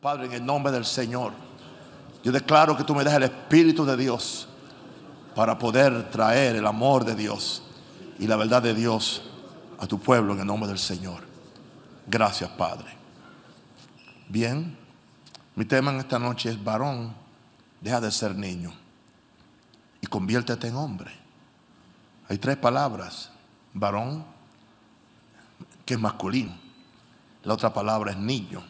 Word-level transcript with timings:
Padre, 0.00 0.26
en 0.26 0.32
el 0.32 0.46
nombre 0.46 0.72
del 0.72 0.86
Señor, 0.86 1.34
yo 2.24 2.32
declaro 2.32 2.74
que 2.74 2.84
tú 2.84 2.94
me 2.94 3.04
das 3.04 3.14
el 3.14 3.24
Espíritu 3.24 3.84
de 3.84 3.98
Dios 3.98 4.48
para 5.34 5.58
poder 5.58 6.10
traer 6.10 6.56
el 6.56 6.66
amor 6.66 7.04
de 7.04 7.14
Dios 7.14 7.62
y 8.18 8.26
la 8.26 8.36
verdad 8.36 8.62
de 8.62 8.72
Dios 8.72 9.22
a 9.78 9.86
tu 9.86 9.98
pueblo 9.98 10.32
en 10.32 10.40
el 10.40 10.46
nombre 10.46 10.68
del 10.68 10.78
Señor. 10.78 11.22
Gracias, 12.06 12.48
Padre. 12.50 12.88
Bien, 14.28 14.74
mi 15.54 15.66
tema 15.66 15.90
en 15.90 15.98
esta 15.98 16.18
noche 16.18 16.48
es 16.48 16.64
varón, 16.64 17.12
deja 17.82 18.00
de 18.00 18.10
ser 18.10 18.34
niño 18.34 18.72
y 20.00 20.06
conviértete 20.06 20.68
en 20.68 20.76
hombre. 20.76 21.12
Hay 22.26 22.38
tres 22.38 22.56
palabras, 22.56 23.30
varón, 23.74 24.24
que 25.84 25.94
es 25.94 26.00
masculino. 26.00 26.56
La 27.42 27.52
otra 27.52 27.72
palabra 27.72 28.12
es 28.12 28.16
niño, 28.16 28.62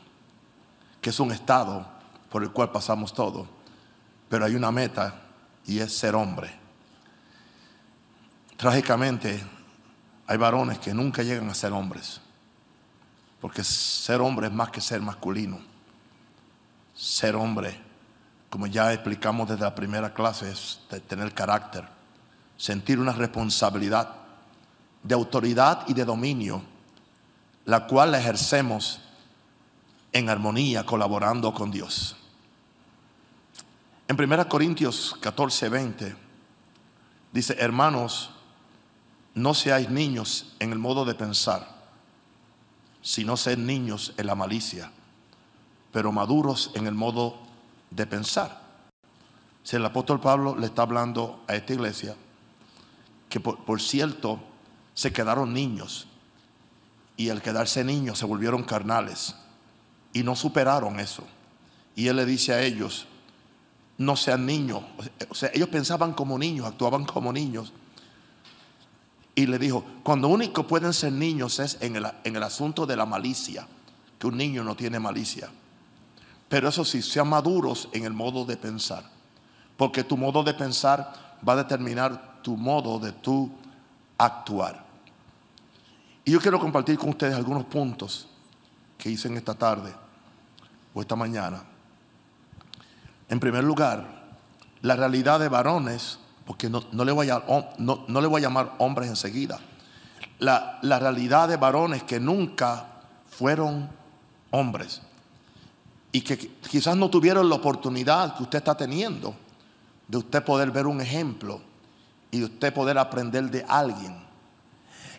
que 1.00 1.10
es 1.10 1.20
un 1.20 1.32
estado 1.32 1.86
por 2.30 2.42
el 2.42 2.50
cual 2.50 2.70
pasamos 2.70 3.12
todo. 3.12 3.46
Pero 4.28 4.44
hay 4.44 4.54
una 4.54 4.70
meta 4.70 5.14
y 5.66 5.80
es 5.80 5.96
ser 5.96 6.14
hombre. 6.14 6.52
Trágicamente, 8.56 9.42
hay 10.26 10.36
varones 10.36 10.78
que 10.78 10.94
nunca 10.94 11.22
llegan 11.22 11.48
a 11.48 11.54
ser 11.54 11.72
hombres. 11.72 12.20
Porque 13.40 13.64
ser 13.64 14.20
hombre 14.20 14.48
es 14.48 14.52
más 14.52 14.70
que 14.70 14.80
ser 14.80 15.00
masculino. 15.00 15.58
Ser 16.94 17.34
hombre, 17.34 17.80
como 18.50 18.66
ya 18.66 18.92
explicamos 18.92 19.48
desde 19.48 19.62
la 19.62 19.74
primera 19.74 20.12
clase, 20.12 20.50
es 20.50 20.80
tener 21.08 21.32
carácter, 21.32 21.88
sentir 22.56 23.00
una 23.00 23.12
responsabilidad 23.12 24.14
de 25.02 25.14
autoridad 25.14 25.84
y 25.88 25.94
de 25.94 26.04
dominio, 26.04 26.62
la 27.64 27.86
cual 27.86 28.12
la 28.12 28.18
ejercemos 28.18 29.00
en 30.12 30.28
armonía, 30.28 30.84
colaborando 30.84 31.52
con 31.54 31.70
Dios. 31.70 32.16
En 34.08 34.20
1 34.20 34.48
Corintios 34.48 35.16
14, 35.20 35.68
20 35.68 36.16
dice, 37.32 37.56
hermanos, 37.58 38.30
no 39.34 39.54
seáis 39.54 39.88
niños 39.88 40.54
en 40.58 40.72
el 40.72 40.78
modo 40.78 41.04
de 41.04 41.14
pensar 41.14 41.80
sino 43.02 43.36
ser 43.36 43.58
niños 43.58 44.12
en 44.16 44.26
la 44.26 44.34
malicia, 44.34 44.90
pero 45.92 46.12
maduros 46.12 46.70
en 46.74 46.86
el 46.86 46.94
modo 46.94 47.38
de 47.90 48.06
pensar. 48.06 48.60
Si 49.62 49.76
el 49.76 49.84
apóstol 49.84 50.20
Pablo 50.20 50.56
le 50.56 50.66
está 50.66 50.82
hablando 50.82 51.42
a 51.48 51.54
esta 51.54 51.72
iglesia, 51.72 52.16
que 53.28 53.40
por, 53.40 53.80
cierto 53.80 54.40
se 54.94 55.12
quedaron 55.12 55.52
niños, 55.52 56.06
y 57.16 57.28
al 57.28 57.42
quedarse 57.42 57.84
niños 57.84 58.18
se 58.18 58.26
volvieron 58.26 58.64
carnales, 58.64 59.34
y 60.12 60.22
no 60.22 60.36
superaron 60.36 61.00
eso. 61.00 61.24
Y 61.94 62.08
él 62.08 62.16
le 62.16 62.26
dice 62.26 62.52
a 62.52 62.62
ellos, 62.62 63.06
no 63.98 64.16
sean 64.16 64.46
niños. 64.46 64.82
O 65.28 65.34
sea, 65.34 65.50
ellos 65.52 65.68
pensaban 65.68 66.12
como 66.12 66.38
niños, 66.38 66.66
actuaban 66.66 67.04
como 67.04 67.32
niños, 67.32 67.72
y 69.34 69.46
le 69.46 69.58
dijo, 69.58 69.84
cuando 70.02 70.28
único 70.28 70.66
pueden 70.66 70.92
ser 70.92 71.12
niños 71.12 71.58
es 71.60 71.78
en 71.80 71.96
el, 71.96 72.06
en 72.24 72.36
el 72.36 72.42
asunto 72.42 72.86
de 72.86 72.96
la 72.96 73.06
malicia, 73.06 73.66
que 74.18 74.26
un 74.26 74.36
niño 74.36 74.64
no 74.64 74.74
tiene 74.74 74.98
malicia. 74.98 75.50
Pero 76.48 76.68
eso 76.68 76.84
sí, 76.84 77.00
sean 77.00 77.28
maduros 77.28 77.88
en 77.92 78.04
el 78.04 78.12
modo 78.12 78.44
de 78.44 78.56
pensar, 78.56 79.04
porque 79.76 80.02
tu 80.02 80.16
modo 80.16 80.42
de 80.42 80.54
pensar 80.54 81.38
va 81.46 81.52
a 81.52 81.56
determinar 81.56 82.42
tu 82.42 82.56
modo 82.56 82.98
de 82.98 83.12
tu 83.12 83.50
actuar. 84.18 84.84
Y 86.24 86.32
yo 86.32 86.40
quiero 86.40 86.58
compartir 86.58 86.98
con 86.98 87.10
ustedes 87.10 87.34
algunos 87.34 87.64
puntos 87.64 88.29
que 89.00 89.10
hice 89.10 89.34
esta 89.34 89.54
tarde 89.54 89.92
o 90.94 91.00
esta 91.00 91.16
mañana. 91.16 91.62
En 93.28 93.40
primer 93.40 93.64
lugar, 93.64 94.06
la 94.82 94.94
realidad 94.96 95.40
de 95.40 95.48
varones 95.48 96.18
porque 96.50 96.68
no, 96.68 97.04
le 97.04 97.12
voy 97.12 97.30
a, 97.30 97.44
no, 97.78 98.04
le 98.08 98.26
voy 98.26 98.40
a 98.40 98.48
llamar 98.48 98.74
hombres 98.78 99.08
enseguida. 99.08 99.60
La, 100.40 100.80
la 100.82 100.98
realidad 100.98 101.48
de 101.48 101.56
varones 101.56 102.02
que 102.02 102.18
nunca 102.18 102.86
fueron 103.28 103.88
hombres 104.50 105.00
y 106.10 106.22
que 106.22 106.36
quizás 106.36 106.96
no 106.96 107.08
tuvieron 107.08 107.48
la 107.48 107.54
oportunidad 107.54 108.36
que 108.36 108.42
usted 108.42 108.58
está 108.58 108.76
teniendo 108.76 109.32
de 110.08 110.18
usted 110.18 110.42
poder 110.42 110.72
ver 110.72 110.88
un 110.88 111.00
ejemplo 111.00 111.60
y 112.32 112.40
de 112.40 112.46
usted 112.46 112.74
poder 112.74 112.98
aprender 112.98 113.48
de 113.48 113.64
alguien. 113.68 114.16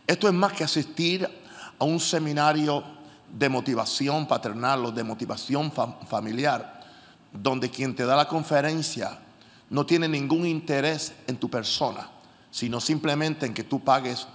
Esto 0.06 0.28
es 0.28 0.34
más 0.34 0.52
que 0.52 0.66
asistir 0.66 1.30
a 1.80 1.86
un 1.86 2.02
seminario 2.02 2.84
de 3.34 3.50
motivación 3.50 4.28
paternal 4.28 4.86
o 4.86 4.92
de 4.92 5.04
motivación 5.04 5.72
familiar, 6.08 6.82
donde 7.32 7.70
quien 7.70 7.96
te 7.96 8.06
da 8.06 8.16
la 8.16 8.28
conferencia 8.28 9.20
no 9.70 9.86
tiene 9.86 10.08
ningún 10.08 10.46
interés 10.46 11.14
en 11.28 11.38
tu 11.38 11.50
persona, 11.50 12.10
sino 12.50 12.82
simplemente 12.82 13.46
en 13.46 13.54
que 13.54 13.64
tú 13.64 13.84
pagues 13.84 14.28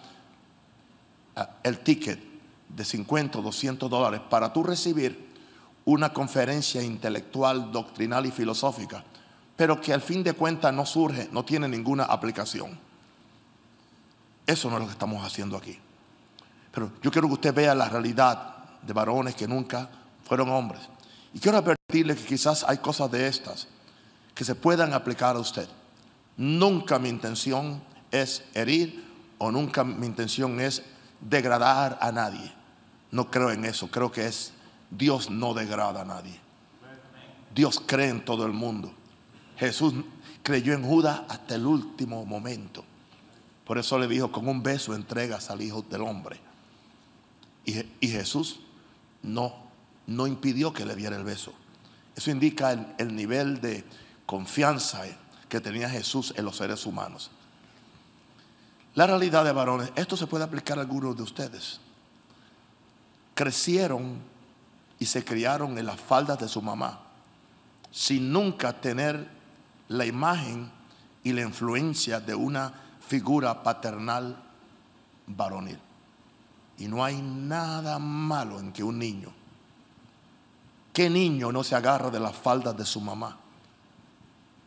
ah, 1.37 1.51
el 1.63 1.81
ticket 1.81 2.19
de 2.69 2.85
50 2.85 3.39
o 3.39 3.43
200 3.43 3.91
dólares 3.91 4.21
para 4.31 4.53
tú 4.53 4.63
recibir 4.63 5.27
una 5.85 6.13
conferencia 6.13 6.83
intelectual, 6.83 7.71
doctrinal 7.71 8.27
y 8.27 8.31
filosófica, 8.31 9.05
pero 9.57 9.81
que 9.81 9.93
al 9.93 10.01
fin 10.01 10.23
de 10.23 10.33
cuentas 10.33 10.73
no 10.73 10.85
surge, 10.87 11.29
no 11.33 11.45
tiene 11.45 11.69
ninguna 11.69 12.05
aplicación. 12.05 12.79
Eso 14.47 14.71
no 14.71 14.77
es 14.77 14.81
lo 14.81 14.87
que 14.87 14.93
estamos 14.93 15.25
haciendo 15.25 15.57
aquí. 15.57 15.79
Pero 16.73 16.93
yo 17.03 17.11
quiero 17.11 17.29
que 17.29 17.35
usted 17.35 17.55
vea 17.55 17.75
la 17.75 17.89
realidad 17.89 18.56
de 18.87 18.93
varones 18.93 19.35
que 19.35 19.49
nunca 19.49 19.89
fueron 20.25 20.49
hombres. 20.51 20.83
Y 21.35 21.41
quiero 21.41 21.59
advertirle 21.59 22.17
que 22.17 22.25
quizás 22.25 22.65
hay 22.65 22.79
cosas 22.79 23.11
de 23.11 23.27
estas 23.27 23.69
que 24.35 24.45
se 24.45 24.55
puedan 24.55 24.93
aplicar 24.93 25.37
a 25.37 25.41
usted. 25.41 25.69
Nunca 26.37 26.99
mi 26.99 27.09
intención 27.09 27.83
es 28.11 28.45
herir 28.55 29.05
o 29.39 29.51
nunca 29.51 29.85
mi 29.85 30.07
intención 30.07 30.61
es 30.61 30.83
degradar 31.21 31.99
a 32.01 32.13
nadie. 32.13 32.53
No 33.11 33.31
creo 33.31 33.51
en 33.51 33.65
eso, 33.65 33.91
creo 33.91 34.11
que 34.11 34.27
es 34.27 34.53
Dios 34.91 35.31
no 35.31 35.55
degrada 35.55 36.03
a 36.03 36.05
nadie. 36.05 36.39
Dios 37.55 37.83
cree 37.85 38.11
en 38.11 38.25
todo 38.25 38.45
el 38.45 38.53
mundo. 38.53 38.93
Jesús 39.57 39.95
creyó 40.43 40.75
en 40.75 40.85
Judas 40.85 41.23
hasta 41.29 41.55
el 41.55 41.67
último 41.67 42.25
momento. 42.27 42.85
Por 43.65 43.79
eso 43.79 43.99
le 43.99 44.07
dijo, 44.07 44.31
con 44.31 44.47
un 44.47 44.63
beso 44.63 44.95
entregas 44.95 45.51
al 45.51 45.63
Hijo 45.63 45.83
del 45.83 46.03
Hombre. 46.03 46.39
Y, 47.65 48.09
Jesús 48.09 48.61
no, 49.27 49.55
no 50.07 50.27
impidió 50.27 50.73
que 50.73 50.87
le 50.87 50.97
diera 50.97 51.17
el 51.17 51.25
beso. 51.25 51.53
Eso 52.15 52.31
indica 52.31 52.73
el 52.99 53.15
nivel 53.15 53.61
de 53.61 53.85
confianza 54.25 55.03
que 55.49 55.61
tenía 55.61 55.89
Jesús 55.89 56.35
en 56.37 56.45
los 56.45 56.57
seres 56.57 56.87
humanos. 56.87 57.31
La 58.95 59.07
realidad 59.07 59.45
de 59.45 59.53
varones, 59.53 59.93
esto 59.95 60.17
se 60.17 60.27
puede 60.27 60.45
aplicar 60.45 60.79
a 60.79 60.81
algunos 60.81 61.17
de 61.17 61.23
ustedes. 61.23 61.81
Crecieron 63.35 64.19
y 64.99 65.05
se 65.05 65.23
criaron 65.25 65.77
en 65.77 65.85
las 65.87 66.01
faldas 66.01 66.39
de 66.39 66.49
su 66.49 66.63
mamá, 66.63 67.01
sin 67.91 68.33
nunca 68.33 68.73
tener 68.81 69.29
la 69.89 70.07
imagen 70.07 70.71
y 71.23 71.33
la 71.33 71.43
influencia 71.43 72.21
de 72.21 72.35
una 72.35 72.73
figura 73.07 73.63
paternal 73.63 74.43
varonil. 75.27 75.79
Y 76.79 76.89
no 76.89 77.05
hay 77.05 77.21
nada 77.21 77.99
malo 77.99 78.59
en 78.61 78.73
que 78.73 78.85
un 78.85 78.99
niño, 78.99 79.33
¿qué 80.93 81.09
niño 81.09 81.53
no 81.53 81.65
se 81.65 81.75
agarra 81.75 82.11
de 82.11 82.21
las 82.21 82.37
faldas 82.37 82.77
de 82.77 82.85
su 82.85 83.01
mamá? 83.01 83.39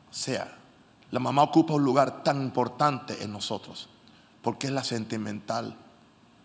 O 0.10 0.14
sea, 0.14 0.58
la 1.12 1.20
mamá 1.20 1.44
ocupa 1.44 1.74
un 1.74 1.84
lugar 1.84 2.24
tan 2.24 2.42
importante 2.42 3.24
en 3.24 3.32
nosotros, 3.32 3.90
porque 4.42 4.68
es 4.68 4.74
la 4.74 4.84
sentimental, 4.84 5.76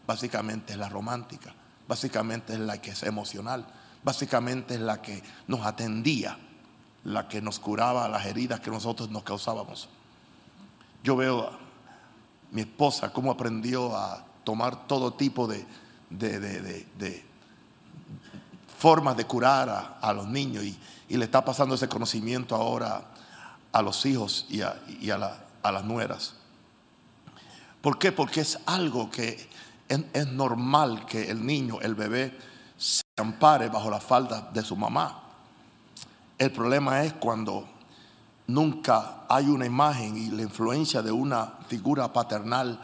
básicamente 0.06 0.74
es 0.74 0.78
la 0.78 0.88
romántica, 0.88 1.54
básicamente 1.88 2.54
es 2.54 2.60
la 2.60 2.80
que 2.80 2.90
es 2.90 3.02
emocional, 3.02 3.66
básicamente 4.02 4.74
es 4.74 4.80
la 4.80 5.00
que 5.00 5.22
nos 5.46 5.64
atendía, 5.64 6.38
la 7.04 7.28
que 7.28 7.40
nos 7.40 7.58
curaba 7.58 8.08
las 8.08 8.26
heridas 8.26 8.60
que 8.60 8.70
nosotros 8.70 9.10
nos 9.10 9.22
causábamos. 9.22 9.88
Yo 11.02 11.16
veo 11.16 11.48
a 11.48 11.58
mi 12.50 12.62
esposa 12.62 13.12
cómo 13.12 13.30
aprendió 13.30 13.94
a 13.96 14.24
tomar 14.44 14.86
todo 14.86 15.14
tipo 15.14 15.46
de, 15.46 15.66
formas 18.78 19.16
de 19.16 19.24
curar 19.24 19.98
a, 20.00 20.12
los 20.12 20.28
niños 20.28 20.64
y, 20.64 20.78
y 21.08 21.16
le 21.16 21.24
está 21.24 21.44
pasando 21.44 21.74
ese 21.74 21.88
conocimiento 21.88 22.54
ahora 22.54 23.14
a 23.74 23.82
los 23.82 24.06
hijos 24.06 24.46
y 24.48 24.60
a, 24.60 24.78
las 25.62 25.84
nueras. 25.84 26.34
¿Por 27.82 27.98
qué? 27.98 28.12
Porque 28.12 28.40
es 28.40 28.58
algo 28.66 29.10
que 29.10 29.48
es, 29.88 30.26
normal 30.28 31.04
que 31.06 31.28
el 31.30 31.44
niño, 31.44 31.80
el 31.82 31.96
bebé, 31.96 32.38
se 32.78 33.02
ampare 33.16 33.68
bajo 33.68 33.90
la 33.90 34.00
falda 34.00 34.48
de 34.52 34.62
su 34.62 34.76
mamá. 34.76 35.22
El 36.38 36.52
problema 36.52 37.02
es 37.02 37.14
cuando 37.14 37.68
nunca 38.46 39.24
hay 39.28 39.46
una 39.48 39.66
imagen 39.66 40.16
y 40.16 40.28
la 40.28 40.42
influencia 40.42 41.02
de 41.02 41.10
una 41.10 41.54
figura 41.66 42.12
paternal 42.12 42.78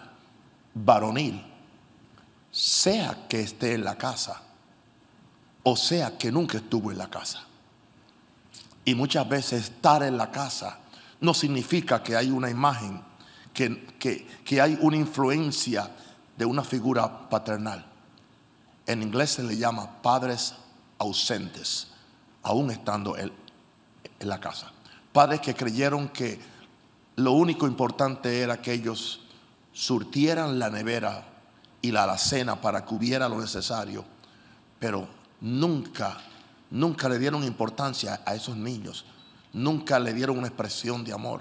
varonil, 0.75 1.41
sea 2.51 3.27
que 3.29 3.41
esté 3.43 3.75
en 3.75 3.85
la 3.85 3.97
casa 3.97 4.43
o 5.63 5.77
sea 5.77 6.17
que 6.17 6.33
nunca 6.33 6.59
estuvo 6.59 6.91
en 6.91 6.99
la 6.99 7.11
casa. 7.11 7.45
Y 8.85 8.95
muchas 8.95 9.29
veces 9.29 9.65
estar 9.65 10.03
en 10.03 10.17
la 10.17 10.31
casa 10.31 10.79
no 11.21 11.35
significa 11.35 12.03
que 12.03 12.17
hay 12.17 12.31
una 12.31 12.49
imagen, 12.49 13.03
que, 13.53 13.87
que 14.45 14.61
hay 14.61 14.79
una 14.81 14.97
influencia 14.97 15.91
de 16.37 16.45
una 16.45 16.65
figura 16.65 17.29
paternal. 17.29 17.85
En 18.87 19.03
inglés 19.03 19.33
se 19.33 19.43
le 19.43 19.57
llama 19.57 20.01
padres 20.03 20.55
ausentes, 20.99 21.89
aún 22.43 22.71
estando 22.71 23.17
en 23.19 23.33
la 24.21 24.41
casa. 24.41 24.73
Padres 25.13 25.41
que 25.41 25.55
creyeron 25.55 26.09
que 26.09 26.41
lo 27.17 27.33
único 27.33 27.67
importante 27.67 28.41
era 28.41 28.63
que 28.63 28.73
ellos 28.73 29.21
surtieran 29.73 30.59
la 30.59 30.71
nevera 30.71 31.30
y 31.83 31.91
la 31.91 32.05
alacena 32.05 32.61
para 32.61 32.85
que 32.85 32.95
hubiera 32.95 33.29
lo 33.29 33.41
necesario, 33.41 34.05
pero 34.79 35.09
nunca, 35.41 36.17
nunca 36.71 37.09
le 37.09 37.19
dieron 37.19 37.45
importancia 37.45 38.21
a 38.25 38.35
esos 38.35 38.57
niños, 38.57 39.05
nunca 39.53 39.99
le 39.99 40.13
dieron 40.13 40.39
una 40.39 40.49
expresión 40.49 41.05
de 41.05 41.13
amor, 41.13 41.41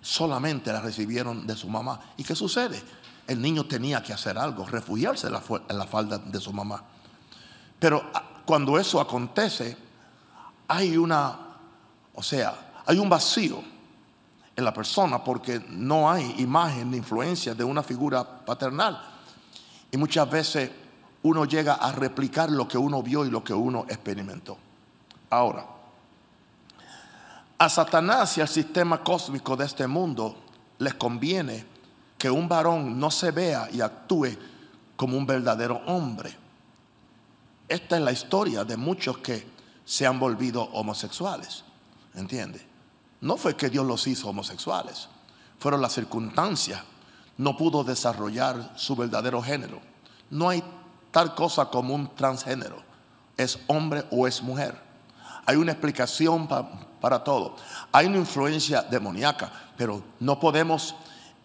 solamente 0.00 0.72
la 0.72 0.80
recibieron 0.80 1.46
de 1.46 1.56
su 1.56 1.68
mamá. 1.68 2.00
¿Y 2.16 2.24
qué 2.24 2.34
sucede? 2.34 2.82
El 3.26 3.40
niño 3.40 3.66
tenía 3.66 4.02
que 4.02 4.12
hacer 4.12 4.36
algo, 4.36 4.66
refugiarse 4.66 5.28
en 5.28 5.32
la, 5.32 5.42
en 5.68 5.78
la 5.78 5.86
falda 5.86 6.18
de 6.18 6.40
su 6.40 6.52
mamá. 6.52 6.82
Pero 7.78 8.10
ah, 8.12 8.42
cuando 8.44 8.78
eso 8.78 9.00
acontece, 9.00 9.76
hay 10.68 10.96
una, 10.96 11.38
o 12.14 12.22
sea, 12.22 12.82
hay 12.86 12.98
un 12.98 13.08
vacío 13.08 13.73
en 14.56 14.64
la 14.64 14.72
persona 14.72 15.22
porque 15.22 15.60
no 15.68 16.10
hay 16.10 16.34
imagen 16.38 16.90
ni 16.90 16.98
influencia 16.98 17.54
de 17.54 17.64
una 17.64 17.82
figura 17.82 18.24
paternal. 18.44 19.00
Y 19.90 19.96
muchas 19.96 20.30
veces 20.30 20.70
uno 21.22 21.44
llega 21.44 21.74
a 21.74 21.92
replicar 21.92 22.50
lo 22.50 22.68
que 22.68 22.78
uno 22.78 23.02
vio 23.02 23.24
y 23.24 23.30
lo 23.30 23.42
que 23.42 23.54
uno 23.54 23.86
experimentó. 23.88 24.56
Ahora, 25.30 25.66
a 27.58 27.68
Satanás 27.68 28.36
y 28.36 28.40
al 28.40 28.48
sistema 28.48 29.02
cósmico 29.02 29.56
de 29.56 29.64
este 29.64 29.86
mundo 29.86 30.36
les 30.78 30.94
conviene 30.94 31.64
que 32.18 32.30
un 32.30 32.48
varón 32.48 32.98
no 32.98 33.10
se 33.10 33.30
vea 33.30 33.68
y 33.72 33.80
actúe 33.80 34.36
como 34.96 35.16
un 35.16 35.26
verdadero 35.26 35.80
hombre. 35.86 36.36
Esta 37.68 37.96
es 37.96 38.02
la 38.02 38.12
historia 38.12 38.64
de 38.64 38.76
muchos 38.76 39.18
que 39.18 39.46
se 39.84 40.06
han 40.06 40.18
volvido 40.18 40.62
homosexuales. 40.62 41.64
¿Entiende? 42.14 42.73
No 43.24 43.38
fue 43.38 43.56
que 43.56 43.70
Dios 43.70 43.86
los 43.86 44.06
hizo 44.06 44.28
homosexuales, 44.28 45.08
fueron 45.58 45.80
las 45.80 45.94
circunstancias. 45.94 46.82
No 47.38 47.56
pudo 47.56 47.82
desarrollar 47.82 48.74
su 48.76 48.94
verdadero 48.94 49.42
género. 49.42 49.80
No 50.28 50.50
hay 50.50 50.62
tal 51.10 51.34
cosa 51.34 51.70
como 51.70 51.94
un 51.94 52.14
transgénero. 52.14 52.82
Es 53.38 53.58
hombre 53.66 54.04
o 54.10 54.28
es 54.28 54.42
mujer. 54.42 54.78
Hay 55.46 55.56
una 55.56 55.72
explicación 55.72 56.46
para 57.00 57.24
todo. 57.24 57.56
Hay 57.92 58.08
una 58.08 58.18
influencia 58.18 58.82
demoníaca, 58.82 59.50
pero 59.78 60.04
no 60.20 60.38
podemos 60.38 60.94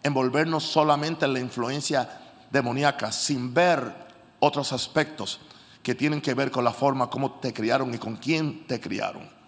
envolvernos 0.02 0.64
solamente 0.64 1.24
en 1.24 1.32
la 1.32 1.40
influencia 1.40 2.20
demoníaca 2.50 3.10
sin 3.10 3.54
ver 3.54 3.90
otros 4.38 4.74
aspectos 4.74 5.40
que 5.82 5.94
tienen 5.94 6.20
que 6.20 6.34
ver 6.34 6.50
con 6.50 6.62
la 6.62 6.74
forma 6.74 7.08
como 7.08 7.40
te 7.40 7.54
criaron 7.54 7.94
y 7.94 7.98
con 7.98 8.16
quién 8.16 8.66
te 8.66 8.78
criaron 8.78 9.39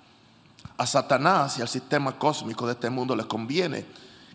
a 0.76 0.86
Satanás 0.86 1.58
y 1.58 1.62
al 1.62 1.68
sistema 1.68 2.18
cósmico 2.18 2.66
de 2.66 2.72
este 2.72 2.90
mundo 2.90 3.14
les 3.14 3.26
conviene 3.26 3.84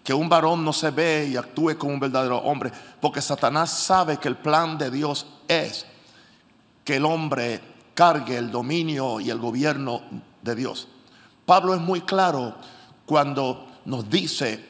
que 0.04 0.14
un 0.14 0.30
varón 0.30 0.64
no 0.64 0.72
se 0.72 0.90
ve 0.92 1.28
y 1.30 1.36
actúe 1.36 1.78
como 1.78 1.94
un 1.94 2.00
verdadero 2.00 2.38
hombre, 2.38 2.72
porque 3.02 3.22
Satanás 3.22 3.70
sabe 3.70 4.18
que 4.18 4.30
el 4.30 4.38
plan 4.38 4.78
de 4.78 4.90
Dios 4.90 5.26
es 5.50 5.86
que 6.86 6.96
el 6.96 7.06
hombre 7.06 7.60
cargue 7.94 8.38
el 8.38 8.50
dominio 8.50 9.20
y 9.20 9.30
el 9.30 9.38
gobierno 9.38 10.02
de 10.42 10.56
Dios. 10.56 10.88
Pablo 11.46 11.74
es 11.74 11.82
muy 11.82 12.02
claro 12.02 12.56
cuando 13.06 13.68
nos 13.84 14.10
dice 14.10 14.64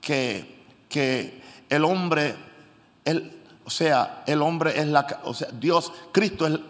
que, 0.00 0.62
que 0.88 1.42
el 1.68 1.84
hombre, 1.84 2.36
el, 3.04 3.42
o 3.64 3.70
sea, 3.70 4.22
el 4.26 4.42
hombre 4.42 4.78
es 4.78 4.86
la, 4.86 5.22
o 5.24 5.34
sea, 5.34 5.48
Dios, 5.50 5.92
Cristo 6.12 6.46
es, 6.46 6.60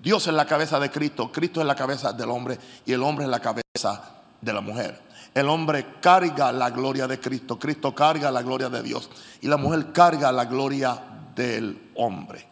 Dios 0.00 0.26
es 0.26 0.32
la 0.32 0.46
cabeza 0.46 0.80
de 0.80 0.90
Cristo, 0.90 1.30
Cristo 1.30 1.60
es 1.60 1.66
la 1.66 1.74
cabeza 1.74 2.14
del 2.14 2.30
hombre 2.30 2.58
y 2.86 2.92
el 2.92 3.02
hombre 3.02 3.26
es 3.26 3.30
la 3.30 3.40
cabeza 3.40 4.22
de 4.40 4.52
la 4.52 4.62
mujer. 4.62 4.98
El 5.34 5.48
hombre 5.48 5.96
carga 6.00 6.50
la 6.50 6.70
gloria 6.70 7.06
de 7.06 7.20
Cristo, 7.20 7.58
Cristo 7.58 7.94
carga 7.94 8.30
la 8.30 8.42
gloria 8.42 8.70
de 8.70 8.82
Dios 8.82 9.10
y 9.42 9.48
la 9.48 9.58
mujer 9.58 9.92
carga 9.92 10.32
la 10.32 10.46
gloria 10.46 10.98
del 11.34 11.90
hombre. 11.96 12.46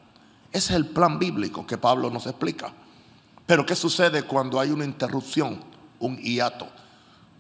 Ese 0.53 0.73
es 0.73 0.77
el 0.77 0.87
plan 0.87 1.19
bíblico 1.19 1.67
que 1.67 1.79
Pablo 1.79 2.11
nos 2.11 2.27
explica. 2.27 2.73
Pero 3.47 3.65
¿qué 3.65 3.75
sucede 3.75 4.25
cuando 4.25 4.61
hay 4.61 4.71
una 4.71 4.85
interrupción, 4.85 5.63
un 5.99 6.19
hiato, 6.19 6.69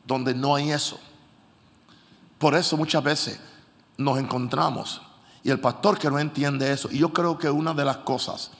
donde 0.06 0.34
no 0.34 0.54
hay 0.54 0.72
eso? 0.72 0.98
Por 2.38 2.54
eso 2.54 2.76
muchas 2.78 3.04
veces 3.04 3.40
nos 3.98 4.18
encontramos 4.18 5.02
y 5.42 5.50
el 5.50 5.60
pastor 5.60 5.98
que 5.98 6.10
no 6.10 6.18
entiende 6.18 6.72
eso, 6.72 6.88
y 6.90 6.98
yo 6.98 7.12
creo 7.12 7.38
que 7.38 7.50
una 7.50 7.74
de 7.74 7.84
las 7.84 7.98
cosas 7.98 8.50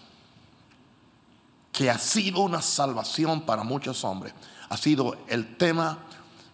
que 1.72 1.90
ha 1.90 1.98
sido 1.98 2.40
una 2.40 2.62
salvación 2.62 3.42
para 3.42 3.62
muchos 3.62 4.04
hombres, 4.04 4.34
ha 4.68 4.76
sido 4.76 5.16
el 5.28 5.56
tema 5.56 5.98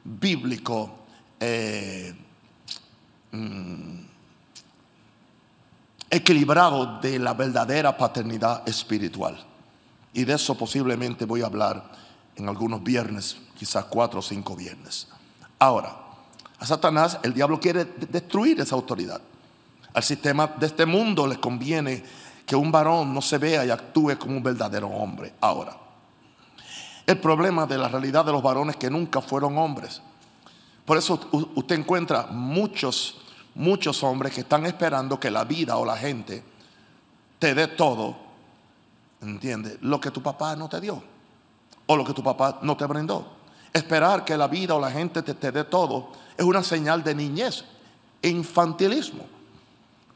bíblico 0.05 0.91
eh, 1.41 2.15
mm, 3.33 4.01
equilibrado 6.11 7.01
de 7.01 7.19
la 7.19 7.35
verdadera 7.35 7.97
paternidad 7.97 8.67
espiritual. 8.69 9.45
Y 10.13 10.25
de 10.25 10.35
eso 10.35 10.57
posiblemente 10.57 11.25
voy 11.25 11.43
a 11.43 11.47
hablar 11.47 11.93
en 12.37 12.49
algunos 12.49 12.83
viernes, 12.83 13.37
quizás 13.59 13.87
cuatro 13.87 14.21
o 14.21 14.23
cinco 14.23 14.57
viernes. 14.57 15.09
Ahora, 15.59 15.97
a 16.59 16.67
Satanás 16.67 17.19
el 17.23 17.35
diablo 17.35 17.61
quiere 17.61 17.85
destruir 17.85 18.61
esa 18.61 18.75
autoridad. 18.75 19.21
Al 19.93 20.03
sistema 20.03 20.47
de 20.47 20.67
este 20.67 20.87
mundo 20.87 21.27
les 21.27 21.39
conviene 21.39 22.03
que 22.47 22.55
un 22.55 22.71
varón 22.71 23.13
no 23.13 23.21
se 23.21 23.39
vea 23.39 23.67
y 23.67 23.71
actúe 23.71 24.17
como 24.19 24.37
un 24.37 24.43
verdadero 24.43 24.89
hombre. 24.89 25.35
Ahora, 25.41 25.77
el 27.05 27.19
problema 27.19 27.67
de 27.67 27.77
la 27.77 27.89
realidad 27.89 28.25
de 28.25 28.33
los 28.33 28.43
varones 28.43 28.77
que 28.77 28.89
nunca 28.89 29.21
fueron 29.21 29.59
hombres. 29.59 30.01
Por 30.85 30.97
eso 30.97 31.19
usted 31.57 31.79
encuentra 31.79 32.29
muchos, 32.31 33.17
muchos 33.57 34.03
hombres 34.05 34.33
que 34.33 34.43
están 34.43 34.65
esperando 34.65 35.19
que 35.19 35.31
la 35.31 35.45
vida 35.45 35.77
o 35.77 35.85
la 35.85 35.97
gente 35.97 36.45
te 37.41 37.55
dé 37.55 37.67
todo, 37.67 38.17
¿entiende? 39.21 39.79
Lo 39.83 40.01
que 40.01 40.13
tu 40.13 40.23
papá 40.23 40.55
no 40.55 40.69
te 40.69 40.81
dio 40.81 41.03
o 41.87 41.97
lo 41.97 42.05
que 42.05 42.13
tu 42.13 42.23
papá 42.23 42.61
no 42.63 42.77
te 42.77 42.87
brindó. 42.87 43.35
Esperar 43.73 44.25
que 44.25 44.37
la 44.37 44.47
vida 44.47 44.75
o 44.75 44.81
la 44.81 44.91
gente 44.91 45.23
te, 45.23 45.35
te 45.35 45.51
dé 45.51 45.65
todo 45.65 46.13
es 46.37 46.45
una 46.45 46.63
señal 46.63 47.03
de 47.03 47.15
niñez 47.15 47.65
e 48.23 48.29
infantilismo. 48.29 49.36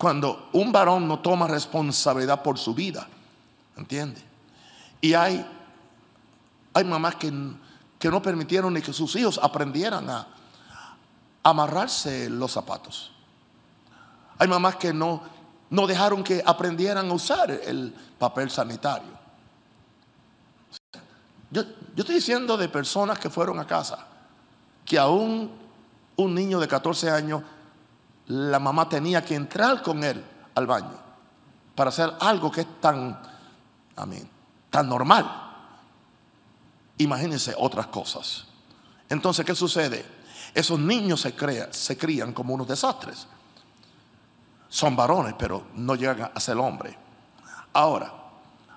Cuando 0.01 0.49
un 0.55 0.73
varón 0.73 1.07
no 1.07 1.19
toma 1.19 1.47
responsabilidad 1.47 2.43
por 2.43 2.57
su 2.57 2.75
vida, 2.75 3.07
¿entiende? 3.77 4.23
Y 5.03 5.13
hay 5.13 5.45
hay 6.73 6.85
mamás 6.85 7.17
que, 7.17 7.33
que 7.99 8.11
no 8.11 8.23
permitieron 8.23 8.75
ni 8.75 8.83
que 8.83 8.93
sus 8.93 9.15
hijos 9.17 9.41
aprendieran 9.43 10.09
a, 10.09 10.27
amarrarse 11.43 12.29
los 12.29 12.53
zapatos. 12.53 13.13
Hay 14.39 14.47
mamás 14.47 14.77
que 14.77 14.93
no, 14.93 15.23
no 15.71 15.87
dejaron 15.87 16.23
que 16.23 16.43
aprendieran 16.45 17.09
a 17.11 17.15
usar 17.15 17.51
el 17.51 17.95
papel 18.19 18.51
sanitario. 18.51 19.09
Yo, 21.51 21.63
yo, 21.63 22.03
estoy 22.03 22.17
diciendo 22.17 22.59
de 22.59 22.69
personas 22.69 23.19
que 23.19 23.31
fueron 23.31 23.59
a 23.59 23.67
casa, 23.67 24.07
que 24.85 24.99
aún 24.99 25.51
un 26.17 26.35
niño 26.35 26.61
de 26.61 26.69
14 26.69 27.11
años, 27.11 27.43
la 28.31 28.61
mamá 28.61 28.89
tenía 28.89 29.25
que 29.25 29.35
entrar 29.35 29.83
con 29.83 30.05
él 30.05 30.25
al 30.55 30.67
baño 30.67 30.95
para 31.75 31.89
hacer 31.89 32.15
algo 32.21 32.51
que 32.51 32.61
es 32.61 32.81
tan, 32.81 33.21
tan 34.71 34.89
normal. 34.89 35.49
Imagínense 36.99 37.55
otras 37.59 37.89
cosas. 37.89 38.47
Entonces, 39.09 39.45
¿qué 39.45 39.55
sucede? 39.55 40.05
Esos 40.55 40.79
niños 40.79 41.21
se, 41.21 41.35
se 41.73 41.99
crían 41.99 42.33
como 42.33 42.55
unos 42.55 42.69
desastres. 42.69 43.27
Son 44.69 44.95
varones, 44.95 45.35
pero 45.37 45.67
no 45.75 45.97
llegan 45.97 46.31
a 46.33 46.39
ser 46.39 46.57
hombre. 46.57 46.97
Ahora, 47.73 48.13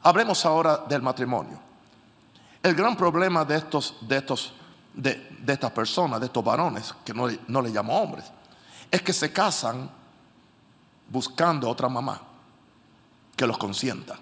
hablemos 0.01 0.43
ahora 0.47 0.77
del 0.77 1.03
matrimonio. 1.03 1.59
El 2.63 2.73
gran 2.73 2.97
problema 2.97 3.45
de 3.45 3.57
estos, 3.57 3.97
de 4.01 4.17
estos, 4.17 4.53
de, 4.95 5.29
estas 5.45 5.71
personas, 5.71 6.19
de 6.19 6.25
estos 6.25 6.43
varones, 6.43 6.95
que 7.05 7.13
no, 7.13 7.27
no 7.47 7.61
le 7.61 7.69
llamo 7.69 8.01
hombres, 8.01 8.31
es 8.93 9.01
que 9.01 9.11
se 9.11 9.33
casan 9.33 9.89
buscando 11.09 11.67
otra 11.67 11.89
mamá 11.89 12.21
que 13.35 13.47
los 13.47 13.57
consienta. 13.57 14.19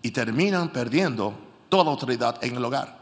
Y 0.00 0.10
terminan 0.10 0.70
perdiendo 0.70 1.34
toda 1.68 1.90
autoridad 1.90 2.42
en 2.42 2.56
el 2.56 2.64
hogar. 2.64 2.96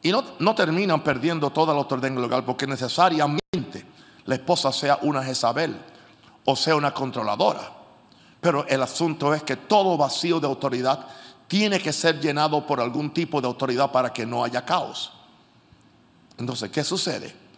Y 0.00 0.12
no, 0.12 0.22
no 0.38 0.54
terminan 0.54 1.02
perdiendo 1.02 1.50
toda 1.50 1.74
la 1.74 1.80
autoridad 1.80 2.12
en 2.12 2.18
el 2.18 2.24
hogar 2.24 2.44
porque 2.44 2.68
necesariamente 2.68 3.84
la 4.26 4.36
esposa 4.36 4.70
sea 4.70 5.00
una 5.02 5.24
Jezabel 5.24 5.76
o 6.44 6.54
sea 6.54 6.76
una 6.76 6.94
controladora. 6.94 7.68
Pero 8.40 8.64
el 8.68 8.80
asunto 8.80 9.34
es 9.34 9.42
que 9.42 9.56
todo 9.56 9.96
vacío 9.96 10.38
de 10.38 10.46
autoridad 10.46 11.04
tiene 11.48 11.80
que 11.80 11.92
ser 11.92 12.20
llenado 12.20 12.64
por 12.64 12.80
algún 12.80 13.12
tipo 13.12 13.40
de 13.40 13.48
autoridad 13.48 13.90
para 13.90 14.12
que 14.12 14.24
no 14.24 14.44
haya 14.44 14.64
caos. 14.64 15.12
Entonces, 16.38 16.70
¿qué 16.70 16.84
sucede? 16.84 17.49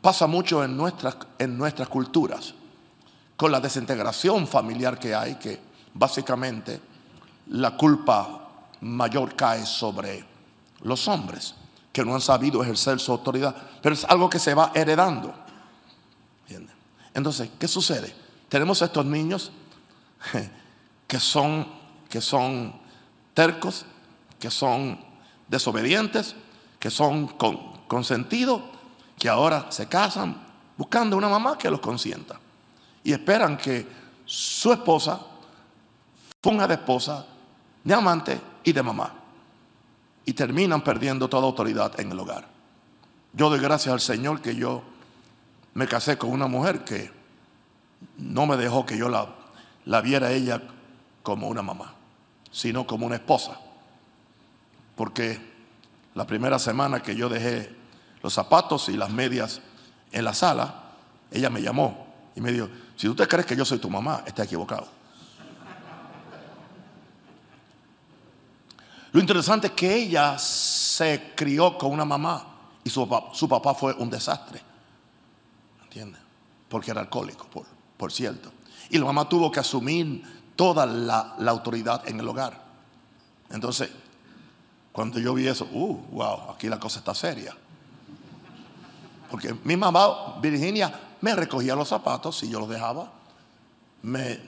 Pasa 0.00 0.26
mucho 0.26 0.64
en 0.64 0.76
nuestras, 0.76 1.16
en 1.38 1.58
nuestras 1.58 1.88
culturas, 1.88 2.54
con 3.36 3.52
la 3.52 3.60
desintegración 3.60 4.46
familiar 4.46 4.98
que 4.98 5.14
hay, 5.14 5.36
que 5.36 5.60
básicamente 5.94 6.80
la 7.48 7.76
culpa 7.76 8.48
mayor 8.80 9.36
cae 9.36 9.66
sobre 9.66 10.24
los 10.82 11.06
hombres, 11.08 11.54
que 11.92 12.04
no 12.04 12.14
han 12.14 12.20
sabido 12.20 12.62
ejercer 12.62 12.98
su 13.00 13.12
autoridad, 13.12 13.54
pero 13.82 13.94
es 13.94 14.04
algo 14.04 14.30
que 14.30 14.38
se 14.38 14.54
va 14.54 14.72
heredando. 14.74 15.34
Entonces, 17.12 17.50
¿qué 17.58 17.66
sucede? 17.66 18.14
Tenemos 18.48 18.80
estos 18.82 19.04
niños 19.04 19.50
que 21.06 21.18
son, 21.18 21.66
que 22.08 22.20
son 22.20 22.72
tercos, 23.34 23.84
que 24.38 24.50
son 24.50 24.98
desobedientes, 25.48 26.36
que 26.78 26.90
son 26.90 27.26
consentidos, 27.88 28.62
que 29.20 29.28
ahora 29.28 29.66
se 29.68 29.86
casan 29.86 30.34
buscando 30.78 31.14
una 31.14 31.28
mamá 31.28 31.58
que 31.58 31.70
los 31.70 31.80
consienta. 31.80 32.40
Y 33.04 33.12
esperan 33.12 33.58
que 33.58 33.86
su 34.24 34.72
esposa 34.72 35.20
funja 36.42 36.66
de 36.66 36.74
esposa, 36.74 37.26
de 37.84 37.92
amante 37.92 38.40
y 38.64 38.72
de 38.72 38.82
mamá. 38.82 39.12
Y 40.24 40.32
terminan 40.32 40.80
perdiendo 40.80 41.28
toda 41.28 41.44
autoridad 41.44 42.00
en 42.00 42.10
el 42.10 42.18
hogar. 42.18 42.48
Yo 43.34 43.50
doy 43.50 43.60
gracias 43.60 43.92
al 43.92 44.00
Señor 44.00 44.40
que 44.40 44.56
yo 44.56 44.82
me 45.74 45.86
casé 45.86 46.16
con 46.16 46.30
una 46.30 46.46
mujer 46.46 46.82
que 46.82 47.12
no 48.16 48.46
me 48.46 48.56
dejó 48.56 48.86
que 48.86 48.96
yo 48.96 49.10
la, 49.10 49.28
la 49.84 50.00
viera 50.00 50.32
ella 50.32 50.62
como 51.22 51.48
una 51.48 51.60
mamá, 51.60 51.92
sino 52.50 52.86
como 52.86 53.04
una 53.04 53.16
esposa. 53.16 53.60
Porque 54.96 55.38
la 56.14 56.26
primera 56.26 56.58
semana 56.58 57.02
que 57.02 57.14
yo 57.14 57.28
dejé 57.28 57.79
los 58.22 58.32
zapatos 58.32 58.88
y 58.88 58.96
las 58.96 59.10
medias 59.10 59.60
en 60.12 60.24
la 60.24 60.34
sala, 60.34 60.92
ella 61.30 61.50
me 61.50 61.62
llamó 61.62 62.06
y 62.34 62.40
me 62.40 62.52
dijo, 62.52 62.68
si 62.96 63.06
tú 63.06 63.14
te 63.14 63.26
crees 63.26 63.46
que 63.46 63.56
yo 63.56 63.64
soy 63.64 63.78
tu 63.78 63.88
mamá, 63.88 64.22
está 64.26 64.44
equivocado. 64.44 64.88
Lo 69.12 69.20
interesante 69.20 69.68
es 69.68 69.72
que 69.72 69.94
ella 69.94 70.38
se 70.38 71.32
crió 71.34 71.76
con 71.76 71.90
una 71.90 72.04
mamá 72.04 72.46
y 72.84 72.90
su 72.90 73.08
papá, 73.48 73.74
fue 73.74 73.92
un 73.94 74.08
desastre. 74.08 74.60
¿Entiendes? 75.82 76.20
Porque 76.68 76.92
era 76.92 77.00
alcohólico, 77.00 77.46
por, 77.46 77.66
por 77.96 78.12
cierto. 78.12 78.52
Y 78.90 78.98
la 78.98 79.06
mamá 79.06 79.28
tuvo 79.28 79.50
que 79.50 79.60
asumir 79.60 80.22
toda 80.54 80.86
la, 80.86 81.36
autoridad 81.48 82.06
en 82.08 82.20
el 82.20 82.28
hogar. 82.28 82.62
Entonces, 83.50 83.90
cuando 84.92 85.18
yo 85.18 85.34
vi 85.34 85.48
eso, 85.48 85.68
uh, 85.72 85.96
wow, 86.12 86.50
aquí 86.50 86.68
la 86.68 86.78
cosa 86.78 87.00
está 87.00 87.14
seria. 87.14 87.56
Porque 89.30 89.54
mi 89.64 89.76
mamá, 89.76 90.38
Virginia, 90.40 90.92
me 91.20 91.34
recogía 91.34 91.74
los 91.74 91.88
zapatos 91.88 92.42
y 92.42 92.50
yo 92.50 92.60
los 92.60 92.68
dejaba. 92.68 93.12
Me, 94.02 94.40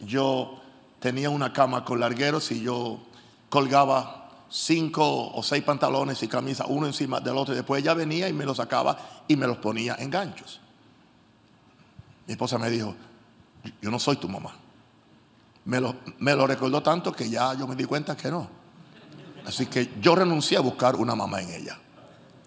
yo 0.00 0.60
tenía 1.00 1.30
una 1.30 1.52
cama 1.52 1.84
con 1.84 2.00
largueros 2.00 2.50
y 2.52 2.62
yo 2.62 3.00
colgaba 3.48 4.28
cinco 4.48 5.32
o 5.32 5.42
seis 5.42 5.62
pantalones 5.62 6.22
y 6.22 6.28
camisas, 6.28 6.66
uno 6.68 6.86
encima 6.86 7.20
del 7.20 7.36
otro. 7.36 7.54
Y 7.54 7.56
después 7.56 7.82
ella 7.82 7.94
venía 7.94 8.28
y 8.28 8.32
me 8.32 8.44
los 8.44 8.56
sacaba 8.56 8.96
y 9.28 9.36
me 9.36 9.46
los 9.46 9.58
ponía 9.58 9.96
en 9.98 10.10
ganchos. 10.10 10.60
Mi 12.26 12.32
esposa 12.32 12.58
me 12.58 12.70
dijo, 12.70 12.94
yo 13.80 13.90
no 13.90 13.98
soy 13.98 14.16
tu 14.16 14.28
mamá. 14.28 14.54
Me 15.64 15.80
lo, 15.80 16.46
recordó 16.46 16.82
tanto 16.82 17.12
que 17.12 17.28
ya 17.28 17.54
yo 17.54 17.66
me 17.66 17.76
di 17.76 17.84
cuenta 17.84 18.16
que 18.16 18.30
no. 18.30 18.48
Así 19.46 19.66
que 19.66 19.92
yo 20.00 20.14
renuncié 20.14 20.56
a 20.56 20.60
buscar 20.60 20.96
una 20.96 21.14
mamá 21.14 21.40
en 21.42 21.50
ella. 21.50 21.78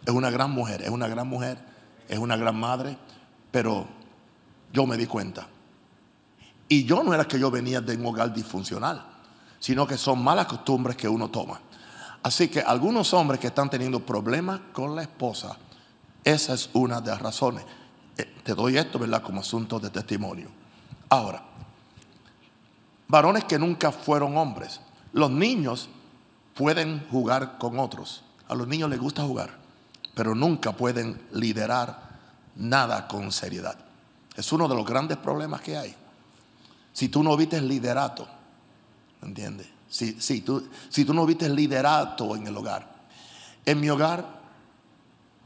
Es 0.06 0.14
una 0.14 0.30
gran 0.30 0.52
mujer, 0.52 0.82
es 0.82 0.90
una 0.90 1.08
gran 1.08 1.28
mujer, 1.28 1.58
es 2.14 2.20
una 2.20 2.38
gran 2.38 2.56
madre, 2.60 2.96
pero 3.52 3.88
yo 4.72 4.86
me 4.86 4.98
di 4.98 5.08
cuenta. 5.08 5.48
Y 6.70 6.86
yo 6.86 7.04
no 7.04 7.14
era 7.14 7.26
que 7.26 7.40
yo 7.40 7.50
venía 7.50 7.82
de 7.82 7.96
un 7.98 8.06
hogar 8.06 8.34
disfuncional, 8.34 9.04
sino 9.60 9.88
que 9.88 9.98
son 9.98 10.24
malas 10.24 10.46
costumbres 10.46 10.96
que 10.96 11.10
uno 11.10 11.30
toma. 11.30 11.60
Así 12.22 12.48
que 12.48 12.62
algunos 12.62 13.14
hombres 13.14 13.40
que 13.40 13.48
están 13.48 13.70
teniendo 13.70 14.00
problemas 14.00 14.62
con 14.72 14.96
la 14.96 15.02
esposa, 15.02 15.58
esa 16.24 16.54
es 16.54 16.70
una 16.74 17.02
de 17.02 17.10
las 17.10 17.22
razones. 17.22 17.66
Eh, 18.18 18.32
te 18.44 18.54
doy 18.54 18.78
esto, 18.78 19.00
¿verdad? 19.00 19.24
Como 19.24 19.42
asunto 19.42 19.80
de 19.80 19.90
testimonio. 19.90 20.50
Ahora, 21.10 21.44
varones 23.08 23.44
que 23.44 23.58
nunca 23.58 23.92
fueron 23.92 24.38
hombres. 24.38 24.80
Los 25.12 25.32
niños 25.32 25.90
pueden 26.54 27.06
jugar 27.10 27.58
con 27.58 27.80
otros. 27.80 28.24
A 28.48 28.56
los 28.56 28.68
niños 28.68 28.90
les 28.90 29.00
gusta 29.00 29.24
jugar, 29.24 29.63
pero 30.14 30.36
nunca 30.36 30.74
pueden 30.74 31.22
liderar 31.32 32.10
nada 32.56 33.08
con 33.08 33.32
seriedad. 33.32 33.78
Es 34.36 34.52
uno 34.52 34.68
de 34.68 34.76
los 34.76 34.86
grandes 34.86 35.18
problemas 35.18 35.62
que 35.62 35.78
hay. 35.78 35.96
Si 36.92 37.10
tú 37.10 37.24
no 37.24 37.36
viste 37.36 37.60
liderato, 37.62 38.28
¿entiendes? 39.22 39.68
Si, 39.90 40.20
si, 40.22 40.42
tú, 40.42 40.68
si 40.90 41.06
tú 41.06 41.14
no 41.14 41.26
viste 41.26 41.50
liderato 41.50 42.36
en 42.36 42.48
el 42.48 42.58
hogar. 42.58 42.92
En 43.66 43.80
mi 43.80 43.90
hogar, 43.90 44.42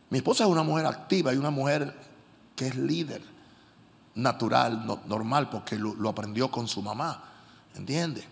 mi 0.09 0.19
esposa 0.19 0.45
es 0.45 0.50
una 0.50 0.63
mujer 0.63 0.86
activa 0.86 1.33
y 1.33 1.38
una 1.38 1.50
mujer 1.50 1.93
que 2.55 2.67
es 2.67 2.75
líder, 2.75 3.21
natural, 4.15 4.86
normal, 5.05 5.50
porque 5.50 5.77
lo 5.77 6.09
aprendió 6.09 6.50
con 6.50 6.67
su 6.67 6.81
mamá. 6.81 7.24
¿Entiende? 7.75 8.24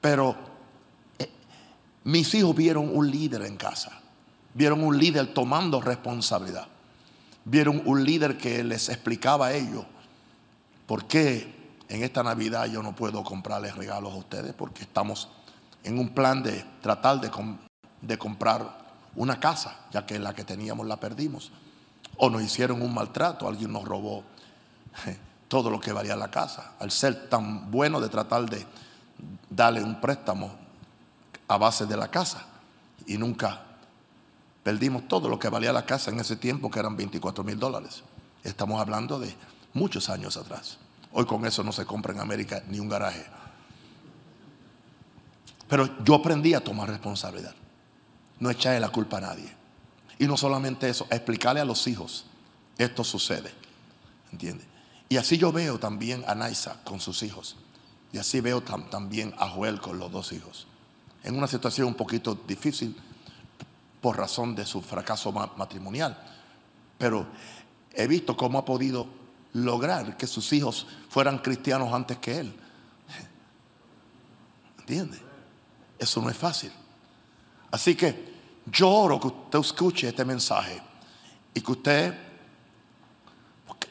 Pero 0.00 0.34
eh, 1.18 1.30
mis 2.04 2.34
hijos 2.34 2.56
vieron 2.56 2.96
un 2.96 3.10
líder 3.10 3.42
en 3.42 3.56
casa. 3.56 3.99
Vieron 4.54 4.82
un 4.82 4.98
líder 4.98 5.32
tomando 5.32 5.80
responsabilidad. 5.80 6.66
Vieron 7.44 7.82
un 7.84 8.04
líder 8.04 8.36
que 8.36 8.62
les 8.64 8.88
explicaba 8.88 9.46
a 9.46 9.52
ellos 9.54 9.84
por 10.86 11.06
qué 11.06 11.60
en 11.88 12.02
esta 12.02 12.22
Navidad 12.22 12.66
yo 12.66 12.82
no 12.82 12.94
puedo 12.94 13.22
comprarles 13.24 13.76
regalos 13.76 14.12
a 14.12 14.16
ustedes 14.16 14.52
porque 14.54 14.82
estamos 14.82 15.28
en 15.82 15.98
un 15.98 16.10
plan 16.10 16.42
de 16.42 16.64
tratar 16.82 17.20
de, 17.20 17.30
de 18.02 18.18
comprar 18.18 18.78
una 19.16 19.40
casa, 19.40 19.76
ya 19.90 20.06
que 20.06 20.18
la 20.18 20.34
que 20.34 20.44
teníamos 20.44 20.86
la 20.86 20.98
perdimos. 20.98 21.50
O 22.16 22.28
nos 22.28 22.42
hicieron 22.42 22.82
un 22.82 22.92
maltrato, 22.92 23.48
alguien 23.48 23.72
nos 23.72 23.84
robó 23.84 24.24
todo 25.48 25.70
lo 25.70 25.80
que 25.80 25.92
valía 25.92 26.16
la 26.16 26.30
casa. 26.30 26.72
Al 26.78 26.90
ser 26.90 27.28
tan 27.28 27.70
bueno 27.70 28.00
de 28.00 28.08
tratar 28.08 28.48
de 28.48 28.64
darle 29.48 29.82
un 29.82 30.00
préstamo 30.00 30.52
a 31.48 31.58
base 31.58 31.86
de 31.86 31.96
la 31.96 32.08
casa. 32.08 32.46
Y 33.06 33.18
nunca 33.18 33.62
perdimos 34.62 35.08
todo 35.08 35.28
lo 35.28 35.38
que 35.38 35.48
valía 35.48 35.72
la 35.72 35.86
casa 35.86 36.10
en 36.10 36.20
ese 36.20 36.36
tiempo, 36.36 36.70
que 36.70 36.78
eran 36.78 36.96
24 36.96 37.44
mil 37.44 37.58
dólares. 37.58 38.02
Estamos 38.44 38.80
hablando 38.80 39.18
de 39.18 39.34
muchos 39.72 40.08
años 40.08 40.36
atrás. 40.36 40.78
Hoy 41.12 41.26
con 41.26 41.44
eso 41.44 41.64
no 41.64 41.72
se 41.72 41.84
compra 41.84 42.12
en 42.12 42.20
América 42.20 42.62
ni 42.68 42.78
un 42.78 42.88
garaje. 42.88 43.24
Pero 45.68 46.02
yo 46.04 46.14
aprendí 46.14 46.54
a 46.54 46.62
tomar 46.62 46.88
responsabilidad. 46.88 47.54
No 48.38 48.50
echarle 48.50 48.80
la 48.80 48.88
culpa 48.88 49.18
a 49.18 49.20
nadie. 49.20 49.52
Y 50.18 50.26
no 50.26 50.36
solamente 50.36 50.88
eso, 50.88 51.06
explicarle 51.10 51.60
a 51.60 51.64
los 51.64 51.86
hijos, 51.86 52.26
esto 52.76 53.04
sucede. 53.04 53.52
¿Entiendes? 54.32 54.66
Y 55.08 55.16
así 55.16 55.38
yo 55.38 55.52
veo 55.52 55.78
también 55.78 56.24
a 56.26 56.34
Naisa 56.34 56.80
con 56.84 57.00
sus 57.00 57.22
hijos. 57.22 57.56
Y 58.12 58.18
así 58.18 58.40
veo 58.40 58.62
también 58.62 59.34
a 59.38 59.48
Joel 59.48 59.80
con 59.80 59.98
los 59.98 60.10
dos 60.12 60.32
hijos. 60.32 60.66
En 61.22 61.36
una 61.36 61.46
situación 61.46 61.88
un 61.88 61.94
poquito 61.94 62.34
difícil 62.46 62.96
por 64.00 64.16
razón 64.16 64.54
de 64.54 64.64
su 64.64 64.82
fracaso 64.82 65.32
matrimonial. 65.32 66.16
Pero 66.98 67.26
he 67.92 68.06
visto 68.06 68.36
cómo 68.36 68.58
ha 68.58 68.64
podido 68.64 69.06
lograr 69.52 70.16
que 70.16 70.26
sus 70.26 70.52
hijos 70.52 70.86
fueran 71.08 71.38
cristianos 71.38 71.92
antes 71.92 72.18
que 72.18 72.38
él. 72.38 72.54
¿Entiende? 74.78 75.18
Eso 75.98 76.20
no 76.22 76.30
es 76.30 76.36
fácil. 76.36 76.72
Así 77.70 77.94
que 77.94 78.30
yo 78.66 78.88
oro 78.88 79.20
que 79.20 79.26
usted 79.28 79.58
escuche 79.58 80.08
este 80.08 80.24
mensaje 80.24 80.80
y 81.54 81.60
que 81.60 81.72
usted 81.72 82.30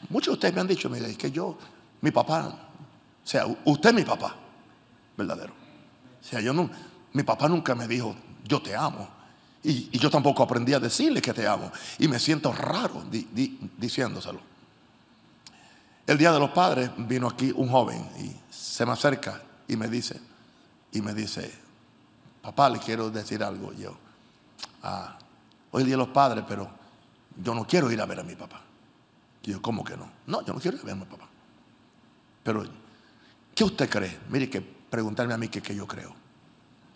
Muchos 0.08 0.32
de 0.32 0.34
ustedes 0.34 0.54
me 0.54 0.60
han 0.62 0.66
dicho, 0.66 0.88
mire, 0.88 1.14
que 1.14 1.30
yo, 1.30 1.58
mi 2.00 2.10
papá, 2.10 2.46
o 3.22 3.26
sea, 3.26 3.46
usted 3.64 3.90
es 3.90 3.94
mi 3.94 4.04
papá, 4.04 4.34
verdadero. 5.16 5.52
O 6.20 6.24
sea, 6.24 6.40
yo 6.40 6.52
no, 6.52 6.70
mi 7.12 7.22
papá 7.22 7.48
nunca 7.48 7.74
me 7.74 7.86
dijo, 7.86 8.16
yo 8.44 8.62
te 8.62 8.74
amo. 8.74 9.08
Y, 9.62 9.96
yo 9.98 10.10
tampoco 10.10 10.42
aprendí 10.42 10.72
a 10.72 10.80
decirle 10.80 11.20
que 11.20 11.32
te 11.32 11.46
amo. 11.46 11.70
Y 11.98 12.08
me 12.08 12.18
siento 12.18 12.52
raro 12.52 13.04
diciéndoselo. 13.78 14.40
El 16.06 16.18
día 16.18 16.32
de 16.32 16.40
los 16.40 16.50
padres 16.50 16.90
vino 16.96 17.28
aquí 17.28 17.52
un 17.54 17.68
joven 17.68 18.04
y 18.18 18.34
se 18.52 18.84
me 18.84 18.92
acerca 18.92 19.42
y 19.68 19.76
me 19.76 19.88
dice, 19.88 20.20
y 20.92 21.00
me 21.00 21.14
dice, 21.14 21.52
papá, 22.42 22.68
le 22.68 22.78
quiero 22.78 23.10
decir 23.10 23.44
algo. 23.44 23.72
Yo, 23.74 23.96
ah, 24.82 25.16
hoy 25.70 25.82
el 25.82 25.86
día 25.86 25.94
de 25.94 26.04
los 26.04 26.08
padres, 26.08 26.44
pero 26.48 26.68
yo 27.36 27.54
no 27.54 27.66
quiero 27.66 27.90
ir 27.92 28.00
a 28.00 28.06
ver 28.06 28.20
a 28.20 28.22
mi 28.24 28.34
papá. 28.34 28.60
Y 29.42 29.52
yo, 29.52 29.62
¿cómo 29.62 29.84
que 29.84 29.96
no? 29.96 30.10
No, 30.26 30.44
yo 30.44 30.52
no 30.52 30.60
quiero 30.60 30.78
verme, 30.82 31.04
papá. 31.06 31.28
Pero, 32.42 32.64
¿qué 33.54 33.64
usted 33.64 33.88
cree? 33.88 34.18
Mire 34.28 34.50
que 34.50 34.60
preguntarme 34.60 35.34
a 35.34 35.38
mí 35.38 35.48
qué, 35.48 35.74
yo 35.74 35.86
creo. 35.86 36.14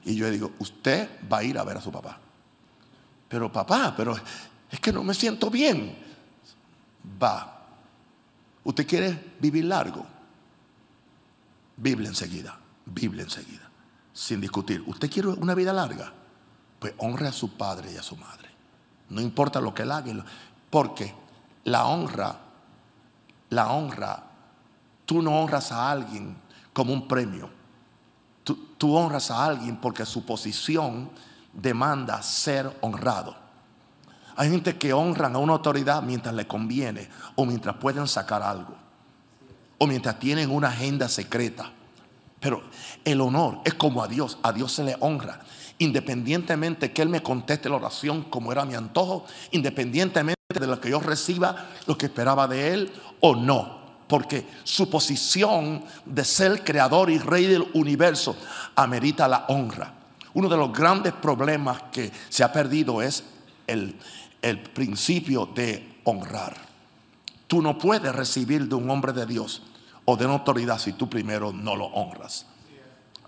Y 0.04 0.16
yo 0.16 0.26
le 0.26 0.32
digo, 0.32 0.52
usted 0.58 1.08
va 1.32 1.38
a 1.38 1.44
ir 1.44 1.58
a 1.58 1.64
ver 1.64 1.76
a 1.76 1.80
su 1.80 1.92
papá. 1.92 2.18
Pero 3.28 3.50
papá, 3.50 3.94
pero 3.96 4.16
es 4.70 4.80
que 4.80 4.92
no 4.92 5.02
me 5.02 5.14
siento 5.14 5.50
bien. 5.50 5.96
Va. 7.22 7.50
¿Usted 8.64 8.86
quiere 8.86 9.34
vivir 9.40 9.64
largo? 9.66 10.06
Biblia 11.76 12.08
enseguida, 12.08 12.58
Biblia 12.86 13.24
enseguida, 13.24 13.68
sin 14.12 14.40
discutir. 14.40 14.82
¿Usted 14.86 15.10
quiere 15.10 15.28
una 15.28 15.54
vida 15.54 15.72
larga? 15.72 16.12
Pues 16.78 16.94
honre 16.98 17.28
a 17.28 17.32
su 17.32 17.56
padre 17.56 17.92
y 17.92 17.96
a 17.96 18.02
su 18.02 18.16
madre. 18.16 18.48
No 19.10 19.20
importa 19.20 19.60
lo 19.60 19.74
que 19.74 19.82
él 19.82 19.92
haga, 19.92 20.24
porque 20.70 21.14
la 21.64 21.86
honra, 21.86 22.38
la 23.50 23.72
honra, 23.72 24.24
tú 25.04 25.20
no 25.20 25.40
honras 25.40 25.72
a 25.72 25.90
alguien 25.90 26.36
como 26.72 26.92
un 26.92 27.06
premio. 27.06 27.50
Tú, 28.42 28.56
tú 28.78 28.94
honras 28.94 29.30
a 29.30 29.44
alguien 29.44 29.76
porque 29.76 30.06
su 30.06 30.24
posición 30.24 31.10
demanda 31.54 32.22
ser 32.22 32.76
honrado. 32.80 33.36
Hay 34.36 34.50
gente 34.50 34.76
que 34.76 34.92
honran 34.92 35.36
a 35.36 35.38
una 35.38 35.52
autoridad 35.54 36.02
mientras 36.02 36.34
le 36.34 36.46
conviene 36.46 37.08
o 37.36 37.46
mientras 37.46 37.76
pueden 37.76 38.08
sacar 38.08 38.42
algo 38.42 38.74
o 39.78 39.86
mientras 39.86 40.18
tienen 40.18 40.50
una 40.50 40.68
agenda 40.68 41.08
secreta. 41.08 41.70
Pero 42.40 42.62
el 43.04 43.20
honor 43.20 43.60
es 43.64 43.74
como 43.74 44.02
a 44.02 44.08
Dios, 44.08 44.38
a 44.42 44.52
Dios 44.52 44.72
se 44.72 44.84
le 44.84 44.96
honra. 45.00 45.40
Independientemente 45.78 46.92
que 46.92 47.02
Él 47.02 47.08
me 47.08 47.22
conteste 47.22 47.68
la 47.68 47.76
oración 47.76 48.22
como 48.24 48.52
era 48.52 48.64
mi 48.64 48.74
antojo, 48.74 49.24
independientemente 49.50 50.34
de 50.48 50.66
lo 50.66 50.80
que 50.80 50.90
yo 50.90 51.00
reciba, 51.00 51.68
lo 51.86 51.96
que 51.96 52.06
esperaba 52.06 52.46
de 52.46 52.74
Él 52.74 52.92
o 53.20 53.34
no. 53.34 53.82
Porque 54.06 54.46
su 54.64 54.90
posición 54.90 55.84
de 56.04 56.24
ser 56.24 56.62
creador 56.62 57.10
y 57.10 57.18
rey 57.18 57.46
del 57.46 57.66
universo 57.72 58.36
amerita 58.76 59.26
la 59.26 59.46
honra. 59.48 60.03
Uno 60.34 60.48
de 60.48 60.56
los 60.56 60.72
grandes 60.72 61.12
problemas 61.12 61.82
que 61.92 62.10
se 62.28 62.44
ha 62.44 62.52
perdido 62.52 63.00
es 63.00 63.24
el, 63.66 63.98
el 64.42 64.60
principio 64.60 65.46
de 65.46 66.00
honrar. 66.04 66.54
Tú 67.46 67.62
no 67.62 67.78
puedes 67.78 68.14
recibir 68.14 68.68
de 68.68 68.74
un 68.74 68.90
hombre 68.90 69.12
de 69.12 69.26
Dios 69.26 69.62
o 70.04 70.16
de 70.16 70.24
una 70.24 70.34
autoridad 70.34 70.78
si 70.78 70.92
tú 70.92 71.08
primero 71.08 71.52
no 71.52 71.76
lo 71.76 71.86
honras. 71.86 72.46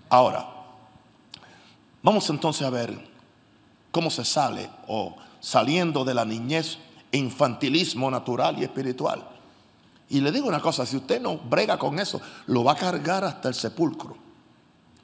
Ahora, 0.09 0.47
vamos 2.03 2.29
entonces 2.29 2.65
a 2.65 2.69
ver 2.69 2.97
cómo 3.91 4.09
se 4.09 4.25
sale 4.25 4.69
o 4.87 5.15
saliendo 5.39 6.03
de 6.05 6.13
la 6.13 6.25
niñez 6.25 6.77
infantilismo 7.11 8.11
natural 8.11 8.59
y 8.59 8.63
espiritual. 8.63 9.27
Y 10.09 10.21
le 10.21 10.31
digo 10.31 10.47
una 10.47 10.61
cosa, 10.61 10.85
si 10.85 10.97
usted 10.97 11.21
no 11.21 11.37
brega 11.37 11.77
con 11.77 11.99
eso, 11.99 12.21
lo 12.47 12.63
va 12.63 12.73
a 12.73 12.75
cargar 12.75 13.23
hasta 13.23 13.49
el 13.49 13.55
sepulcro. 13.55 14.15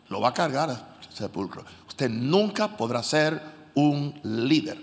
Lo 0.09 0.21
va 0.21 0.29
a 0.29 0.33
cargar 0.33 0.69
hasta 0.69 1.07
el 1.09 1.13
sepulcro. 1.13 1.63
Nunca 2.09 2.75
podrá 2.75 3.03
ser 3.03 3.41
un 3.75 4.19
líder. 4.23 4.77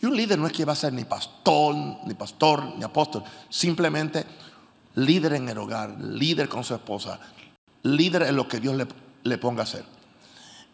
Y 0.00 0.06
un 0.06 0.16
líder 0.16 0.38
no 0.38 0.46
es 0.46 0.52
que 0.52 0.64
va 0.64 0.72
a 0.72 0.76
ser 0.76 0.92
ni 0.92 1.04
pastor, 1.04 1.74
ni 2.04 2.14
pastor, 2.14 2.76
ni 2.76 2.84
apóstol. 2.84 3.24
Simplemente 3.48 4.24
líder 4.96 5.34
en 5.34 5.48
el 5.48 5.58
hogar, 5.58 5.98
líder 6.00 6.48
con 6.48 6.64
su 6.64 6.74
esposa, 6.74 7.18
líder 7.82 8.22
en 8.22 8.36
lo 8.36 8.46
que 8.48 8.60
Dios 8.60 8.76
le, 9.22 9.38
ponga 9.38 9.60
a 9.60 9.64
hacer. 9.64 9.84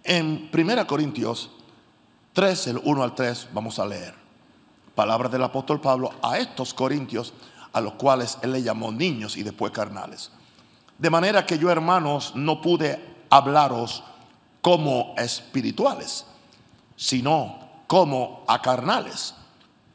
En 0.02 0.50
1 0.52 0.86
Corintios 0.86 1.50
3, 2.32 2.66
el 2.68 2.80
1 2.82 3.02
al 3.02 3.14
3, 3.14 3.48
vamos 3.52 3.78
a 3.78 3.86
leer 3.86 4.14
palabras 4.94 5.32
del 5.32 5.42
apóstol 5.42 5.80
Pablo 5.80 6.12
a 6.22 6.38
estos 6.38 6.74
corintios, 6.74 7.32
a 7.72 7.80
los 7.80 7.94
cuales 7.94 8.36
él 8.42 8.52
le 8.52 8.62
llamó 8.62 8.92
niños 8.92 9.36
y 9.36 9.42
después 9.42 9.72
carnales. 9.72 10.30
De 10.98 11.08
manera 11.08 11.46
que 11.46 11.58
yo, 11.58 11.70
hermanos, 11.70 12.32
no 12.34 12.60
pude 12.60 13.02
hablaros 13.30 14.02
como 14.60 15.14
espirituales, 15.16 16.26
sino 16.96 17.58
como 17.86 18.44
a 18.46 18.60
carnales, 18.60 19.34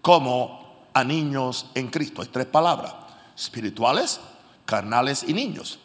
como 0.02 0.88
a 0.94 1.04
niños 1.04 1.68
en 1.76 1.88
Cristo. 1.88 2.22
Hay 2.22 2.30
tres 2.30 2.46
palabras 2.48 2.94
espirituales, 3.38 4.20
carnales 4.66 5.24
y 5.28 5.34
niños, 5.34 5.80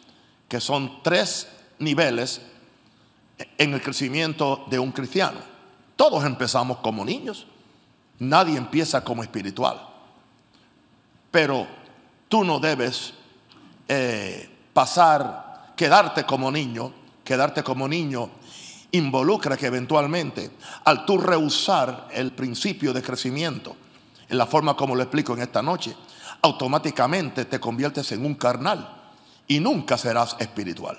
que 0.47 0.59
son 0.59 1.03
tres 1.03 1.47
niveles 1.79 2.41
en 3.57 3.73
el 3.73 3.81
crecimiento 3.81 4.65
de 4.69 4.79
un 4.79 4.91
cristiano. 4.91 5.39
Todos 5.95 6.23
empezamos 6.25 6.77
como 6.77 7.05
niños, 7.05 7.45
nadie 8.19 8.57
empieza 8.57 9.03
como 9.03 9.23
espiritual, 9.23 9.87
pero 11.29 11.67
tú 12.27 12.43
no 12.43 12.59
debes 12.59 13.13
eh, 13.87 14.49
pasar, 14.73 15.73
quedarte 15.75 16.25
como 16.25 16.51
niño, 16.51 16.93
quedarte 17.23 17.63
como 17.63 17.87
niño 17.87 18.29
involucra 18.91 19.57
que 19.57 19.67
eventualmente 19.67 20.51
al 20.85 21.05
tú 21.05 21.17
rehusar 21.17 22.07
el 22.11 22.31
principio 22.31 22.93
de 22.93 23.01
crecimiento, 23.01 23.75
en 24.27 24.37
la 24.37 24.45
forma 24.45 24.75
como 24.75 24.95
lo 24.95 25.03
explico 25.03 25.33
en 25.33 25.41
esta 25.41 25.61
noche, 25.61 25.95
automáticamente 26.41 27.45
te 27.45 27.59
conviertes 27.59 28.11
en 28.11 28.25
un 28.25 28.35
carnal 28.35 29.01
y 29.47 29.59
nunca 29.59 29.97
serás 29.97 30.35
espiritual. 30.39 30.97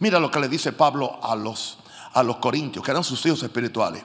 Mira 0.00 0.18
lo 0.18 0.30
que 0.30 0.40
le 0.40 0.48
dice 0.48 0.72
Pablo 0.72 1.20
a 1.22 1.36
los, 1.36 1.78
a 2.14 2.22
los 2.22 2.36
corintios, 2.38 2.84
que 2.84 2.90
eran 2.90 3.04
sus 3.04 3.24
hijos 3.26 3.42
espirituales. 3.42 4.02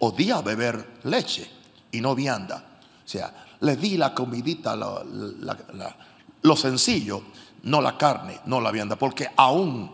Odía 0.00 0.40
beber 0.42 0.98
leche 1.04 1.50
y 1.90 2.00
no 2.00 2.14
vianda. 2.14 2.62
O 3.04 3.08
sea, 3.08 3.32
le 3.60 3.76
di 3.76 3.96
la 3.96 4.14
comidita, 4.14 4.76
lo 4.76 6.56
sencillo, 6.56 7.22
no 7.62 7.80
la 7.80 7.96
carne, 7.96 8.40
no 8.44 8.60
la 8.60 8.70
vianda, 8.70 8.96
porque 8.96 9.28
aún 9.36 9.90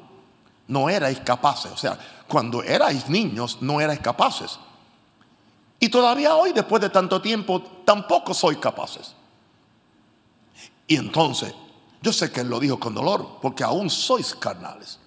no 0.69 0.89
erais 0.89 1.21
capaces. 1.21 1.73
O 1.73 1.77
sea, 1.77 1.99
cuando 2.29 2.63
erais 2.63 3.09
niños 3.09 3.59
no 3.61 3.81
erais 3.81 4.01
capaces. 4.01 4.59
Y 5.81 5.89
todavía 5.89 6.35
hoy, 6.35 6.53
después 6.53 6.81
de 6.81 6.91
tanto 6.91 7.21
tiempo, 7.21 7.63
tampoco 7.85 8.33
soy 8.33 8.57
capaces. 8.57 9.15
Y 10.87 10.97
entonces, 10.97 11.55
yo 12.01 12.13
sé 12.13 12.31
que 12.31 12.41
él 12.41 12.49
lo 12.49 12.61
dijo 12.61 12.79
con 12.79 12.95
dolor, 12.95 13.39
porque 13.41 13.65
aún 13.65 13.91
sois 13.91 14.35
carnales. 14.35 14.99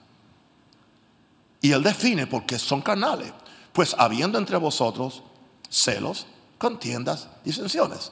Y 1.62 1.72
él 1.72 1.84
define 1.84 2.28
por 2.28 2.46
qué 2.46 2.60
son 2.60 2.82
carnales. 2.82 3.34
Pues 3.74 3.96
habiendo 3.98 4.38
entre 4.38 4.58
vosotros 4.58 5.24
celos, 5.70 6.28
contiendas, 6.58 7.28
disensiones. 7.44 8.12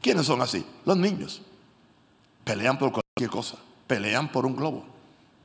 ¿Quiénes 0.00 0.26
son 0.26 0.42
así? 0.42 0.64
Los 0.84 0.96
niños. 0.96 1.42
Pelean 2.44 2.78
por 2.78 2.92
cualquier 2.92 3.30
cosa. 3.30 3.56
Pelean 3.86 4.30
por 4.30 4.46
un 4.46 4.56
globo. 4.56 4.84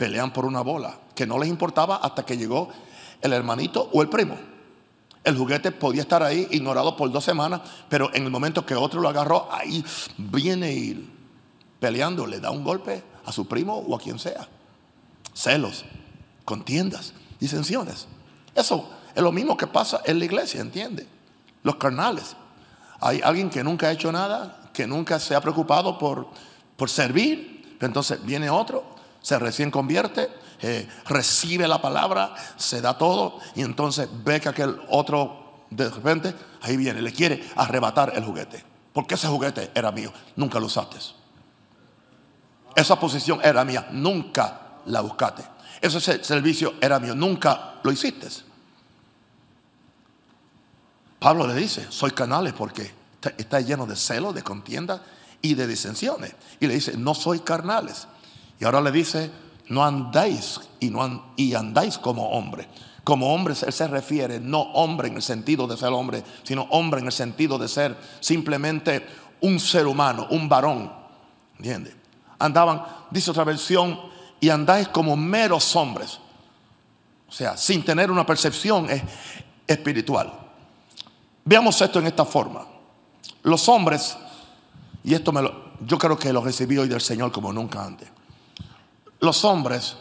Pelean 0.02 0.34
por 0.34 0.46
una 0.46 0.62
bola. 0.62 0.98
Que 1.14 1.28
no 1.28 1.38
les 1.38 1.48
importaba 1.48 1.98
hasta 1.98 2.26
que 2.26 2.36
llegó 2.36 2.70
el 3.22 3.34
hermanito 3.34 3.88
o 3.94 4.02
el 4.02 4.10
primo. 4.10 4.36
El 5.24 5.38
juguete 5.38 5.72
podía 5.72 6.02
estar 6.02 6.24
ahí 6.24 6.48
ignorado 6.50 6.98
por 6.98 7.12
dos 7.12 7.24
semanas, 7.24 7.62
pero 7.88 8.10
en 8.16 8.24
el 8.24 8.32
momento 8.32 8.66
que 8.66 8.74
otro 8.74 9.00
lo 9.00 9.10
agarró, 9.10 9.48
ahí 9.52 9.86
viene 10.18 10.74
y 10.74 11.08
peleando, 11.80 12.26
le 12.26 12.40
da 12.40 12.50
un 12.50 12.64
golpe 12.64 13.04
a 13.28 13.32
su 13.32 13.48
primo 13.48 13.78
o 13.78 13.96
a 13.96 14.00
quien 14.00 14.18
sea. 14.18 14.48
Celos, 15.36 15.86
contiendas, 16.46 17.14
disensiones. 17.40 18.08
Eso 18.56 18.90
es 19.14 19.22
lo 19.22 19.32
mismo 19.32 19.56
que 19.56 19.68
pasa 19.68 20.02
en 20.04 20.18
la 20.18 20.26
iglesia, 20.26 20.62
¿entiende? 20.62 21.06
Los 21.62 21.76
carnales. 21.76 22.36
Hay 23.02 23.22
alguien 23.24 23.52
que 23.52 23.64
nunca 23.64 23.90
ha 23.90 23.92
hecho 23.92 24.12
nada, 24.12 24.72
que 24.74 24.88
nunca 24.88 25.20
se 25.20 25.36
ha 25.36 25.42
preocupado 25.42 26.00
por, 26.00 26.28
por 26.76 26.90
servir, 26.90 27.78
entonces 27.80 28.26
viene 28.26 28.50
otro, 28.50 28.91
se 29.22 29.38
recién 29.40 29.72
convierte, 29.72 30.30
eh, 30.62 30.88
recibe 31.06 31.68
la 31.68 31.82
palabra, 31.82 32.36
se 32.58 32.82
da 32.82 32.98
todo 32.98 33.40
y 33.56 33.62
entonces 33.62 34.10
ve 34.24 34.40
que 34.40 34.50
aquel 34.50 34.80
otro 34.90 35.42
de 35.72 35.90
repente, 35.90 36.36
ahí 36.62 36.78
viene, 36.78 37.02
le 37.02 37.14
quiere 37.14 37.44
arrebatar 37.56 38.12
el 38.16 38.26
juguete. 38.26 38.64
Porque 38.94 39.16
ese 39.16 39.28
juguete 39.28 39.72
era 39.74 39.92
mío, 39.92 40.12
nunca 40.36 40.60
lo 40.60 40.66
usaste. 40.66 40.98
Esa 42.76 43.00
posición 43.00 43.40
era 43.42 43.64
mía, 43.64 43.88
nunca 43.92 44.60
la 44.86 45.02
buscaste. 45.02 45.44
Ese 45.80 46.24
servicio 46.24 46.76
era 46.82 47.00
mío, 47.00 47.16
nunca 47.16 47.80
lo 47.84 47.92
hiciste. 47.92 48.28
Pablo 51.20 51.48
le 51.48 51.56
dice, 51.56 51.88
soy 51.90 52.12
canales 52.12 52.54
porque 52.54 52.92
está 53.38 53.62
lleno 53.62 53.86
de 53.86 53.96
celos, 53.96 54.36
de 54.36 54.44
contienda 54.44 55.02
y 55.42 55.54
de 55.54 55.68
disensiones. 55.68 56.34
Y 56.60 56.68
le 56.68 56.74
dice, 56.74 56.98
no 56.98 57.14
soy 57.14 57.40
carnales. 57.40 58.08
Y 58.62 58.66
ahora 58.66 58.80
le 58.80 58.92
dice, 58.92 59.32
no 59.70 59.84
andáis 59.84 60.62
y, 60.80 60.92
no 60.92 61.34
y 61.36 61.56
andáis 61.56 61.98
como 61.98 62.30
hombre. 62.30 62.68
Como 63.04 63.34
hombre 63.34 63.56
él 63.60 63.74
se 63.74 63.88
refiere 63.88 64.40
no 64.40 64.62
hombre 64.62 65.08
en 65.08 65.16
el 65.16 65.24
sentido 65.24 65.66
de 65.66 65.76
ser 65.76 65.90
hombre, 65.90 66.24
sino 66.44 66.68
hombre 66.70 67.00
en 67.02 67.08
el 67.08 67.12
sentido 67.12 67.58
de 67.58 67.68
ser 67.68 67.98
simplemente 68.20 69.04
un 69.42 69.60
ser 69.60 69.88
humano, 69.88 70.28
un 70.30 70.48
varón. 70.48 70.94
¿Entiendes? 71.58 71.96
andaban, 72.38 72.84
dice 73.10 73.32
otra 73.32 73.44
versión, 73.44 74.00
y 74.40 74.50
andáis 74.50 74.88
como 74.90 75.18
meros 75.18 75.76
hombres. 75.76 76.20
O 77.28 77.32
sea, 77.32 77.58
sin 77.58 77.84
tener 77.84 78.12
una 78.12 78.28
percepción 78.28 78.88
espiritual. 79.66 80.34
Veamos 81.46 81.82
esto 81.82 81.98
en 81.98 82.06
esta 82.06 82.26
forma. 82.26 82.64
Los 83.42 83.68
hombres, 83.70 84.18
y 85.04 85.16
esto 85.16 85.32
me 85.32 85.42
lo, 85.42 85.72
yo 85.84 85.98
creo 85.98 86.18
que 86.18 86.32
lo 86.32 86.44
recibí 86.44 86.78
hoy 86.78 86.88
del 86.88 87.02
Señor 87.02 87.32
como 87.32 87.52
nunca 87.52 87.84
antes. 87.84 88.08
Los 89.22 89.46
hombres 89.46 89.96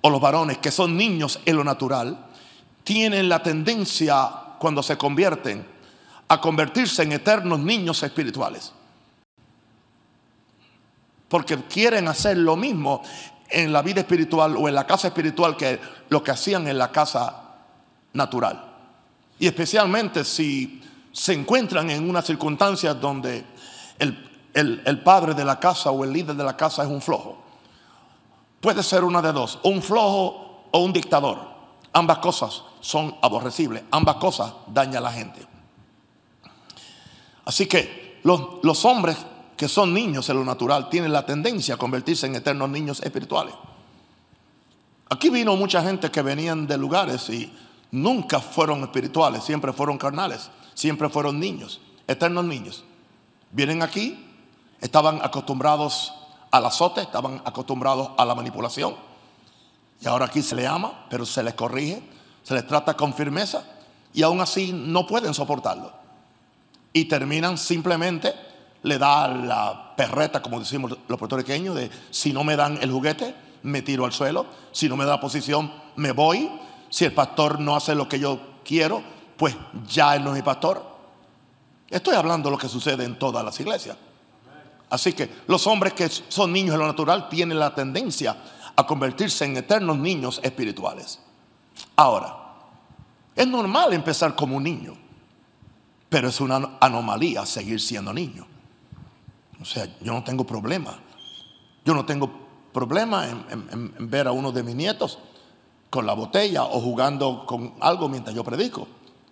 o 0.00 0.10
los 0.10 0.20
varones 0.20 0.58
que 0.58 0.70
son 0.70 0.96
niños 0.96 1.40
en 1.44 1.56
lo 1.56 1.64
natural 1.64 2.26
tienen 2.84 3.28
la 3.28 3.42
tendencia, 3.42 4.30
cuando 4.58 4.82
se 4.82 4.96
convierten, 4.96 5.66
a 6.28 6.40
convertirse 6.40 7.02
en 7.02 7.12
eternos 7.12 7.58
niños 7.58 8.02
espirituales. 8.02 8.72
Porque 11.28 11.56
quieren 11.64 12.06
hacer 12.06 12.36
lo 12.36 12.54
mismo 12.54 13.02
en 13.48 13.72
la 13.72 13.82
vida 13.82 14.00
espiritual 14.00 14.56
o 14.56 14.68
en 14.68 14.74
la 14.74 14.86
casa 14.86 15.08
espiritual 15.08 15.56
que 15.56 15.80
lo 16.08 16.22
que 16.22 16.30
hacían 16.30 16.68
en 16.68 16.78
la 16.78 16.92
casa 16.92 17.42
natural. 18.12 18.72
Y 19.38 19.46
especialmente 19.46 20.24
si 20.24 20.82
se 21.12 21.32
encuentran 21.32 21.90
en 21.90 22.08
una 22.08 22.22
circunstancia 22.22 22.94
donde 22.94 23.44
el, 23.98 25.02
padre 25.02 25.34
de 25.34 25.44
la 25.44 25.58
casa 25.58 25.90
o 25.90 26.04
el 26.04 26.12
líder 26.12 26.34
de 26.36 26.44
la 26.44 26.56
casa 26.56 26.82
es 26.82 26.88
un 26.88 27.00
flojo. 27.00 27.43
Puede 28.64 28.82
ser 28.82 29.04
una 29.04 29.20
de 29.20 29.30
dos, 29.30 29.58
un 29.64 29.82
flojo 29.82 30.68
o 30.70 30.78
un 30.78 30.90
dictador. 30.90 31.38
Ambas 31.92 32.16
cosas 32.16 32.62
son 32.80 33.14
aborrecibles, 33.20 33.82
ambas 33.90 34.16
cosas 34.16 34.54
dañan 34.68 34.96
a 34.96 35.00
la 35.02 35.12
gente. 35.12 35.46
Así 37.44 37.66
que 37.66 38.20
los, 38.22 38.40
los 38.62 38.82
hombres 38.86 39.18
que 39.54 39.68
son 39.68 39.92
niños 39.92 40.30
en 40.30 40.38
lo 40.38 40.46
natural 40.46 40.88
tienen 40.88 41.12
la 41.12 41.26
tendencia 41.26 41.74
a 41.74 41.76
convertirse 41.76 42.26
en 42.26 42.36
eternos 42.36 42.70
niños 42.70 43.02
espirituales. 43.02 43.54
Aquí 45.10 45.28
vino 45.28 45.54
mucha 45.56 45.82
gente 45.82 46.10
que 46.10 46.22
venían 46.22 46.66
de 46.66 46.78
lugares 46.78 47.28
y 47.28 47.52
nunca 47.90 48.40
fueron 48.40 48.80
espirituales, 48.82 49.44
siempre 49.44 49.74
fueron 49.74 49.98
carnales, 49.98 50.50
siempre 50.72 51.10
fueron 51.10 51.38
niños, 51.38 51.82
eternos 52.08 52.46
niños. 52.46 52.82
Vienen 53.50 53.82
aquí, 53.82 54.24
estaban 54.80 55.20
acostumbrados 55.22 56.14
al 56.54 56.66
azote, 56.66 57.00
estaban 57.00 57.42
acostumbrados 57.44 58.10
a 58.16 58.24
la 58.24 58.32
manipulación. 58.32 58.94
Y 60.00 60.06
ahora 60.06 60.26
aquí 60.26 60.40
se 60.40 60.54
les 60.54 60.68
ama, 60.68 61.04
pero 61.10 61.26
se 61.26 61.42
les 61.42 61.54
corrige, 61.54 62.00
se 62.44 62.54
les 62.54 62.64
trata 62.64 62.94
con 62.94 63.12
firmeza 63.12 63.64
y 64.12 64.22
aún 64.22 64.40
así 64.40 64.72
no 64.72 65.04
pueden 65.04 65.34
soportarlo. 65.34 65.92
Y 66.92 67.06
terminan 67.06 67.58
simplemente, 67.58 68.32
le 68.84 68.98
da 68.98 69.26
la 69.26 69.96
perreta, 69.96 70.40
como 70.42 70.60
decimos 70.60 70.96
los 71.08 71.18
puertorriqueños, 71.18 71.74
de 71.74 71.90
si 72.10 72.32
no 72.32 72.44
me 72.44 72.54
dan 72.54 72.78
el 72.80 72.92
juguete, 72.92 73.34
me 73.64 73.82
tiro 73.82 74.04
al 74.04 74.12
suelo, 74.12 74.46
si 74.70 74.88
no 74.88 74.96
me 74.96 75.06
da 75.06 75.18
posición, 75.18 75.72
me 75.96 76.12
voy, 76.12 76.48
si 76.88 77.04
el 77.04 77.14
pastor 77.14 77.58
no 77.58 77.74
hace 77.74 77.96
lo 77.96 78.08
que 78.08 78.20
yo 78.20 78.38
quiero, 78.64 79.02
pues 79.36 79.56
ya 79.88 80.14
él 80.14 80.22
no 80.22 80.30
es 80.30 80.36
mi 80.36 80.42
pastor. 80.42 80.86
Estoy 81.90 82.14
hablando 82.14 82.48
de 82.48 82.52
lo 82.52 82.58
que 82.58 82.68
sucede 82.68 83.04
en 83.04 83.18
todas 83.18 83.44
las 83.44 83.58
iglesias. 83.58 83.96
Así 84.94 85.12
que 85.12 85.28
los 85.48 85.66
hombres 85.66 85.92
que 85.92 86.08
son 86.08 86.52
niños 86.52 86.74
en 86.74 86.80
lo 86.80 86.86
natural 86.86 87.28
tienen 87.28 87.58
la 87.58 87.74
tendencia 87.74 88.36
a 88.76 88.86
convertirse 88.86 89.44
en 89.44 89.56
eternos 89.56 89.98
niños 89.98 90.40
espirituales. 90.44 91.18
Ahora, 91.96 92.36
es 93.34 93.46
normal 93.48 93.92
empezar 93.92 94.36
como 94.36 94.56
un 94.56 94.62
niño, 94.62 94.96
pero 96.08 96.28
es 96.28 96.40
una 96.40 96.78
anomalía 96.80 97.44
seguir 97.44 97.80
siendo 97.80 98.12
niño. 98.12 98.46
O 99.60 99.64
sea, 99.64 99.84
yo 100.00 100.12
no 100.12 100.22
tengo 100.22 100.46
problema. 100.46 100.96
Yo 101.84 101.92
no 101.92 102.06
tengo 102.06 102.30
problema 102.72 103.28
en, 103.28 103.92
en 103.98 104.08
ver 104.08 104.28
a 104.28 104.32
uno 104.32 104.52
de 104.52 104.62
mis 104.62 104.76
nietos 104.76 105.18
con 105.90 106.06
la 106.06 106.14
botella 106.14 106.62
o 106.62 106.80
jugando 106.80 107.44
con 107.46 107.74
algo 107.80 108.08
mientras 108.08 108.36
yo 108.36 108.44
predico. 108.44 108.86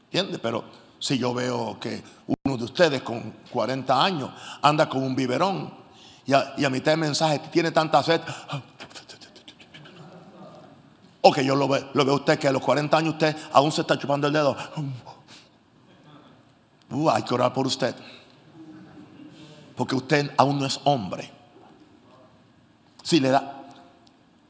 ¿Entiendes? 0.06 0.40
Pero 0.42 0.64
si 1.02 1.18
yo 1.18 1.34
veo 1.34 1.80
que 1.80 2.00
uno 2.44 2.56
de 2.56 2.62
ustedes 2.62 3.02
con 3.02 3.34
40 3.50 4.04
años 4.04 4.30
anda 4.62 4.88
con 4.88 5.02
un 5.02 5.16
biberón 5.16 5.74
y 6.24 6.32
a, 6.32 6.70
mitad 6.70 6.92
de 6.92 6.96
mensaje 6.96 7.40
tiene 7.50 7.72
tanta 7.72 8.00
sed. 8.04 8.20
O 11.22 11.32
que 11.32 11.44
yo 11.44 11.56
lo 11.56 11.66
veo, 11.66 11.90
lo 11.92 12.04
veo 12.04 12.14
usted 12.14 12.38
que 12.38 12.46
a 12.46 12.52
los 12.52 12.62
40 12.62 12.96
años 12.96 13.14
usted 13.14 13.36
aún 13.52 13.72
se 13.72 13.80
está 13.80 13.98
chupando 13.98 14.28
el 14.28 14.32
dedo. 14.32 14.56
Uh, 16.90 17.10
hay 17.10 17.24
que 17.24 17.34
orar 17.34 17.52
por 17.52 17.66
usted. 17.66 17.96
Porque 19.74 19.96
usted 19.96 20.32
aún 20.36 20.60
no 20.60 20.66
es 20.66 20.80
hombre. 20.84 21.32
Si 23.02 23.18
le 23.18 23.30
da, 23.30 23.64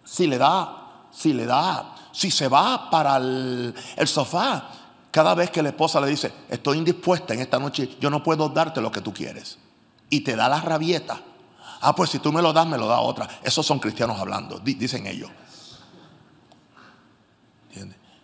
si 0.04 0.26
le 0.26 0.36
da, 0.36 1.06
si 1.10 1.32
le 1.32 1.46
da 1.46 1.92
si 2.12 2.30
se 2.30 2.46
va 2.48 2.90
para 2.90 3.16
el, 3.16 3.74
sofá, 4.04 4.68
cada 5.12 5.34
vez 5.34 5.50
que 5.50 5.62
la 5.62 5.68
esposa 5.68 6.00
le 6.00 6.06
dice, 6.08 6.32
estoy 6.48 6.78
indispuesta 6.78 7.34
en 7.34 7.40
esta 7.40 7.58
noche, 7.58 7.96
yo 8.00 8.08
no 8.08 8.22
puedo 8.22 8.48
darte 8.48 8.80
lo 8.80 8.90
que 8.90 9.02
tú 9.02 9.12
quieres. 9.12 9.58
Y 10.08 10.22
te 10.22 10.34
da 10.34 10.48
la 10.48 10.58
rabieta. 10.58 11.20
Ah, 11.82 11.94
pues 11.94 12.08
si 12.10 12.18
tú 12.18 12.32
me 12.32 12.40
lo 12.40 12.54
das, 12.54 12.66
me 12.66 12.78
lo 12.78 12.86
da 12.88 12.98
otra. 13.00 13.28
Esos 13.42 13.66
son 13.66 13.78
cristianos 13.78 14.18
hablando, 14.18 14.58
dicen 14.58 15.06
ellos. 15.06 15.30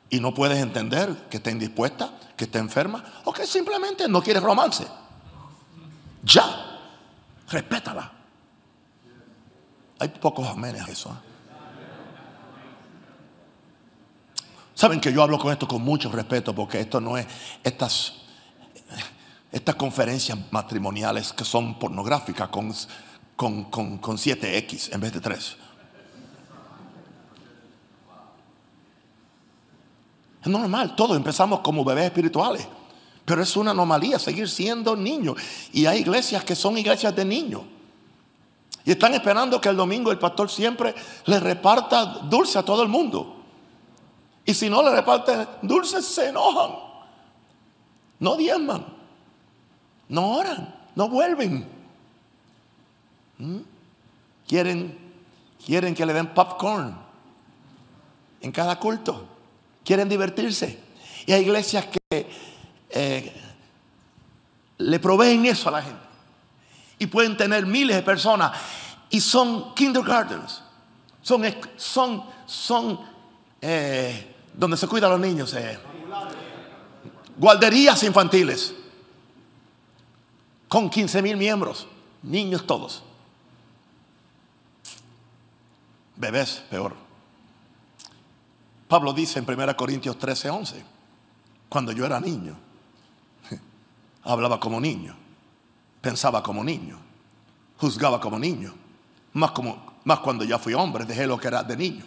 Y 0.09 0.19
no 0.19 0.33
puedes 0.33 0.59
entender 0.59 1.29
que 1.29 1.37
esté 1.37 1.51
indispuesta, 1.51 2.11
que 2.35 2.45
esté 2.45 2.59
enferma, 2.59 3.05
o 3.25 3.33
que 3.35 3.47
simplemente 3.47 4.09
no 4.09 4.23
quiere 4.23 4.41
romance. 4.41 4.87
Ya, 6.23 6.79
respétala. 7.51 8.13
Hay 9.99 10.09
pocos 10.09 10.49
amenes 10.49 10.89
a 10.89 10.91
eso. 10.91 11.11
¿eh? 11.11 11.29
Saben 14.79 15.01
que 15.01 15.13
yo 15.13 15.25
hablo 15.25 15.41
con 15.41 15.51
esto 15.51 15.67
con 15.67 15.83
mucho 15.83 16.09
respeto 16.09 16.55
porque 16.55 16.79
esto 16.79 17.01
no 17.01 17.19
es 17.19 17.27
estas, 17.65 18.13
estas 19.51 19.75
conferencias 19.75 20.39
matrimoniales 20.53 21.33
que 21.33 21.45
son 21.45 21.81
pornográficas 21.81 22.49
con, 22.49 22.73
con, 23.35 23.65
con, 23.65 23.99
con 23.99 24.17
7X 24.17 24.95
en 24.95 25.01
vez 25.01 25.13
de 25.15 25.21
3. 25.21 25.57
Es 30.43 30.47
normal, 30.47 30.95
todos 30.95 31.17
empezamos 31.17 31.59
como 31.59 31.85
bebés 31.85 32.05
espirituales, 32.05 32.69
pero 33.25 33.43
es 33.43 33.57
una 33.57 33.73
anomalía 33.73 34.21
seguir 34.21 34.49
siendo 34.49 34.95
niños. 34.95 35.35
Y 35.73 35.87
hay 35.87 36.03
iglesias 36.03 36.45
que 36.45 36.55
son 36.55 36.79
iglesias 36.79 37.17
de 37.17 37.25
niños. 37.25 37.63
Y 38.85 38.93
están 38.93 39.13
esperando 39.15 39.61
que 39.61 39.71
el 39.71 39.77
domingo 39.77 40.13
el 40.13 40.21
pastor 40.21 40.49
siempre 40.49 40.95
le 41.27 41.41
reparta 41.41 42.05
dulce 42.29 42.61
a 42.61 42.63
todo 42.63 42.85
el 42.85 42.89
mundo. 42.89 43.38
Y 44.49 44.55
si 44.55 44.71
no 44.71 44.83
le 44.83 44.91
reparten 44.93 45.47
dulces, 45.61 46.07
se 46.07 46.31
enojan. 46.31 46.71
No 48.19 48.35
diezman. 48.35 48.83
No 50.09 50.39
oran. 50.39 50.75
No 50.95 51.11
vuelven. 51.11 51.69
¿Mm? 53.37 53.59
Quieren, 54.47 54.99
quieren 55.63 55.95
que 55.95 56.07
le 56.07 56.15
den 56.15 56.33
popcorn 56.33 56.97
en 58.41 58.51
cada 58.51 58.79
culto. 58.79 59.29
Quieren 59.85 60.09
divertirse. 60.09 60.83
Y 61.27 61.33
hay 61.33 61.43
iglesias 61.43 61.85
que 61.85 62.31
eh, 62.89 63.43
le 64.79 64.99
proveen 64.99 65.45
eso 65.45 65.69
a 65.69 65.73
la 65.73 65.83
gente. 65.83 66.07
Y 66.99 67.07
pueden 67.07 67.37
tener 67.37 67.67
miles 67.67 67.97
de 67.97 68.03
personas. 68.03 68.59
Y 69.11 69.21
son 69.21 69.75
kindergartens. 69.75 70.63
Son, 71.21 71.45
son, 71.77 72.25
son 72.47 72.99
eh, 73.61 74.37
donde 74.59 74.77
se 74.77 74.89
cuidan 74.89 75.13
los 75.13 75.21
niños. 75.21 75.55
Eh. 75.55 75.79
Guarderías 77.37 78.03
infantiles. 78.03 78.75
Con 80.69 80.91
15 80.91 81.23
mil 81.23 81.37
miembros. 81.37 81.87
Niños 82.25 82.67
todos. 82.67 83.05
Bebés, 86.17 86.65
peor. 86.69 86.97
Pablo 88.89 89.13
dice 89.13 89.39
en 89.39 89.49
1 89.49 89.77
Corintios 89.77 90.19
13, 90.19 90.51
11. 90.51 90.85
Cuando 91.69 91.93
yo 91.93 92.05
era 92.05 92.19
niño. 92.19 92.59
Hablaba 94.25 94.59
como 94.59 94.81
niño. 94.81 95.15
Pensaba 96.01 96.43
como 96.43 96.65
niño. 96.65 96.99
Juzgaba 97.79 98.21
como 98.21 98.41
niño. 98.41 98.75
Más, 99.35 99.53
como, 99.53 100.01
más 100.03 100.19
cuando 100.19 100.45
ya 100.45 100.59
fui 100.59 100.75
hombre, 100.75 101.05
dejé 101.05 101.29
lo 101.29 101.39
que 101.39 101.47
era 101.47 101.63
de 101.63 101.77
niño. 101.77 102.05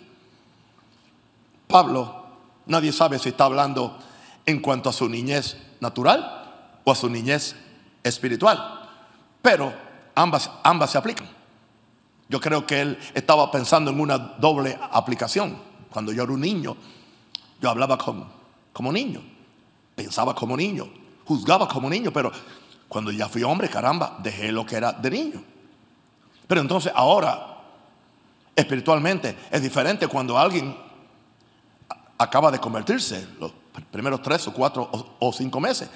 Pablo 1.68 2.21
Nadie 2.66 2.92
sabe 2.92 3.20
si 3.20 3.30
está 3.30 3.46
hablando 3.46 3.98
en 4.46 4.60
cuanto 4.60 4.90
a 4.90 4.94
su 4.94 5.08
niñez 5.10 5.58
natural 5.80 6.80
o 6.84 6.92
a 6.92 6.96
su 6.96 7.10
niñez 7.10 7.56
espiritual. 8.04 8.90
Pero 9.42 9.74
ambas, 10.16 10.50
ambas 10.64 10.92
se 10.92 10.98
aplican. 10.98 11.30
Yo 12.30 12.40
creo 12.40 12.66
que 12.66 12.82
él 12.82 12.98
estaba 13.14 13.52
pensando 13.52 13.92
en 13.92 14.00
una 14.00 14.18
doble 14.18 14.78
aplicación. 14.92 15.58
Cuando 15.90 16.14
yo 16.14 16.24
era 16.24 16.32
un 16.32 16.40
niño, 16.40 16.78
yo 17.60 17.70
hablaba 17.70 17.98
como, 17.98 18.28
como 18.72 18.92
niño, 18.92 19.22
pensaba 19.96 20.34
como 20.34 20.56
niño, 20.56 20.88
juzgaba 21.26 21.68
como 21.68 21.90
niño, 21.90 22.12
pero 22.14 22.32
cuando 22.88 23.12
ya 23.12 23.28
fui 23.28 23.44
hombre, 23.44 23.70
caramba, 23.70 24.18
dejé 24.20 24.52
lo 24.52 24.66
que 24.66 24.78
era 24.78 24.94
de 24.94 25.12
niño. 25.12 25.44
Pero 26.48 26.62
entonces 26.62 26.92
ahora, 26.96 27.60
espiritualmente, 28.56 29.38
es 29.52 29.62
diferente 29.62 30.08
cuando 30.08 30.38
alguien 30.38 30.76
acaba 32.22 32.52
de 32.52 32.60
convertirse, 32.60 33.28
los 33.40 33.52
primeros 33.90 34.22
tres 34.22 34.48
o 34.48 34.54
cuatro 34.54 34.90
o, 35.20 35.34
cinco 35.34 35.60
meses. 35.60 35.90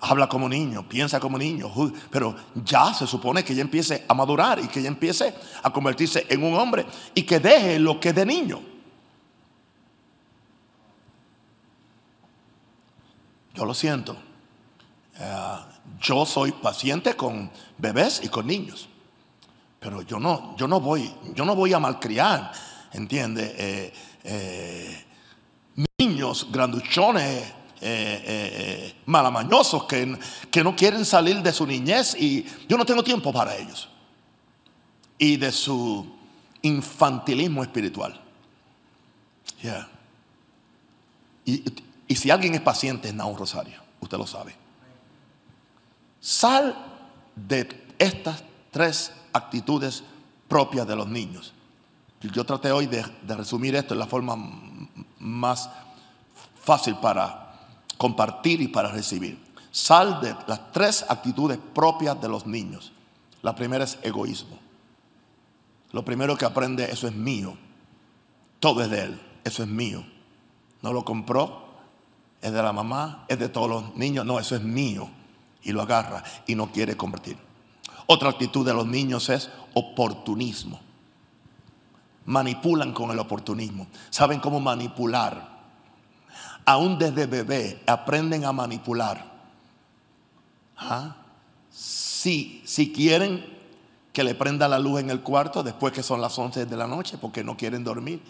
Habla 0.00 0.28
como 0.28 0.48
niño, 0.48 0.86
piensa 0.88 1.18
como 1.20 1.38
niño, 1.38 1.70
pero 2.10 2.34
ya 2.54 2.92
se 2.92 3.06
supone 3.06 3.44
que 3.44 3.54
ya 3.54 3.62
empiece 3.62 4.04
a 4.08 4.14
madurar 4.14 4.58
y 4.58 4.68
que 4.68 4.82
ya 4.82 4.88
empiece 4.88 5.34
a 5.62 5.70
convertirse 5.70 6.26
en 6.28 6.42
un 6.42 6.54
hombre 6.54 6.86
y 7.14 7.22
que 7.22 7.40
deje 7.40 7.78
lo 7.78 7.98
que 7.98 8.10
es 8.10 8.14
de 8.14 8.26
niño. 8.26 8.60
Yo 13.54 13.64
lo 13.64 13.72
siento. 13.72 14.16
Eh, 15.18 15.56
yo 16.00 16.26
soy 16.26 16.52
paciente 16.52 17.16
con 17.16 17.50
bebés 17.78 18.20
y 18.22 18.28
con 18.28 18.46
niños. 18.46 18.88
Pero 19.80 20.02
yo 20.02 20.20
no, 20.20 20.56
yo 20.56 20.68
no 20.68 20.80
voy, 20.80 21.10
yo 21.34 21.44
no 21.46 21.54
voy 21.54 21.72
a 21.72 21.78
malcriar, 21.78 22.52
¿entiende? 22.92 23.54
Eh, 23.56 23.92
eh, 24.24 25.05
niños 26.16 26.48
granduchones, 26.50 27.52
malamañosos 29.06 29.84
que, 29.84 30.18
que 30.50 30.64
no 30.64 30.74
quieren 30.74 31.04
salir 31.04 31.42
de 31.42 31.52
su 31.52 31.66
niñez 31.66 32.16
y 32.18 32.46
yo 32.68 32.76
no 32.76 32.84
tengo 32.84 33.04
tiempo 33.04 33.32
para 33.32 33.54
ellos. 33.56 33.88
Y 35.18 35.36
de 35.36 35.52
su 35.52 36.16
infantilismo 36.62 37.62
espiritual. 37.62 38.20
Y, 41.44 42.14
si 42.14 42.30
alguien 42.30 42.54
es 42.54 42.60
paciente, 42.60 43.08
es 43.08 43.14
Naúl 43.14 43.38
Rosario. 43.38 43.80
Usted 44.00 44.18
lo 44.18 44.26
sabe. 44.26 44.54
Sal 46.20 46.76
de 47.34 47.68
estas 47.98 48.42
tres 48.70 49.12
actitudes 49.32 50.02
propias 50.48 50.86
de 50.86 50.96
los 50.96 51.08
niños. 51.08 51.52
Yo 52.20 52.44
traté 52.44 52.72
hoy 52.72 52.86
de, 52.86 53.04
resumir 53.28 53.76
esto 53.76 53.94
en 53.94 54.00
la 54.00 54.06
forma 54.06 54.36
más 55.18 55.70
fácil 56.66 56.96
para 56.96 57.54
compartir 57.96 58.60
y 58.60 58.68
para 58.68 58.90
recibir. 58.90 59.42
Sal 59.70 60.20
de 60.20 60.34
las 60.46 60.72
tres 60.72 61.06
actitudes 61.08 61.58
propias 61.72 62.20
de 62.20 62.28
los 62.28 62.46
niños. 62.46 62.92
La 63.42 63.54
primera 63.54 63.84
es 63.84 63.98
egoísmo. 64.02 64.58
Lo 65.92 66.04
primero 66.04 66.36
que 66.36 66.44
aprende, 66.44 66.90
eso 66.90 67.06
es 67.06 67.14
mío. 67.14 67.56
Todo 68.58 68.82
es 68.82 68.90
de 68.90 69.04
él, 69.04 69.20
eso 69.44 69.62
es 69.62 69.68
mío. 69.68 70.04
No 70.82 70.92
lo 70.92 71.04
compró, 71.04 71.66
es 72.42 72.52
de 72.52 72.62
la 72.62 72.72
mamá, 72.72 73.24
es 73.28 73.38
de 73.38 73.48
todos 73.48 73.68
los 73.68 73.96
niños. 73.96 74.26
No, 74.26 74.38
eso 74.38 74.56
es 74.56 74.62
mío. 74.62 75.08
Y 75.62 75.72
lo 75.72 75.82
agarra 75.82 76.24
y 76.46 76.54
no 76.54 76.72
quiere 76.72 76.96
convertir. 76.96 77.38
Otra 78.06 78.30
actitud 78.30 78.66
de 78.66 78.74
los 78.74 78.86
niños 78.86 79.28
es 79.28 79.50
oportunismo. 79.74 80.80
Manipulan 82.24 82.92
con 82.92 83.10
el 83.10 83.18
oportunismo. 83.18 83.86
Saben 84.10 84.40
cómo 84.40 84.58
manipular. 84.58 85.55
Aún 86.66 86.98
desde 86.98 87.26
bebé 87.26 87.80
aprenden 87.86 88.44
a 88.44 88.52
manipular. 88.52 89.24
¿Ah? 90.76 91.16
Si, 91.70 92.62
si 92.66 92.92
quieren 92.92 93.56
que 94.12 94.24
le 94.24 94.34
prenda 94.34 94.66
la 94.66 94.78
luz 94.78 95.00
en 95.00 95.10
el 95.10 95.20
cuarto 95.20 95.62
después 95.62 95.92
que 95.92 96.02
son 96.02 96.20
las 96.20 96.38
11 96.38 96.66
de 96.66 96.76
la 96.76 96.86
noche 96.86 97.18
porque 97.18 97.44
no 97.44 97.56
quieren 97.56 97.84
dormir 97.84 98.22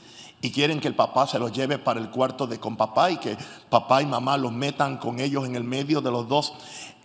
y 0.43 0.51
quieren 0.51 0.81
que 0.81 0.89
el 0.89 0.95
papá 0.95 1.27
se 1.27 1.39
los 1.39 1.53
lleve 1.53 1.79
para 1.79 2.01
el 2.01 2.11
cuarto 2.11 2.47
de 2.47 2.59
con 2.59 2.77
papá 2.77 3.11
y 3.11 3.17
que 3.19 3.37
papá 3.71 4.03
y 4.03 4.07
mamá 4.07 4.37
los 4.37 4.53
metan 4.53 4.99
con 4.99 5.21
ellos 5.21 5.47
en 5.47 5.57
el 5.57 5.65
medio 5.65 6.01
de 6.01 6.11
los 6.11 6.29
dos 6.29 6.55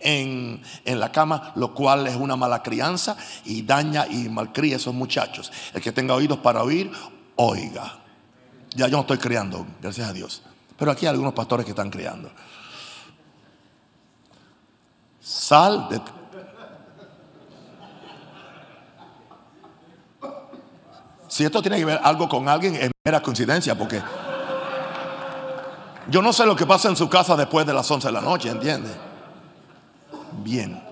en, 0.00 0.60
la 0.84 1.12
cama, 1.12 1.52
lo 1.54 1.74
cual 1.74 2.06
es 2.08 2.16
una 2.16 2.36
mala 2.36 2.62
crianza 2.62 3.16
y 3.44 3.62
daña 3.62 4.06
y 4.06 4.28
malcría 4.28 4.74
a 4.74 4.78
esos 4.78 4.94
muchachos. 4.94 5.52
El 5.72 5.80
que 5.80 5.92
tenga 5.92 6.14
oídos 6.14 6.38
para 6.38 6.62
oír, 6.62 6.90
oiga. 7.36 8.00
Ya 8.74 8.88
yo 8.88 8.96
no 8.96 9.02
estoy 9.02 9.18
criando, 9.18 9.64
gracias 9.80 10.08
a 10.08 10.12
Dios. 10.12 10.42
Pero 10.82 10.90
aquí 10.90 11.06
hay 11.06 11.10
algunos 11.10 11.32
pastores 11.32 11.64
que 11.64 11.70
están 11.70 11.90
criando. 11.90 12.28
Sal 15.20 15.88
de... 15.88 16.00
Si 21.28 21.44
esto 21.44 21.62
tiene 21.62 21.78
que 21.78 21.84
ver 21.84 22.00
algo 22.02 22.28
con 22.28 22.48
alguien, 22.48 22.74
es 22.74 22.90
mera 23.04 23.22
coincidencia, 23.22 23.78
porque 23.78 24.02
yo 26.08 26.20
no 26.20 26.32
sé 26.32 26.44
lo 26.46 26.56
que 26.56 26.66
pasa 26.66 26.88
en 26.88 26.96
su 26.96 27.08
casa 27.08 27.36
después 27.36 27.64
de 27.64 27.74
las 27.74 27.88
11 27.88 28.08
de 28.08 28.12
la 28.12 28.20
noche, 28.20 28.48
¿entiende? 28.48 28.90
Bien. 30.42 30.82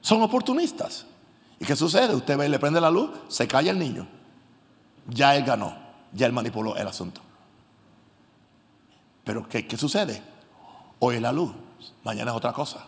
Son 0.00 0.22
oportunistas. 0.22 1.04
¿Y 1.60 1.66
qué 1.66 1.76
sucede? 1.76 2.14
Usted 2.14 2.38
ve 2.38 2.46
y 2.46 2.48
le 2.48 2.58
prende 2.58 2.80
la 2.80 2.90
luz, 2.90 3.10
se 3.28 3.46
calla 3.46 3.70
el 3.70 3.78
niño. 3.78 4.08
Ya 5.06 5.36
él 5.36 5.44
ganó, 5.44 5.76
ya 6.14 6.24
él 6.24 6.32
manipuló 6.32 6.74
el 6.78 6.88
asunto. 6.88 7.27
Pero 9.28 9.46
¿qué, 9.46 9.76
sucede? 9.76 10.22
Hoy 11.00 11.20
la 11.20 11.32
luz, 11.32 11.52
mañana 12.02 12.30
es 12.30 12.36
otra 12.38 12.50
cosa. 12.50 12.86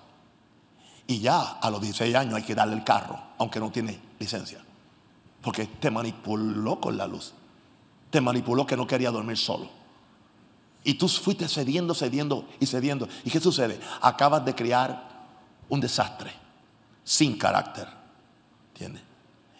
Y 1.07 1.18
ya 1.20 1.59
a 1.61 1.68
los 1.68 1.83
16 1.83 2.14
años 2.14 2.33
hay 2.33 2.44
que 2.44 2.55
darle 2.55 2.76
el 2.76 2.83
carro, 2.83 3.20
aunque 3.37 3.61
no 3.61 3.70
tiene 3.70 4.00
licencia. 4.18 4.59
Porque 5.42 5.66
te 5.66 5.90
manipuló 5.90 6.81
con 6.81 6.96
la 6.96 7.07
luz. 7.07 7.35
Te 8.09 8.22
manipuló 8.22 8.64
que 8.64 8.74
no 8.74 8.87
quería 8.87 9.11
dormir 9.11 9.37
solo. 9.37 9.68
Y 10.83 10.94
tú 10.94 11.09
fuiste 11.09 11.46
cediendo, 11.46 11.94
cediendo 11.94 12.48
y 12.59 12.64
cediendo. 12.64 13.07
¿Y 13.22 13.31
qué 13.31 13.38
sucede? 13.38 13.79
Acabas 14.00 14.42
de 14.42 14.55
crear 14.55 15.11
un 15.68 15.79
desastre 15.79 16.33
sin 17.05 17.37
carácter. 17.37 17.87
¿Entiendes? 18.72 19.03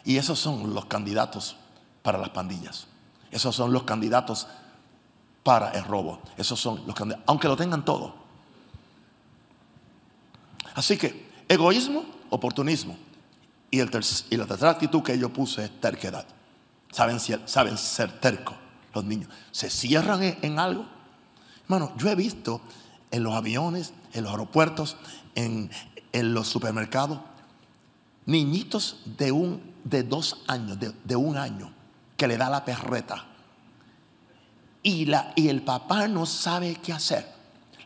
Y 0.06 0.16
esos 0.16 0.38
son 0.38 0.72
los 0.72 0.86
candidatos 0.86 1.56
para 2.00 2.16
las 2.16 2.30
pandillas. 2.30 2.86
Esos 3.30 3.54
son 3.54 3.70
los 3.70 3.82
candidatos 3.82 4.48
para 5.42 5.70
el 5.72 5.85
robo. 5.85 6.20
Esos 6.37 6.61
son 6.61 6.87
los 6.87 6.94
candidatos, 6.94 7.24
aunque 7.29 7.48
lo 7.48 7.57
tengan 7.57 7.85
todo. 7.85 8.14
Así 10.74 10.96
que 10.96 11.29
egoísmo, 11.48 12.05
oportunismo. 12.31 12.96
Y, 13.70 13.79
la 13.81 14.46
tercera 14.46 14.70
actitud 14.70 15.03
que 15.03 15.16
yo 15.18 15.33
puse 15.33 15.64
es 15.64 15.81
terquedad. 15.81 16.26
Saben, 16.90 17.20
saben 17.20 17.79
ser 17.79 18.20
tercos 18.20 18.57
los 18.92 19.05
niños. 19.05 19.31
Se 19.53 19.70
cierran 19.70 20.20
en 20.22 20.59
algo 20.59 20.85
Hermano, 21.70 21.92
yo 21.98 22.11
he 22.11 22.16
visto 22.16 22.61
en 23.12 23.22
los 23.22 23.33
aviones, 23.33 23.94
en 24.12 24.24
los 24.24 24.33
aeropuertos, 24.33 24.96
en, 25.37 25.70
los 26.12 26.48
supermercados, 26.48 27.20
niñitos 28.26 29.03
de, 29.05 29.31
un, 29.31 29.62
de 29.85 30.03
dos 30.03 30.42
años, 30.48 30.79
de, 30.81 31.14
un 31.14 31.37
año, 31.37 31.72
que 32.16 32.26
le 32.26 32.37
da 32.37 32.50
la 32.50 32.64
perreta. 32.64 33.24
Y, 34.82 35.06
la, 35.06 35.32
y 35.36 35.48
el 35.48 35.62
papá 35.62 36.08
no 36.08 36.26
sabe 36.26 36.76
qué 36.82 36.92
hacer. 36.92 37.26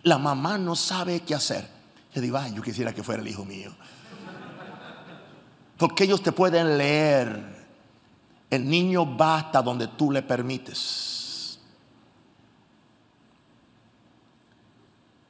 La 0.02 0.18
mamá 0.18 0.58
no 0.58 0.76
sabe 0.76 1.20
qué 1.20 1.34
hacer. 1.34 1.68
Yo 2.14 2.20
digo, 2.20 2.38
ay, 2.38 2.54
yo 2.54 2.62
quisiera 2.62 2.92
que 2.92 3.02
fuera 3.02 3.22
el 3.22 3.28
hijo 3.28 3.44
mío. 3.44 3.72
Porque 5.76 6.04
ellos 6.04 6.22
te 6.22 6.30
pueden 6.30 6.78
leer. 6.78 7.66
El 8.50 8.68
niño 8.68 9.16
va 9.16 9.38
hasta 9.38 9.60
donde 9.62 9.88
tú 9.88 10.12
le 10.12 10.22
permites. 10.22 11.58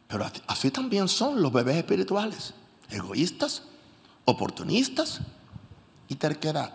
Pero 0.07 0.31
así 0.47 0.71
también 0.71 1.09
son 1.09 1.43
los 1.43 1.53
bebés 1.53 1.77
espirituales, 1.77 2.55
egoístas, 2.91 3.63
oportunistas 4.27 5.21
y 6.09 6.15
terquedad. 6.17 6.73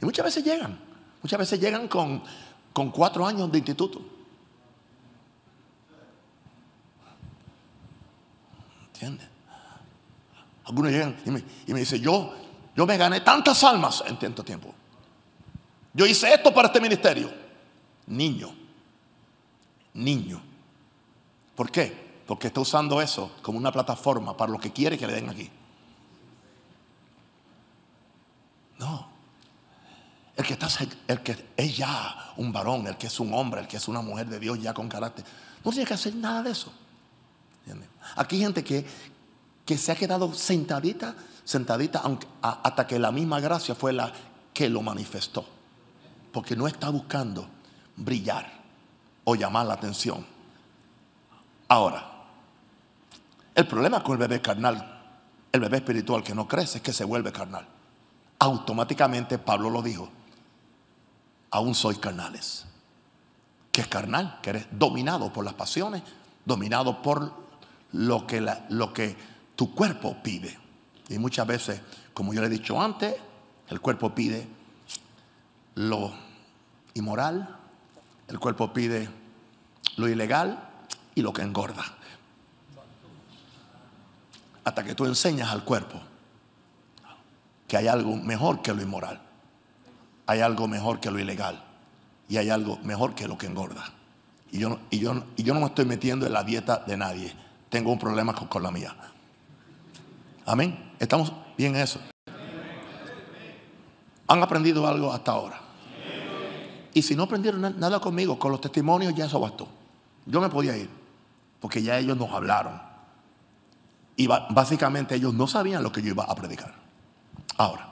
Y 0.00 0.04
muchas 0.04 0.24
veces 0.24 0.44
llegan, 0.44 0.78
muchas 1.22 1.38
veces 1.38 1.60
llegan 1.60 1.88
con, 1.88 2.22
con 2.76 2.90
cuatro 2.90 3.26
años 3.26 3.50
de 3.50 3.56
instituto. 3.56 4.02
¿Entiendes? 8.92 9.26
Algunos 10.66 10.92
llegan 10.92 11.16
y 11.24 11.30
me, 11.30 11.42
y 11.66 11.72
dicen, 11.72 12.02
yo, 12.02 12.34
yo 12.76 12.84
me 12.84 12.98
gané 12.98 13.22
tantas 13.22 13.64
almas 13.64 14.04
en 14.06 14.18
tanto 14.18 14.44
tiempo. 14.44 14.74
Yo 15.94 16.04
hice 16.04 16.34
esto 16.34 16.52
para 16.52 16.68
este 16.68 16.78
ministerio. 16.78 17.32
Niño, 18.08 18.54
niño. 19.94 20.42
¿Por 21.54 21.70
qué? 21.70 22.06
porque 22.26 22.48
está 22.48 22.60
usando 22.60 23.00
eso 23.00 23.30
como 23.40 23.56
una 23.56 23.70
plataforma 23.70 24.36
para 24.36 24.50
lo 24.50 24.58
que 24.58 24.72
quiere 24.72 24.98
que 24.98 25.06
le 25.06 25.14
den 25.14 25.30
aquí. 25.30 25.48
No. 28.78 29.06
El 30.36 30.44
que, 30.44 30.52
está, 30.52 30.68
el 31.08 31.22
que 31.22 31.46
es 31.56 31.76
ya 31.76 32.32
un 32.36 32.52
varón, 32.52 32.86
el 32.86 32.96
que 32.98 33.06
es 33.06 33.20
un 33.20 33.32
hombre, 33.32 33.62
el 33.62 33.66
que 33.66 33.78
es 33.78 33.88
una 33.88 34.02
mujer 34.02 34.26
de 34.28 34.38
Dios 34.38 34.60
ya 34.60 34.74
con 34.74 34.88
carácter, 34.88 35.24
no 35.64 35.70
tiene 35.70 35.86
que 35.86 35.94
hacer 35.94 36.14
nada 36.14 36.42
de 36.42 36.50
eso. 36.50 36.72
Aquí 38.16 38.36
hay 38.36 38.42
gente 38.42 38.62
que, 38.62 38.86
que 39.64 39.78
se 39.78 39.92
ha 39.92 39.96
quedado 39.96 40.32
sentadita, 40.34 41.14
sentadita 41.42 42.02
hasta 42.40 42.86
que 42.86 42.98
la 42.98 43.10
misma 43.10 43.40
gracia 43.40 43.74
fue 43.74 43.92
la 43.92 44.12
que 44.52 44.68
lo 44.68 44.82
manifestó. 44.82 45.44
Porque 46.32 46.54
no 46.54 46.66
está 46.68 46.90
buscando 46.90 47.48
brillar 47.96 48.52
o 49.24 49.34
llamar 49.34 49.66
la 49.66 49.74
atención. 49.74 50.24
Ahora, 51.68 52.04
el 53.54 53.66
problema 53.66 54.02
con 54.02 54.12
el 54.12 54.18
bebé 54.18 54.40
carnal, 54.40 55.02
el 55.50 55.60
bebé 55.60 55.78
espiritual 55.78 56.22
que 56.22 56.34
no 56.34 56.46
crece, 56.46 56.78
es 56.78 56.82
que 56.82 56.92
se 56.92 57.04
vuelve 57.04 57.32
carnal. 57.32 57.66
Automáticamente 58.38 59.38
Pablo 59.38 59.70
lo 59.70 59.82
dijo, 59.82 60.10
aún 61.50 61.74
sois 61.74 61.98
carnales. 61.98 62.66
Que 63.72 63.82
es 63.82 63.88
carnal, 63.88 64.38
que 64.42 64.50
eres 64.50 64.66
dominado 64.70 65.32
por 65.32 65.44
las 65.44 65.54
pasiones, 65.54 66.02
dominado 66.44 67.02
por 67.02 67.32
lo 67.92 68.26
que, 68.26 68.46
lo 68.70 68.92
que 68.92 69.16
tu 69.54 69.74
cuerpo 69.74 70.16
pide. 70.22 70.58
Y 71.08 71.18
muchas 71.18 71.46
veces, 71.46 71.80
como 72.14 72.32
yo 72.32 72.40
le 72.40 72.46
he 72.46 72.50
dicho 72.50 72.80
antes, 72.80 73.14
el 73.68 73.80
cuerpo 73.80 74.14
pide 74.14 74.46
lo 75.74 76.12
inmoral, 76.94 77.56
el 78.28 78.38
cuerpo 78.38 78.72
pide 78.72 79.08
lo 79.96 80.08
ilegal 80.08 80.58
y 81.14 81.22
lo 81.22 81.32
que 81.32 81.42
engorda. 81.42 81.84
hasta 84.66 84.82
que 84.82 84.96
tú 84.96 85.06
enseñas 85.06 85.50
al 85.50 85.62
cuerpo 85.62 86.00
que 87.68 87.76
hay 87.76 87.86
algo 87.86 88.16
mejor 88.16 88.62
que 88.62 88.74
lo 88.74 88.82
inmoral, 88.82 89.22
hay 90.26 90.40
algo 90.40 90.68
mejor 90.68 91.00
que 91.00 91.10
lo 91.10 91.18
ilegal 91.18 91.62
y 92.28 92.36
hay 92.36 92.50
algo 92.50 92.78
mejor 92.82 93.14
que 93.14 93.28
lo 93.28 93.38
que 93.38 93.46
engorda. 93.46 93.84
Y 94.50 94.58
yo, 94.58 94.78
y 94.90 94.98
yo, 94.98 95.24
y 95.36 95.42
yo 95.42 95.54
no 95.54 95.60
me 95.60 95.66
estoy 95.66 95.84
metiendo 95.84 96.26
en 96.26 96.32
la 96.32 96.44
dieta 96.44 96.82
de 96.86 96.96
nadie, 96.96 97.32
tengo 97.68 97.92
un 97.92 97.98
problema 97.98 98.34
con, 98.34 98.48
con 98.48 98.62
la 98.62 98.70
mía. 98.70 98.94
Amén. 100.44 100.92
¿Estamos 100.98 101.32
bien 101.56 101.74
en 101.76 101.82
eso? 101.82 102.00
¿Han 104.28 104.42
aprendido 104.42 104.86
algo 104.86 105.12
hasta 105.12 105.32
ahora? 105.32 105.60
Y 106.94 107.02
si 107.02 107.14
no 107.14 107.24
aprendieron 107.24 107.60
nada 107.78 108.00
conmigo, 108.00 108.38
con 108.38 108.50
los 108.50 108.60
testimonios 108.60 109.14
ya 109.14 109.26
eso 109.26 109.38
bastó. 109.38 109.68
Yo 110.24 110.40
me 110.40 110.48
podía 110.48 110.76
ir, 110.76 110.88
porque 111.60 111.82
ya 111.82 111.98
ellos 111.98 112.16
nos 112.16 112.30
hablaron. 112.30 112.80
Y 114.16 114.26
básicamente 114.26 115.14
ellos 115.14 115.34
no 115.34 115.46
sabían 115.46 115.82
lo 115.82 115.92
que 115.92 116.00
yo 116.00 116.08
iba 116.08 116.24
a 116.24 116.34
predicar. 116.34 116.72
Ahora, 117.58 117.86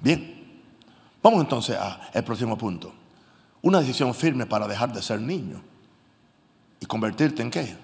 bien, 0.00 0.39
vamos 1.22 1.40
entonces 1.40 1.76
al 1.78 2.24
próximo 2.24 2.56
punto. 2.56 2.92
Una 3.62 3.80
decisión 3.80 4.14
firme 4.14 4.46
para 4.46 4.66
dejar 4.66 4.92
de 4.92 5.02
ser 5.02 5.20
niño 5.20 5.62
y 6.80 6.86
convertirte 6.86 7.42
en 7.42 7.50
qué? 7.50 7.76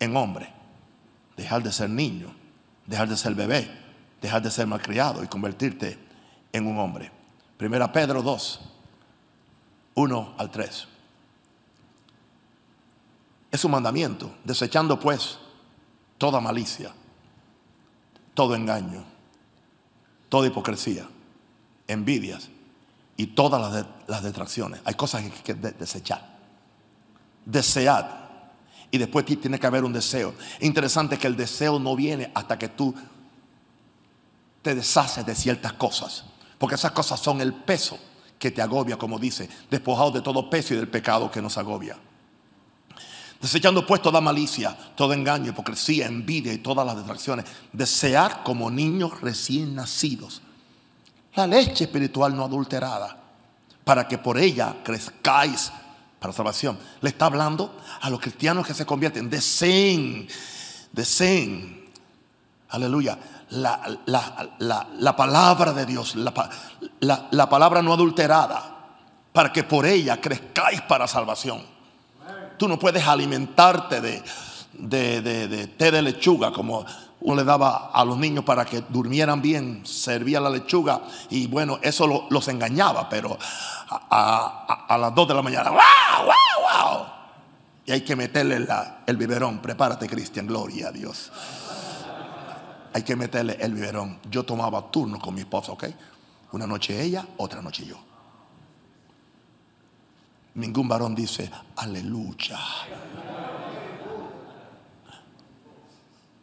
En 0.00 0.16
hombre. 0.16 0.52
Dejar 1.36 1.62
de 1.62 1.72
ser 1.72 1.90
niño, 1.90 2.32
dejar 2.86 3.08
de 3.08 3.16
ser 3.16 3.34
bebé, 3.34 3.70
dejar 4.22 4.40
de 4.40 4.50
ser 4.50 4.66
malcriado 4.66 5.22
y 5.22 5.26
convertirte 5.26 5.98
en 6.52 6.66
un 6.66 6.78
hombre. 6.78 7.10
Primera 7.56 7.92
Pedro 7.92 8.22
2, 8.22 8.60
1 9.94 10.34
al 10.38 10.50
3. 10.50 10.88
Es 13.50 13.64
un 13.64 13.70
mandamiento, 13.70 14.34
desechando 14.42 14.98
pues 14.98 15.38
toda 16.18 16.40
malicia, 16.40 16.92
todo 18.34 18.54
engaño, 18.54 19.04
toda 20.28 20.48
hipocresía, 20.48 21.06
envidias 21.86 22.48
y 23.16 23.28
todas 23.28 23.86
las, 24.06 24.22
detracciones. 24.22 24.80
Hay 24.84 24.94
cosas 24.94 25.22
que 25.22 25.28
hay 25.28 25.42
que 25.42 25.54
desechar. 25.54 26.34
Desead. 27.44 28.06
Y 28.90 28.98
después 28.98 29.24
tiene 29.24 29.58
que 29.58 29.66
haber 29.66 29.84
un 29.84 29.92
deseo. 29.92 30.34
Interesante 30.60 31.18
que 31.18 31.26
el 31.26 31.36
deseo 31.36 31.78
no 31.78 31.96
viene 31.96 32.30
hasta 32.34 32.58
que 32.58 32.68
tú 32.68 32.94
te 34.62 34.74
deshaces 34.74 35.26
de 35.26 35.34
ciertas 35.34 35.74
cosas. 35.74 36.24
Porque 36.58 36.76
esas 36.76 36.92
cosas 36.92 37.20
son 37.20 37.40
el 37.40 37.52
peso 37.52 37.98
que 38.38 38.50
te 38.50 38.62
agobia, 38.62 38.96
como 38.96 39.18
dice, 39.18 39.48
despojado 39.70 40.10
de 40.12 40.20
todo 40.20 40.48
peso 40.48 40.74
y 40.74 40.76
del 40.76 40.88
pecado 40.88 41.30
que 41.30 41.42
nos 41.42 41.58
agobia. 41.58 41.96
Desechando 43.40 43.86
pues 43.86 44.00
toda 44.00 44.20
malicia, 44.20 44.76
todo 44.96 45.12
engaño, 45.12 45.50
hipocresía, 45.50 46.06
envidia 46.06 46.52
y 46.52 46.58
todas 46.58 46.86
las 46.86 46.96
distracciones. 46.96 47.44
Desear 47.72 48.42
como 48.42 48.70
niños 48.70 49.20
recién 49.20 49.74
nacidos 49.74 50.40
la 51.36 51.46
leche 51.46 51.84
espiritual 51.84 52.36
no 52.36 52.44
adulterada, 52.44 53.16
para 53.84 54.06
que 54.08 54.18
por 54.18 54.38
ella 54.38 54.76
crezcáis 54.82 55.72
para 56.18 56.32
salvación. 56.32 56.78
Le 57.00 57.10
está 57.10 57.26
hablando 57.26 57.76
a 58.00 58.08
los 58.08 58.20
cristianos 58.20 58.66
que 58.66 58.74
se 58.74 58.86
convierten. 58.86 59.28
Deseen, 59.28 60.26
deseen, 60.92 61.90
aleluya, 62.70 63.18
la, 63.50 63.98
la, 64.58 65.16
palabra 65.16 65.72
de 65.72 65.86
Dios, 65.86 66.14
la, 66.16 67.48
palabra 67.48 67.82
no 67.82 67.92
adulterada, 67.92 68.70
para 69.32 69.52
que 69.52 69.64
por 69.64 69.86
ella 69.86 70.20
crezcáis 70.20 70.80
para 70.82 71.06
salvación. 71.06 71.62
Tú 72.56 72.68
no 72.68 72.78
puedes 72.78 73.06
alimentarte 73.06 74.00
de, 74.00 74.22
de, 74.72 75.66
té 75.76 75.90
de 75.90 76.02
lechuga 76.02 76.52
como 76.52 76.84
uno 77.20 77.36
le 77.36 77.44
daba 77.44 77.90
a 77.92 78.04
los 78.04 78.18
niños 78.18 78.44
para 78.44 78.64
que 78.64 78.82
durmieran 78.88 79.40
bien, 79.40 79.84
servía 79.84 80.40
la 80.40 80.50
lechuga 80.50 81.02
y 81.30 81.46
bueno, 81.46 81.78
eso 81.82 82.26
los 82.28 82.48
engañaba, 82.48 83.08
pero 83.08 83.38
a, 83.90 84.96
las 84.98 85.14
2 85.14 85.28
de 85.28 85.34
la 85.34 85.42
mañana, 85.42 85.70
¡wow, 85.70 85.78
wow, 86.26 86.96
wow! 86.96 87.06
Y 87.86 87.92
hay 87.92 88.02
que 88.02 88.16
meterle 88.16 88.66
el 89.06 89.16
biberón, 89.16 89.58
prepárate 89.58 90.08
Cristian, 90.08 90.46
gloria 90.46 90.88
a 90.88 90.92
Dios 90.92 91.30
hay 92.94 93.02
que 93.02 93.16
meterle 93.16 93.56
el 93.60 93.74
biberón. 93.74 94.20
Yo 94.30 94.44
tomaba 94.44 94.88
turno 94.90 95.18
con 95.18 95.34
mi 95.34 95.40
esposa, 95.40 95.72
¿ok? 95.72 95.84
Una 96.52 96.64
noche 96.64 97.02
ella, 97.02 97.26
otra 97.38 97.60
noche 97.60 97.84
yo. 97.84 97.96
Ningún 100.54 100.86
varón 100.86 101.12
dice, 101.12 101.50
aleluya. 101.74 102.56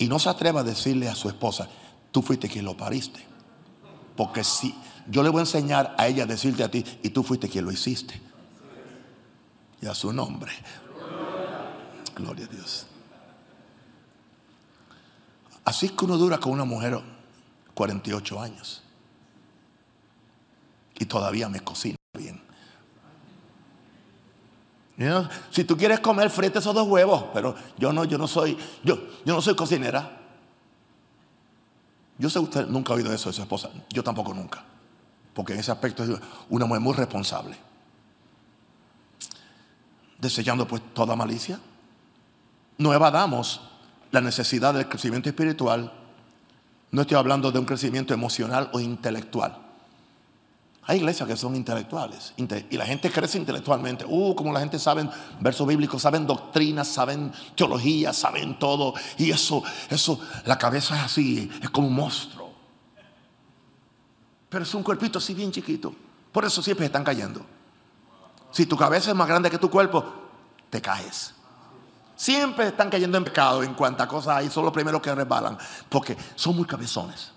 Y 0.01 0.07
no 0.07 0.17
se 0.17 0.29
atreva 0.29 0.61
a 0.61 0.63
decirle 0.63 1.07
a 1.07 1.13
su 1.13 1.29
esposa, 1.29 1.69
tú 2.11 2.23
fuiste 2.23 2.49
quien 2.49 2.65
lo 2.65 2.75
pariste. 2.75 3.23
Porque 4.17 4.43
si 4.43 4.73
yo 5.07 5.21
le 5.21 5.29
voy 5.29 5.37
a 5.37 5.41
enseñar 5.41 5.93
a 5.95 6.07
ella 6.07 6.23
a 6.23 6.25
decirte 6.25 6.63
a 6.63 6.71
ti, 6.71 6.83
y 7.03 7.09
tú 7.09 7.21
fuiste 7.21 7.47
quien 7.47 7.65
lo 7.65 7.71
hiciste. 7.71 8.19
Y 9.79 9.85
a 9.85 9.93
su 9.93 10.11
nombre. 10.11 10.53
Gloria 12.15 12.45
a 12.45 12.47
Dios. 12.47 12.87
Así 15.65 15.85
es 15.85 15.91
que 15.91 16.03
uno 16.05 16.17
dura 16.17 16.39
con 16.39 16.53
una 16.53 16.65
mujer 16.65 16.99
48 17.75 18.41
años. 18.41 18.81
Y 20.97 21.05
todavía 21.05 21.47
me 21.47 21.59
cocina 21.59 22.00
bien. 25.01 25.29
Si 25.49 25.63
tú 25.63 25.77
quieres 25.77 25.99
comer, 25.99 26.29
frente 26.29 26.59
esos 26.59 26.73
dos 26.73 26.87
huevos, 26.87 27.25
pero 27.33 27.55
yo 27.77 27.91
no, 27.93 28.05
yo 28.05 28.17
no 28.17 28.27
soy, 28.27 28.57
yo, 28.83 28.97
yo 29.25 29.33
no 29.33 29.41
soy 29.41 29.55
cocinera. 29.55 30.19
Yo 32.17 32.29
sé 32.29 32.39
que 32.39 32.45
usted 32.45 32.67
nunca 32.67 32.93
ha 32.93 32.95
oído 32.95 33.11
eso 33.11 33.29
de 33.29 33.33
su 33.33 33.41
esposa. 33.41 33.69
Yo 33.89 34.03
tampoco 34.03 34.33
nunca. 34.33 34.63
Porque 35.33 35.53
en 35.53 35.59
ese 35.59 35.71
aspecto 35.71 36.03
es 36.03 36.11
una 36.49 36.65
mujer 36.65 36.81
muy 36.81 36.93
responsable. 36.93 37.57
Desechando 40.19 40.67
pues 40.67 40.81
toda 40.93 41.15
malicia. 41.15 41.59
No 42.77 42.93
evadamos 42.93 43.61
la 44.11 44.21
necesidad 44.21 44.73
del 44.73 44.87
crecimiento 44.87 45.29
espiritual, 45.29 45.91
no 46.91 47.01
estoy 47.01 47.17
hablando 47.17 47.51
de 47.51 47.59
un 47.59 47.65
crecimiento 47.65 48.13
emocional 48.13 48.69
o 48.73 48.79
intelectual. 48.79 49.57
Hay 50.87 50.97
iglesias 50.97 51.27
que 51.29 51.37
son 51.37 51.55
intelectuales 51.55 52.33
y 52.37 52.77
la 52.77 52.85
gente 52.85 53.11
crece 53.11 53.37
intelectualmente. 53.37 54.03
Uh, 54.07 54.33
como 54.35 54.51
la 54.51 54.59
gente 54.59 54.79
sabe 54.79 55.07
versos 55.39 55.67
bíblicos, 55.67 56.01
saben 56.01 56.25
doctrinas, 56.25 56.87
saben 56.87 57.31
teología, 57.55 58.11
saben 58.13 58.57
todo. 58.57 58.93
Y 59.17 59.29
eso, 59.29 59.63
eso, 59.89 60.19
la 60.45 60.57
cabeza 60.57 60.95
es 60.97 61.03
así, 61.03 61.51
es 61.61 61.69
como 61.69 61.87
un 61.87 61.93
monstruo. 61.93 62.51
Pero 64.49 64.63
es 64.63 64.73
un 64.73 64.83
cuerpito 64.83 65.19
así 65.19 65.33
bien 65.33 65.51
chiquito. 65.51 65.93
Por 66.31 66.45
eso 66.45 66.63
siempre 66.63 66.87
están 66.87 67.03
cayendo. 67.03 67.45
Si 68.51 68.65
tu 68.65 68.75
cabeza 68.75 69.11
es 69.11 69.15
más 69.15 69.27
grande 69.27 69.49
que 69.49 69.57
tu 69.57 69.69
cuerpo, 69.69 70.03
te 70.69 70.81
caes. 70.81 71.33
Siempre 72.15 72.67
están 72.67 72.89
cayendo 72.89 73.17
en 73.17 73.23
pecado 73.23 73.63
en 73.63 73.73
cuantas 73.73 74.07
cosas 74.07 74.37
hay, 74.37 74.49
son 74.49 74.65
los 74.65 74.73
primeros 74.73 75.01
que 75.01 75.13
resbalan, 75.13 75.57
porque 75.89 76.17
son 76.35 76.55
muy 76.55 76.65
cabezones. 76.65 77.31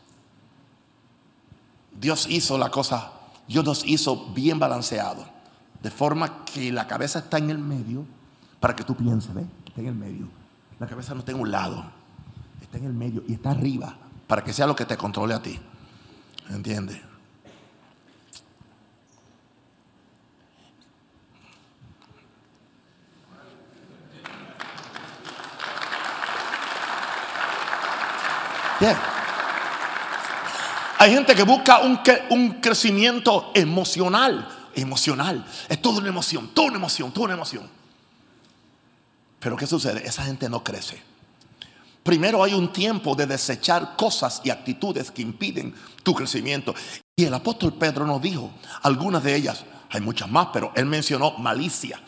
Dios 1.93 2.27
hizo 2.29 2.59
la 2.59 2.71
cosa, 2.71 3.13
Dios 3.47 3.65
nos 3.65 3.87
hizo 3.87 4.33
bien 4.33 4.59
balanceado, 4.59 5.27
de 5.83 5.91
forma 5.91 6.45
que 6.45 6.73
la 6.73 6.87
cabeza 6.87 7.19
está 7.21 7.39
en 7.39 7.51
el 7.51 7.59
medio, 7.59 8.07
para 8.61 8.75
que 8.75 8.85
tú 8.85 8.95
pienses, 8.95 9.35
¿ves? 9.35 9.47
Está 9.67 9.81
en 9.81 9.89
el 9.89 9.95
medio. 9.95 10.29
La 10.79 10.87
cabeza 10.87 11.13
no 11.15 11.21
está 11.21 11.33
en 11.33 11.41
un 11.41 11.51
lado, 11.51 11.85
está 12.61 12.79
en 12.79 12.85
el 12.85 12.95
medio 12.95 13.23
y 13.29 13.35
está 13.35 13.51
arriba, 13.51 13.97
para 14.27 14.43
que 14.43 14.53
sea 14.53 14.67
lo 14.67 14.75
que 14.75 14.87
te 14.87 14.97
controle 14.97 15.35
a 15.35 15.43
ti. 15.43 15.59
¿Entiendes? 16.51 17.01
Hay 30.99 31.13
gente 31.13 31.35
que 31.35 31.43
busca 31.43 31.81
un, 31.81 32.01
un 32.31 32.61
crecimiento 32.61 33.51
emocional. 33.55 34.49
Emocional. 34.75 35.45
Es 35.69 35.81
toda 35.81 35.99
una 35.99 36.09
emoción, 36.09 36.49
toda 36.49 36.69
una 36.69 36.77
emoción, 36.77 37.13
toda 37.13 37.27
una 37.27 37.35
emoción. 37.35 37.69
Pero 39.39 39.57
¿qué 39.57 39.67
sucede? 39.67 40.07
Esa 40.07 40.25
gente 40.25 40.49
no 40.49 40.65
crece. 40.65 41.03
Primero 42.03 42.43
hay 42.43 42.53
un 42.53 42.73
tiempo 42.73 43.15
de 43.15 43.27
desechar 43.27 43.97
cosas 43.97 44.43
y 44.45 44.51
actitudes 44.51 45.11
que 45.11 45.23
impiden 45.23 45.75
tu 46.03 46.15
crecimiento. 46.15 46.75
Y 47.17 47.25
el 47.25 47.35
apóstol 47.35 47.73
Pedro 47.75 48.07
nos 48.07 48.21
dijo 48.21 48.51
algunas 48.83 49.23
de 49.23 49.35
ellas. 49.35 49.65
Hay 49.91 50.01
muchas 50.01 50.31
más, 50.31 50.49
pero 50.53 50.73
él 50.75 50.87
mencionó 50.87 51.33
malicia. 51.39 52.01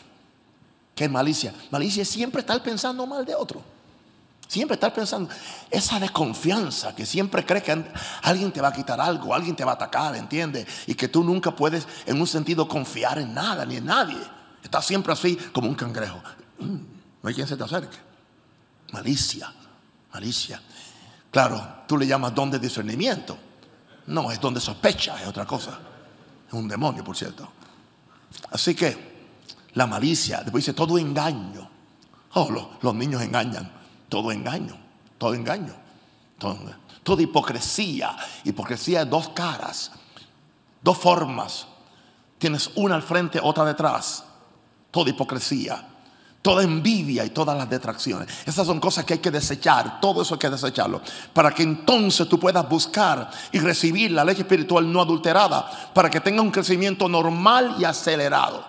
¿Qué 0.93 1.05
es 1.05 1.11
malicia? 1.11 1.53
Malicia 1.71 2.03
es 2.03 2.09
siempre 2.09 2.41
estar 2.41 2.61
pensando 2.61 3.05
mal 3.07 3.25
de 3.25 3.33
otro. 3.33 3.63
Siempre 4.47 4.75
estar 4.75 4.93
pensando, 4.93 5.29
esa 5.69 5.99
desconfianza 5.99 6.95
que 6.95 7.05
siempre 7.05 7.45
crees 7.45 7.63
que 7.63 7.85
alguien 8.23 8.51
te 8.51 8.61
va 8.61 8.69
a 8.69 8.73
quitar 8.73 8.99
algo, 9.01 9.33
alguien 9.33 9.55
te 9.55 9.65
va 9.65 9.71
a 9.71 9.75
atacar, 9.75 10.15
¿entiendes? 10.15 10.65
Y 10.87 10.95
que 10.95 11.09
tú 11.09 11.23
nunca 11.23 11.51
puedes 11.51 11.85
en 12.05 12.19
un 12.19 12.27
sentido 12.27 12.67
confiar 12.67 13.19
en 13.19 13.33
nada 13.33 13.65
ni 13.65 13.75
en 13.75 13.85
nadie. 13.85 14.17
Estás 14.63 14.85
siempre 14.85 15.11
así 15.11 15.35
como 15.53 15.67
un 15.67 15.75
cangrejo. 15.75 16.21
Mm, 16.59 16.75
no 17.21 17.29
hay 17.29 17.33
quien 17.33 17.47
se 17.47 17.57
te 17.57 17.63
acerque. 17.63 17.97
Malicia, 18.93 19.53
malicia. 20.13 20.61
Claro, 21.29 21.83
tú 21.87 21.97
le 21.97 22.07
llamas 22.07 22.33
don 22.33 22.49
de 22.49 22.59
discernimiento. 22.59 23.37
No, 24.07 24.31
es 24.31 24.39
donde 24.39 24.61
sospecha, 24.61 25.21
es 25.21 25.27
otra 25.27 25.45
cosa. 25.45 25.77
Es 26.47 26.53
un 26.53 26.67
demonio, 26.67 27.03
por 27.03 27.17
cierto. 27.17 27.51
Así 28.51 28.73
que 28.73 29.17
la 29.73 29.85
malicia, 29.85 30.41
después 30.41 30.63
dice 30.63 30.73
todo 30.73 30.97
engaño. 30.97 31.69
Oh, 32.33 32.49
los, 32.81 32.95
niños 32.95 33.21
engañan. 33.21 33.71
Todo 34.09 34.31
engaño, 34.31 34.77
todo 35.17 35.33
engaño. 35.33 35.73
Todo, 36.37 36.57
toda 37.03 37.21
hipocresía. 37.21 38.15
Hipocresía 38.43 39.03
de 39.03 39.09
dos 39.09 39.29
caras, 39.29 39.91
dos 40.81 40.97
formas. 40.97 41.67
Tienes 42.37 42.69
una 42.75 42.95
al 42.95 43.03
frente, 43.03 43.39
otra 43.41 43.65
detrás. 43.65 44.23
Toda 44.91 45.09
hipocresía 45.09 45.85
toda 46.47 46.63
envidia 46.63 47.25
y 47.25 47.31
todas 47.31 47.57
las 47.57 47.69
detracciones. 47.69 48.29
Esas 48.45 48.65
son 48.65 48.79
cosas 48.79 49.03
que 49.03 49.15
hay 49.15 49.19
que 49.19 49.31
desechar, 49.31 49.99
todo 49.99 50.21
eso 50.21 50.35
hay 50.35 50.39
que 50.39 50.49
desecharlo, 50.49 51.01
para 51.33 51.51
que 51.51 51.61
entonces 51.61 52.29
tú 52.29 52.39
puedas 52.39 52.67
buscar 52.69 53.29
y 53.51 53.59
recibir 53.59 54.11
la 54.11 54.23
ley 54.23 54.37
espiritual 54.37 54.89
no 54.89 55.01
adulterada, 55.01 55.91
para 55.93 56.09
que 56.09 56.21
tenga 56.21 56.41
un 56.41 56.49
crecimiento 56.49 57.09
normal 57.09 57.75
y 57.77 57.83
acelerado. 57.83 58.65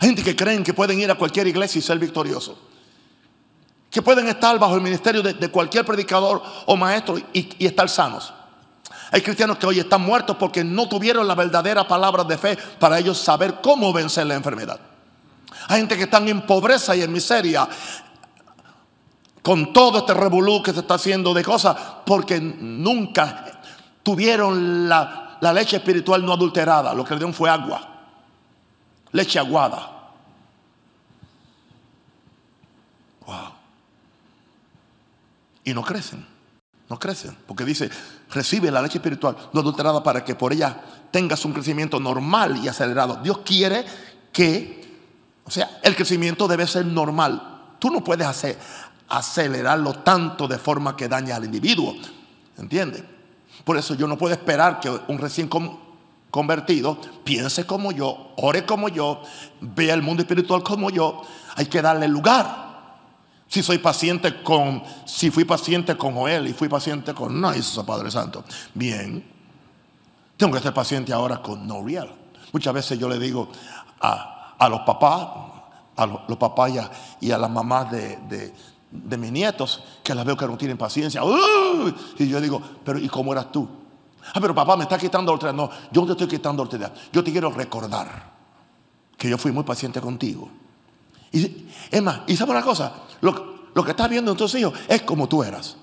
Gente 0.00 0.24
que 0.24 0.34
creen 0.34 0.64
que 0.64 0.74
pueden 0.74 0.98
ir 0.98 1.08
a 1.08 1.14
cualquier 1.14 1.46
iglesia 1.46 1.78
y 1.78 1.82
ser 1.82 2.00
victoriosos, 2.00 2.56
que 3.90 4.02
pueden 4.02 4.28
estar 4.28 4.58
bajo 4.58 4.76
el 4.76 4.80
ministerio 4.80 5.22
de, 5.22 5.48
cualquier 5.48 5.84
predicador 5.84 6.42
o 6.66 6.76
maestro 6.76 7.18
y, 7.32 7.48
estar 7.58 7.88
sanos. 7.88 8.32
Hay 9.10 9.20
cristianos 9.22 9.58
que 9.58 9.66
hoy 9.66 9.80
están 9.80 10.02
muertos 10.02 10.36
porque 10.38 10.62
no 10.62 10.88
tuvieron 10.88 11.26
la 11.26 11.34
verdadera 11.34 11.86
palabra 11.88 12.22
de 12.22 12.38
fe 12.38 12.56
para 12.78 12.98
ellos 12.98 13.18
saber 13.18 13.56
cómo 13.60 13.92
vencer 13.92 14.26
la 14.26 14.36
enfermedad. 14.36 14.78
Hay 15.66 15.78
gente 15.80 15.96
que 15.96 16.04
están 16.04 16.28
en 16.28 16.42
pobreza 16.42 16.94
y 16.94 17.02
en 17.02 17.12
miseria 17.12 17.68
con 19.42 19.72
todo 19.72 19.98
este 19.98 20.14
revolú 20.14 20.62
que 20.62 20.72
se 20.72 20.80
está 20.80 20.94
haciendo 20.94 21.34
de 21.34 21.42
cosas 21.42 21.76
porque 22.04 22.40
nunca 22.40 23.60
tuvieron 24.02 24.88
la, 24.88 25.38
leche 25.52 25.78
espiritual 25.78 26.24
no 26.24 26.32
adulterada. 26.32 26.94
Lo 26.94 27.04
que 27.04 27.14
le 27.14 27.18
dieron 27.18 27.34
fue 27.34 27.50
agua, 27.50 27.80
leche 29.10 29.38
aguada. 29.38 29.99
Y 35.70 35.74
no 35.74 35.82
crecen, 35.82 36.26
no 36.88 36.98
crecen, 36.98 37.36
porque 37.46 37.64
dice, 37.64 37.88
recibe 38.30 38.70
la 38.70 38.82
leche 38.82 38.98
espiritual 38.98 39.36
no 39.52 39.60
adulterada 39.60 40.02
para 40.02 40.24
que 40.24 40.34
por 40.34 40.52
ella 40.52 40.80
tengas 41.12 41.44
un 41.44 41.52
crecimiento 41.52 42.00
normal 42.00 42.56
y 42.56 42.66
acelerado. 42.66 43.20
Dios 43.22 43.38
quiere 43.44 43.84
que 44.32 44.80
o 45.50 45.52
sea, 45.52 45.80
el 45.82 45.96
crecimiento 45.96 46.46
debe 46.46 46.64
ser 46.64 46.86
normal. 46.86 47.42
Tú 47.80 47.90
no 47.90 48.04
puedes 48.04 48.24
hacer, 48.24 48.56
acelerarlo 49.08 49.94
tanto 49.94 50.46
de 50.46 50.58
forma 50.58 50.96
que 50.96 51.08
dañe 51.08 51.32
al 51.32 51.44
individuo. 51.44 51.92
¿Entiendes? 52.56 53.02
Por 53.64 53.76
eso 53.76 53.94
yo 53.94 54.06
no 54.06 54.16
puedo 54.16 54.32
esperar 54.32 54.78
que 54.78 54.88
un 55.08 55.18
recién 55.18 55.50
convertido 56.30 57.00
piense 57.24 57.66
como 57.66 57.90
yo, 57.90 58.32
ore 58.36 58.64
como 58.64 58.88
yo, 58.88 59.22
vea 59.60 59.94
el 59.94 60.02
mundo 60.02 60.22
espiritual 60.22 60.62
como 60.62 60.88
yo. 60.88 61.22
Hay 61.56 61.66
que 61.66 61.82
darle 61.82 62.06
lugar. 62.06 62.69
Si 63.50 63.64
soy 63.64 63.78
paciente 63.78 64.42
con, 64.44 64.80
si 65.04 65.30
fui 65.30 65.44
paciente 65.44 65.96
con 65.96 66.14
Joel 66.14 66.46
y 66.46 66.52
fui 66.52 66.68
paciente 66.68 67.12
con 67.12 67.42
Nice, 67.42 67.82
Padre 67.82 68.08
Santo, 68.08 68.44
bien, 68.74 69.28
tengo 70.36 70.52
que 70.52 70.60
ser 70.60 70.72
paciente 70.72 71.12
ahora 71.12 71.42
con 71.42 71.66
No 71.66 71.84
Real. 71.84 72.14
Muchas 72.52 72.72
veces 72.72 72.96
yo 72.96 73.08
le 73.08 73.18
digo 73.18 73.48
a, 74.00 74.54
a 74.56 74.68
los 74.68 74.80
papás, 74.82 75.26
a 75.96 76.06
los, 76.06 76.38
papás 76.38 76.72
y 77.20 77.32
a, 77.32 77.38
las 77.38 77.50
mamás 77.50 77.90
de, 77.90 78.52
mis 79.18 79.32
nietos, 79.32 79.82
que 80.04 80.14
las 80.14 80.24
veo 80.24 80.36
que 80.36 80.46
no 80.46 80.56
tienen 80.56 80.78
paciencia. 80.78 81.20
Y 82.18 82.28
yo 82.28 82.40
digo, 82.40 82.62
pero 82.84 83.00
¿y 83.00 83.08
cómo 83.08 83.32
eras 83.32 83.50
tú? 83.50 83.68
Ah, 84.32 84.38
pero 84.40 84.54
papá 84.54 84.76
me 84.76 84.84
está 84.84 84.96
quitando 84.96 85.32
autoridad. 85.32 85.56
No, 85.56 85.70
yo 85.90 86.02
no 86.02 86.06
te 86.06 86.12
estoy 86.12 86.28
quitando 86.28 86.62
autoridad. 86.62 86.92
Yo 87.12 87.24
te 87.24 87.32
quiero 87.32 87.50
recordar 87.50 88.30
que 89.16 89.28
yo 89.28 89.36
fui 89.36 89.50
muy 89.50 89.64
paciente 89.64 90.00
contigo. 90.00 90.48
Y, 91.32 91.66
es 91.90 92.02
más, 92.02 92.20
y 92.26 92.36
sabe 92.36 92.52
una 92.52 92.62
cosa, 92.62 92.92
lo, 93.20 93.84
que 93.84 93.90
estás 93.90 94.08
viendo 94.08 94.30
en 94.30 94.36
tus 94.36 94.54
hijos 94.54 94.74
es 94.88 95.02
como 95.02 95.28
tú 95.28 95.42
eras. 95.42 95.76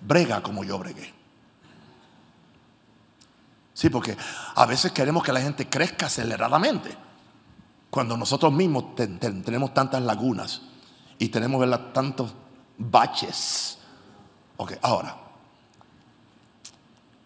Brega 0.00 0.42
como 0.42 0.64
yo 0.64 0.78
bregué. 0.78 1.12
Sí, 3.74 3.88
porque 3.88 4.16
a 4.54 4.66
veces 4.66 4.92
queremos 4.92 5.22
que 5.22 5.32
la 5.32 5.40
gente 5.40 5.68
crezca 5.68 6.06
aceleradamente. 6.06 6.96
Cuando 7.90 8.16
nosotros 8.16 8.52
mismos 8.52 8.94
tenemos 8.94 9.74
tantas 9.74 10.02
lagunas 10.02 10.62
y 11.18 11.28
tenemos 11.28 11.92
tantos 11.92 12.32
baches. 12.78 13.78
Ok, 14.56 14.74
ahora, 14.82 15.16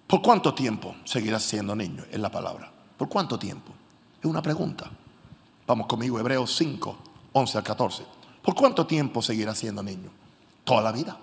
¿por 0.06 0.22
cuánto 0.22 0.54
tiempo 0.54 0.96
seguirás 1.04 1.42
siendo 1.42 1.74
niño? 1.74 2.04
en 2.10 2.22
la 2.22 2.30
palabra. 2.30 2.70
¿Por 2.96 3.08
cuánto 3.08 3.38
tiempo? 3.38 3.72
Es 4.20 4.24
una 4.24 4.40
pregunta. 4.40 4.90
Vamos 5.66 5.86
conmigo, 5.86 6.18
Hebreos 6.18 6.54
5, 6.56 6.98
11 7.32 7.58
al 7.58 7.64
14. 7.64 8.04
¿Por 8.42 8.54
cuánto 8.54 8.86
tiempo 8.86 9.22
seguirás 9.22 9.58
siendo 9.58 9.82
niño? 9.82 10.10
Toda 10.64 10.82
la 10.82 10.92
vida. 10.92 11.16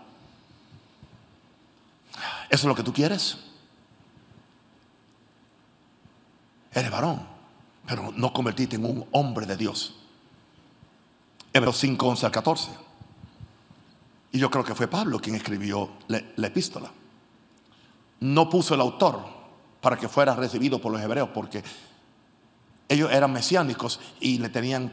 ¿Eso 2.50 2.64
es 2.64 2.66
lo 2.66 2.76
que 2.76 2.84
tú 2.84 2.92
quieres? 2.92 3.38
Eres 6.74 6.92
varón, 6.92 7.22
pero 7.86 8.12
no 8.16 8.34
convertiste 8.34 8.76
en 8.78 8.86
un 8.86 9.06
hombre 9.12 9.46
de 9.46 9.58
Dios. 9.58 9.96
Hebreos 11.54 11.78
5, 11.78 12.08
11 12.08 12.26
al 12.26 12.32
14. 12.32 12.72
Y 14.32 14.40
yo 14.40 14.50
creo 14.50 14.64
que 14.64 14.76
fue 14.76 14.88
Pablo 14.88 15.20
quien 15.20 15.36
escribió 15.36 15.90
la, 16.08 16.48
epístola. 16.48 16.90
No 18.22 18.50
puso 18.50 18.76
el 18.76 18.82
autor 18.82 19.22
para 19.82 19.98
que 19.98 20.08
fuera 20.08 20.36
recibido 20.36 20.80
por 20.80 20.92
los 20.92 21.02
hebreos, 21.02 21.30
porque 21.34 21.64
ellos 22.92 23.10
eran 23.12 23.32
mesiánicos 23.32 24.00
y 24.20 24.38
le 24.38 24.50
tenían 24.50 24.92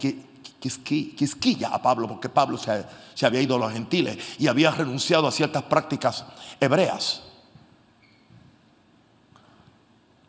quisquilla 0.61 1.68
a 1.68 1.82
Pablo, 1.82 2.07
porque 2.07 2.28
Pablo 2.28 2.57
se, 2.57 3.26
había 3.26 3.40
ido 3.40 3.57
a 3.57 3.59
los 3.59 3.72
gentiles 3.72 4.18
y 4.38 4.46
había 4.46 4.70
renunciado 4.70 5.26
a 5.26 5.32
ciertas 5.32 5.64
prácticas 5.64 6.24
hebreas. 6.61 7.22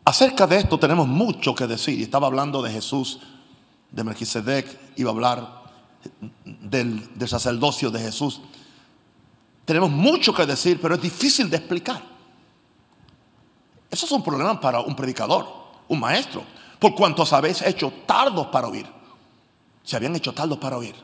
Acerca 0.04 0.48
de 0.48 0.56
esto 0.56 0.80
tenemos 0.80 1.06
mucho 1.06 1.54
que 1.54 1.68
decir. 1.68 2.02
Estaba 2.02 2.26
hablando 2.26 2.60
de 2.60 2.72
Jesús, 2.72 3.20
de 3.92 4.02
Melquisedec, 4.02 4.96
iba 4.96 5.10
a 5.10 5.14
hablar 5.14 5.62
del, 6.44 7.08
sacerdocio 7.28 7.92
de 7.92 8.00
Jesús. 8.00 8.40
Tenemos 9.64 9.90
mucho 9.90 10.34
que 10.34 10.44
decir, 10.44 10.80
pero 10.80 10.96
es 10.96 11.02
difícil 11.02 11.48
de 11.48 11.58
explicar. 11.58 12.02
Eso 13.88 14.06
es 14.06 14.12
un 14.12 14.24
problema 14.24 14.60
para 14.60 14.80
un 14.80 14.96
predicador, 14.96 15.46
un 15.86 16.00
maestro, 16.00 16.42
por 16.80 16.94
cuanto 16.96 17.22
habéis 17.30 17.62
hecho 17.62 17.92
tardos 18.06 18.48
para 18.48 18.66
oír. 18.66 18.86
Se 19.84 19.94
habían 19.94 20.16
hecho 20.16 20.32
tardos 20.32 20.58
para 20.58 20.76
oír. 20.76 20.94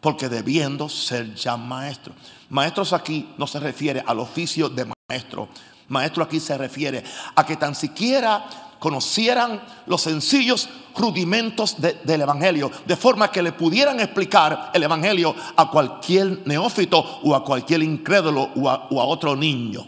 Porque 0.00 0.28
debiendo 0.28 0.88
ser 0.88 1.34
ya 1.34 1.56
maestros. 1.56 2.16
Maestros 2.48 2.92
aquí 2.92 3.32
no 3.38 3.46
se 3.46 3.60
refiere 3.60 4.02
al 4.04 4.18
oficio 4.18 4.68
de 4.68 4.90
maestro, 5.08 5.48
Maestro 5.88 6.24
aquí 6.24 6.40
se 6.40 6.58
refiere 6.58 7.04
a 7.34 7.46
que 7.46 7.56
tan 7.56 7.74
siquiera 7.74 8.44
conocieran 8.78 9.62
los 9.86 10.02
sencillos 10.02 10.68
rudimentos 10.96 11.76
del 11.80 12.20
Evangelio, 12.20 12.70
de 12.84 12.96
forma 12.96 13.30
que 13.30 13.42
le 13.42 13.52
pudieran 13.52 14.00
explicar 14.00 14.70
el 14.74 14.82
Evangelio 14.82 15.34
a 15.56 15.70
cualquier 15.70 16.46
neófito 16.46 17.20
o 17.22 17.34
a 17.34 17.44
cualquier 17.44 17.82
incrédulo 17.82 18.50
o 18.54 18.68
a, 18.68 19.04
otro 19.04 19.36
niño. 19.36 19.86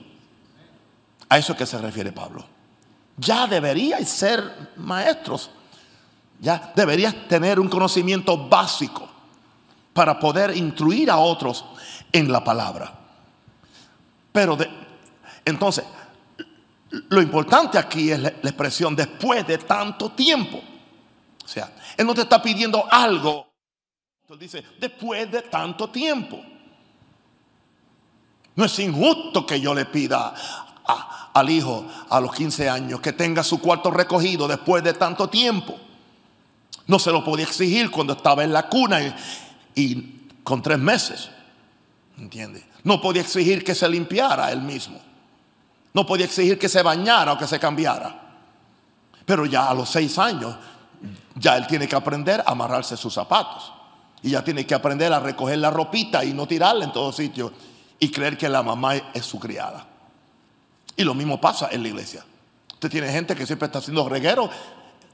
A 1.28 1.36
eso 1.38 1.52
es 1.52 1.58
que 1.58 1.66
se 1.66 1.78
refiere 1.78 2.12
Pablo. 2.12 2.44
Ya 3.18 3.46
deberíais 3.46 4.08
ser 4.08 4.72
maestros, 4.76 5.50
ya 6.40 6.72
deberías 6.74 7.28
tener 7.28 7.58
un 7.58 7.68
conocimiento 7.68 8.48
básico 8.48 9.08
para 9.92 10.18
poder 10.18 10.56
instruir 10.56 11.10
a 11.10 11.18
otros 11.18 11.64
en 12.12 12.30
la 12.30 12.42
palabra. 12.42 12.92
Pero 14.30 14.56
entonces, 15.44 15.84
lo 16.90 17.20
importante 17.20 17.76
aquí 17.76 18.12
es 18.12 18.20
la, 18.20 18.28
expresión 18.28 18.94
después 18.94 19.46
de 19.46 19.58
tanto 19.58 20.10
tiempo. 20.10 20.62
O 21.44 21.48
sea, 21.48 21.72
Él 21.96 22.06
no 22.06 22.14
te 22.14 22.22
está 22.22 22.40
pidiendo 22.40 22.84
algo. 22.90 23.48
Él 24.28 24.38
dice, 24.38 24.62
después 24.78 25.30
de 25.30 25.42
tanto 25.42 25.90
tiempo. 25.90 26.40
No 28.54 28.64
es 28.64 28.78
injusto 28.78 29.46
que 29.46 29.60
yo 29.60 29.74
le 29.74 29.86
pida 29.86 30.34
al 31.38 31.50
hijo 31.50 31.86
a 32.08 32.20
los 32.20 32.34
15 32.34 32.68
años 32.68 33.00
que 33.00 33.12
tenga 33.12 33.42
su 33.42 33.60
cuarto 33.60 33.90
recogido 33.90 34.48
después 34.48 34.82
de 34.82 34.92
tanto 34.92 35.28
tiempo. 35.28 35.76
No 36.86 36.98
se 36.98 37.12
lo 37.12 37.22
podía 37.22 37.44
exigir 37.44 37.90
cuando 37.90 38.14
estaba 38.14 38.42
en 38.44 38.52
la 38.52 38.68
cuna 38.68 39.00
y, 39.74 40.24
con 40.42 40.62
tres 40.62 40.78
meses. 40.78 41.30
¿Entiende? 42.18 42.64
No 42.82 43.00
podía 43.00 43.22
exigir 43.22 43.62
que 43.62 43.74
se 43.74 43.88
limpiara 43.88 44.50
él 44.50 44.62
mismo. 44.62 44.98
No 45.92 46.06
podía 46.06 46.26
exigir 46.26 46.58
que 46.58 46.68
se 46.68 46.82
bañara 46.82 47.32
o 47.34 47.38
que 47.38 47.46
se 47.46 47.58
cambiara. 47.58 48.22
Pero 49.24 49.44
ya 49.46 49.68
a 49.68 49.74
los 49.74 49.90
seis 49.90 50.18
años, 50.18 50.56
ya 51.34 51.56
él 51.56 51.66
tiene 51.66 51.86
que 51.86 51.94
aprender 51.94 52.40
a 52.40 52.52
amarrarse 52.52 52.96
sus 52.96 53.12
zapatos. 53.12 53.72
Y 54.22 54.30
ya 54.30 54.42
tiene 54.42 54.66
que 54.66 54.74
aprender 54.74 55.12
a 55.12 55.20
recoger 55.20 55.58
la 55.58 55.70
ropita 55.70 56.24
y 56.24 56.32
no 56.32 56.46
tirarla 56.48 56.84
en 56.86 56.92
todos 56.92 57.14
sitios 57.14 57.52
y 57.98 58.10
creer 58.10 58.38
que 58.38 58.48
la 58.48 58.62
mamá 58.62 58.94
es 59.12 59.24
su 59.24 59.38
criada. 59.38 59.97
Y 60.98 61.04
lo 61.04 61.14
mismo 61.14 61.40
pasa 61.40 61.68
en 61.70 61.82
la 61.82 61.88
iglesia. 61.88 62.24
Usted 62.74 62.90
tiene 62.90 63.08
gente 63.10 63.36
que 63.36 63.46
siempre 63.46 63.66
está 63.66 63.78
haciendo 63.78 64.08
reguero 64.08 64.50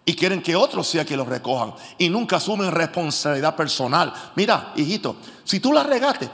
y 0.02 0.16
quieren 0.16 0.42
que 0.42 0.56
otros 0.56 0.88
sea 0.88 1.04
que 1.04 1.14
los 1.14 1.28
recojan 1.28 1.74
y 1.98 2.08
nunca 2.08 2.36
asumen 2.36 2.70
responsabilidad 2.70 3.54
personal. 3.54 4.12
Mira, 4.34 4.72
hijito, 4.76 5.16
si 5.44 5.60
tú 5.60 5.74
la 5.74 5.82
regaste, 5.82 6.28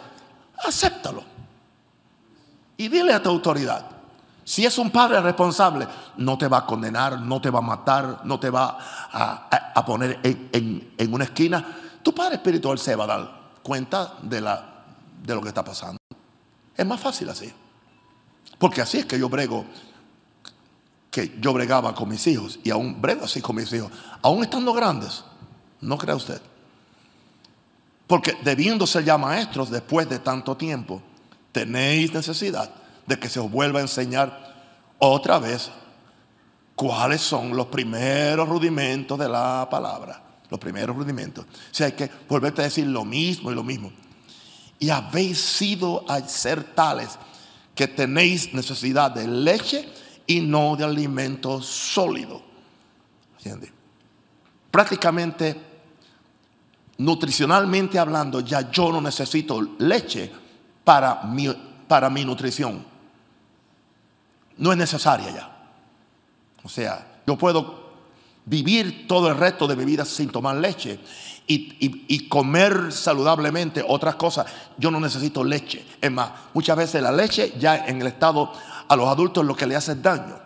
acéptalo 0.64 1.24
y 2.76 2.88
dile 2.88 3.12
a 3.12 3.20
tu 3.20 3.28
autoridad. 3.28 3.84
Si 4.44 4.64
es 4.64 4.78
un 4.78 4.90
padre 4.90 5.20
responsable, 5.20 5.86
no 6.16 6.38
te 6.38 6.46
va 6.46 6.58
a 6.58 6.66
condenar, 6.66 7.20
no 7.20 7.40
te 7.40 7.50
va 7.50 7.58
a 7.58 7.62
matar, 7.62 8.20
no 8.24 8.38
te 8.38 8.50
va 8.50 8.78
a, 9.12 9.84
poner 9.84 10.20
en, 10.22 10.94
en, 10.96 11.12
una 11.12 11.24
esquina. 11.24 11.76
Tu 12.04 12.14
padre 12.14 12.36
espiritual 12.36 12.78
se 12.78 12.94
va 12.94 13.04
a 13.04 13.06
dar 13.08 13.40
cuenta 13.64 14.14
de, 14.22 14.40
la, 14.40 14.64
de 15.24 15.34
lo 15.34 15.42
que 15.42 15.48
está 15.48 15.64
pasando. 15.64 15.98
Es 16.76 16.86
más 16.86 17.00
fácil 17.00 17.28
así. 17.28 17.52
Porque 18.60 18.82
así 18.82 18.98
es 18.98 19.06
que 19.06 19.18
yo 19.18 19.30
brego, 19.30 19.64
que 21.10 21.34
yo 21.40 21.54
bregaba 21.54 21.94
con 21.94 22.10
mis 22.10 22.26
hijos 22.26 22.60
y 22.62 22.68
aún 22.68 23.00
brego 23.00 23.24
así 23.24 23.40
con 23.40 23.56
mis 23.56 23.72
hijos, 23.72 23.90
aún 24.20 24.42
estando 24.42 24.74
grandes, 24.74 25.24
no 25.80 25.96
crea 25.96 26.14
usted. 26.14 26.42
Porque 28.06 28.36
debiendo 28.44 28.86
ser 28.86 29.04
ya 29.06 29.16
maestros 29.16 29.70
después 29.70 30.10
de 30.10 30.18
tanto 30.18 30.58
tiempo, 30.58 31.00
tenéis 31.52 32.12
necesidad 32.12 32.70
de 33.06 33.18
que 33.18 33.30
se 33.30 33.40
os 33.40 33.50
vuelva 33.50 33.78
a 33.78 33.82
enseñar 33.82 34.54
otra 34.98 35.38
vez 35.38 35.70
cuáles 36.74 37.22
son 37.22 37.56
los 37.56 37.68
primeros 37.68 38.46
rudimentos 38.46 39.18
de 39.18 39.28
la 39.30 39.66
palabra. 39.70 40.22
Los 40.50 40.60
primeros 40.60 40.94
rudimentos. 40.94 41.46
O 41.46 41.74
sea, 41.74 41.86
hay 41.86 41.92
que 41.92 42.10
volverte 42.28 42.60
a 42.60 42.64
decir 42.64 42.86
lo 42.86 43.06
mismo 43.06 43.50
y 43.50 43.54
lo 43.54 43.62
mismo. 43.62 43.90
Y 44.78 44.90
habéis 44.90 45.40
sido 45.40 46.04
a 46.06 46.20
ser 46.20 46.62
tales 46.74 47.18
que 47.80 47.88
tenéis 47.88 48.52
necesidad 48.52 49.10
de 49.10 49.26
leche 49.26 49.88
y 50.26 50.42
no 50.42 50.76
de 50.76 50.84
alimento 50.84 51.62
sólido. 51.62 52.42
¿Entiendes? 53.38 53.70
Prácticamente, 54.70 55.58
nutricionalmente 56.98 57.98
hablando, 57.98 58.40
ya 58.40 58.70
yo 58.70 58.92
no 58.92 59.00
necesito 59.00 59.62
leche 59.78 60.30
para 60.84 61.22
mi, 61.22 61.48
para 61.88 62.10
mi 62.10 62.22
nutrición. 62.22 62.84
No 64.58 64.72
es 64.72 64.76
necesaria 64.76 65.30
ya. 65.30 65.72
O 66.62 66.68
sea, 66.68 67.22
yo 67.26 67.38
puedo 67.38 67.92
vivir 68.44 69.06
todo 69.08 69.30
el 69.30 69.38
resto 69.38 69.66
de 69.66 69.76
mi 69.76 69.86
vida 69.86 70.04
sin 70.04 70.28
tomar 70.28 70.56
leche 70.56 71.00
y, 71.52 72.28
comer 72.28 72.92
saludablemente 72.92 73.84
otras 73.86 74.14
cosas. 74.14 74.46
Yo 74.78 74.90
no 74.90 75.00
necesito 75.00 75.42
leche. 75.42 75.84
Es 76.00 76.10
más, 76.10 76.30
muchas 76.54 76.76
veces 76.76 77.02
la 77.02 77.10
leche 77.10 77.54
ya 77.58 77.86
en 77.86 78.00
el 78.00 78.06
estado 78.06 78.52
a 78.86 78.96
los 78.96 79.08
adultos 79.08 79.44
lo 79.44 79.56
que 79.56 79.66
le 79.66 79.74
hace 79.74 79.96
daño. 79.96 80.38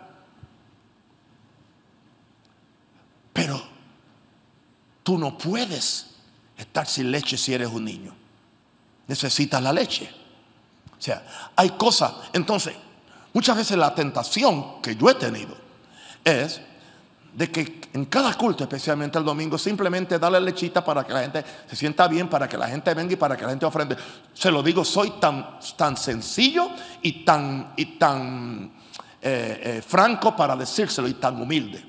Pero 3.33 3.61
tú 5.03 5.17
no 5.19 5.37
puedes 5.37 6.07
estar 6.57 6.87
sin 6.87 7.11
leche 7.11 7.37
si 7.37 7.53
eres 7.53 7.69
un 7.69 7.85
niño. 7.85 8.15
Necesitas 9.07 9.61
la 9.61 9.71
leche. 9.71 10.09
O 10.97 11.01
sea, 11.01 11.51
hay 11.55 11.71
cosas. 11.71 12.13
Entonces, 12.33 12.73
muchas 13.31 13.57
veces 13.57 13.77
la 13.77 13.93
tentación 13.93 14.81
que 14.81 14.95
yo 14.95 15.09
he 15.09 15.15
tenido 15.15 15.55
es 16.23 16.61
de 17.35 17.51
que 17.51 17.81
en 17.93 18.05
cada 18.05 18.33
culto, 18.33 18.63
especialmente 18.63 19.17
el 19.19 19.25
domingo, 19.25 19.57
simplemente 19.57 20.17
darle 20.17 20.39
lechita 20.39 20.83
para 20.83 21.03
que 21.03 21.13
la 21.13 21.21
gente 21.21 21.43
se 21.67 21.75
sienta 21.75 22.07
bien, 22.07 22.29
para 22.29 22.47
que 22.47 22.57
la 22.57 22.67
gente 22.67 22.93
venga 22.93 23.13
y 23.13 23.17
para 23.17 23.35
que 23.35 23.43
la 23.43 23.49
gente 23.49 23.65
ofrende. 23.65 23.97
Se 24.33 24.49
lo 24.49 24.63
digo, 24.63 24.85
soy 24.85 25.11
tan, 25.19 25.59
tan 25.75 25.97
sencillo 25.97 26.69
y 27.01 27.25
tan, 27.25 27.73
y 27.75 27.97
tan 27.97 28.71
eh, 29.21 29.61
eh, 29.63 29.83
franco 29.85 30.35
para 30.35 30.55
decírselo 30.55 31.07
y 31.07 31.15
tan 31.15 31.41
humilde. 31.41 31.83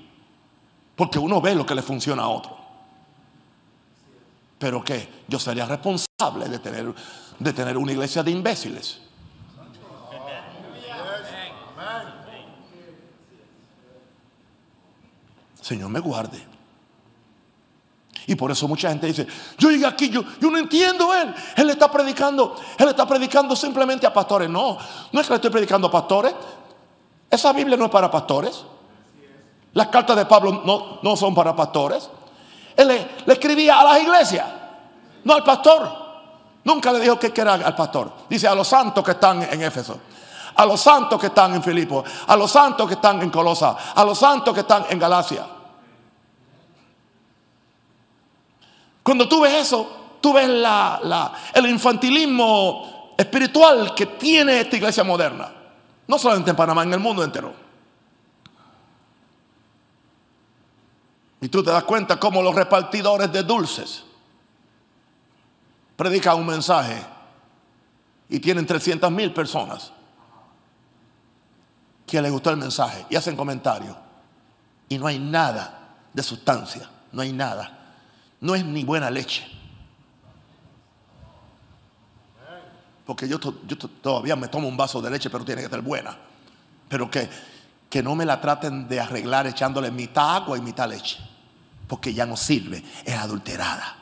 Porque 0.96 1.18
uno 1.18 1.40
ve 1.40 1.54
lo 1.54 1.64
que 1.64 1.74
le 1.74 1.82
funciona 1.82 2.24
a 2.24 2.28
otro. 2.28 2.56
Pero 4.58 4.82
que 4.82 5.22
yo 5.28 5.38
sería 5.38 5.66
responsable 5.66 6.48
de 6.48 6.58
tener 6.58 6.94
de 7.38 7.52
tener 7.52 7.76
una 7.76 7.92
iglesia 7.92 8.22
de 8.22 8.30
imbéciles. 8.30 9.00
Señor 15.66 15.90
me 15.90 15.98
guarde. 15.98 16.40
Y 18.28 18.36
por 18.36 18.52
eso 18.52 18.68
mucha 18.68 18.88
gente 18.88 19.08
dice, 19.08 19.26
yo 19.58 19.68
llegué 19.68 19.84
aquí, 19.84 20.10
yo, 20.10 20.22
yo 20.40 20.48
no 20.48 20.58
entiendo 20.58 21.12
él. 21.12 21.34
Él 21.56 21.70
está 21.70 21.90
predicando, 21.90 22.54
él 22.78 22.88
está 22.88 23.04
predicando 23.04 23.56
simplemente 23.56 24.06
a 24.06 24.12
pastores. 24.12 24.48
No, 24.48 24.78
no 25.10 25.20
es 25.20 25.26
que 25.26 25.32
le 25.32 25.36
estoy 25.36 25.50
predicando 25.50 25.88
a 25.88 25.90
pastores. 25.90 26.36
Esa 27.28 27.52
Biblia 27.52 27.76
no 27.76 27.86
es 27.86 27.90
para 27.90 28.08
pastores. 28.08 28.64
Las 29.72 29.88
cartas 29.88 30.16
de 30.16 30.26
Pablo 30.26 30.62
no, 30.64 31.00
no 31.02 31.16
son 31.16 31.34
para 31.34 31.56
pastores. 31.56 32.08
Él 32.76 32.86
le, 32.86 33.08
le 33.26 33.32
escribía 33.32 33.80
a 33.80 33.84
las 33.84 34.02
iglesias, 34.02 34.46
no 35.24 35.34
al 35.34 35.42
pastor. 35.42 35.90
Nunca 36.62 36.92
le 36.92 37.00
dijo 37.00 37.18
que 37.18 37.32
era 37.34 37.54
al 37.54 37.74
pastor. 37.74 38.12
Dice 38.28 38.46
a 38.46 38.54
los 38.54 38.68
santos 38.68 39.02
que 39.02 39.12
están 39.12 39.42
en 39.42 39.62
Éfeso, 39.62 39.98
a 40.54 40.64
los 40.64 40.80
santos 40.80 41.20
que 41.20 41.26
están 41.26 41.54
en 41.54 41.62
Filipo, 41.62 42.04
a 42.28 42.36
los 42.36 42.52
santos 42.52 42.86
que 42.86 42.94
están 42.94 43.20
en 43.20 43.30
Colosa, 43.30 43.76
a 43.92 44.04
los 44.04 44.16
santos 44.16 44.54
que 44.54 44.60
están 44.60 44.86
en 44.90 44.98
Galacia. 45.00 45.55
Cuando 49.06 49.28
tú 49.28 49.42
ves 49.42 49.54
eso, 49.54 50.16
tú 50.20 50.32
ves 50.32 50.50
el 51.54 51.66
infantilismo 51.66 53.14
espiritual 53.16 53.94
que 53.94 54.04
tiene 54.04 54.62
esta 54.62 54.74
iglesia 54.74 55.04
moderna. 55.04 55.48
No 56.08 56.18
solamente 56.18 56.50
en 56.50 56.56
Panamá, 56.56 56.82
en 56.82 56.92
el 56.92 56.98
mundo 56.98 57.22
entero. 57.22 57.54
Y 61.40 61.46
tú 61.48 61.62
te 61.62 61.70
das 61.70 61.84
cuenta 61.84 62.18
cómo 62.18 62.42
los 62.42 62.52
repartidores 62.52 63.30
de 63.30 63.44
dulces 63.44 64.02
predica 65.94 66.34
un 66.34 66.46
mensaje 66.46 67.00
y 68.28 68.40
tienen 68.40 68.66
300 68.66 69.08
mil 69.12 69.32
personas 69.32 69.92
que 72.04 72.20
les 72.20 72.32
gustó 72.32 72.50
el 72.50 72.56
mensaje 72.56 73.06
y 73.08 73.14
hacen 73.14 73.36
comentarios 73.36 73.96
y 74.88 74.98
no 74.98 75.06
hay 75.06 75.20
nada 75.20 75.94
de 76.12 76.24
sustancia, 76.24 76.90
no 77.12 77.22
hay 77.22 77.30
nada. 77.30 77.85
No 78.40 78.54
es 78.54 78.64
ni 78.64 78.84
buena 78.84 79.10
leche. 79.10 79.44
Porque 83.06 83.28
yo, 83.28 83.38
todavía 83.38 84.34
me 84.34 84.48
tomo 84.48 84.66
un 84.66 84.76
vaso 84.76 85.00
de 85.00 85.10
leche, 85.10 85.30
pero 85.30 85.44
tiene 85.44 85.62
que 85.62 85.68
ser 85.68 85.80
buena. 85.80 86.16
Pero 86.88 87.08
que, 87.10 87.28
no 88.02 88.14
me 88.14 88.26
la 88.26 88.38
traten 88.42 88.88
de 88.88 89.00
arreglar 89.00 89.46
echándole 89.46 89.90
mitad 89.90 90.36
agua 90.36 90.58
y 90.58 90.60
mitad 90.60 90.88
leche. 90.88 91.16
Porque 91.86 92.12
ya 92.12 92.26
no 92.26 92.36
sirve, 92.36 92.82
es 93.04 93.14
adulterada. 93.14 93.96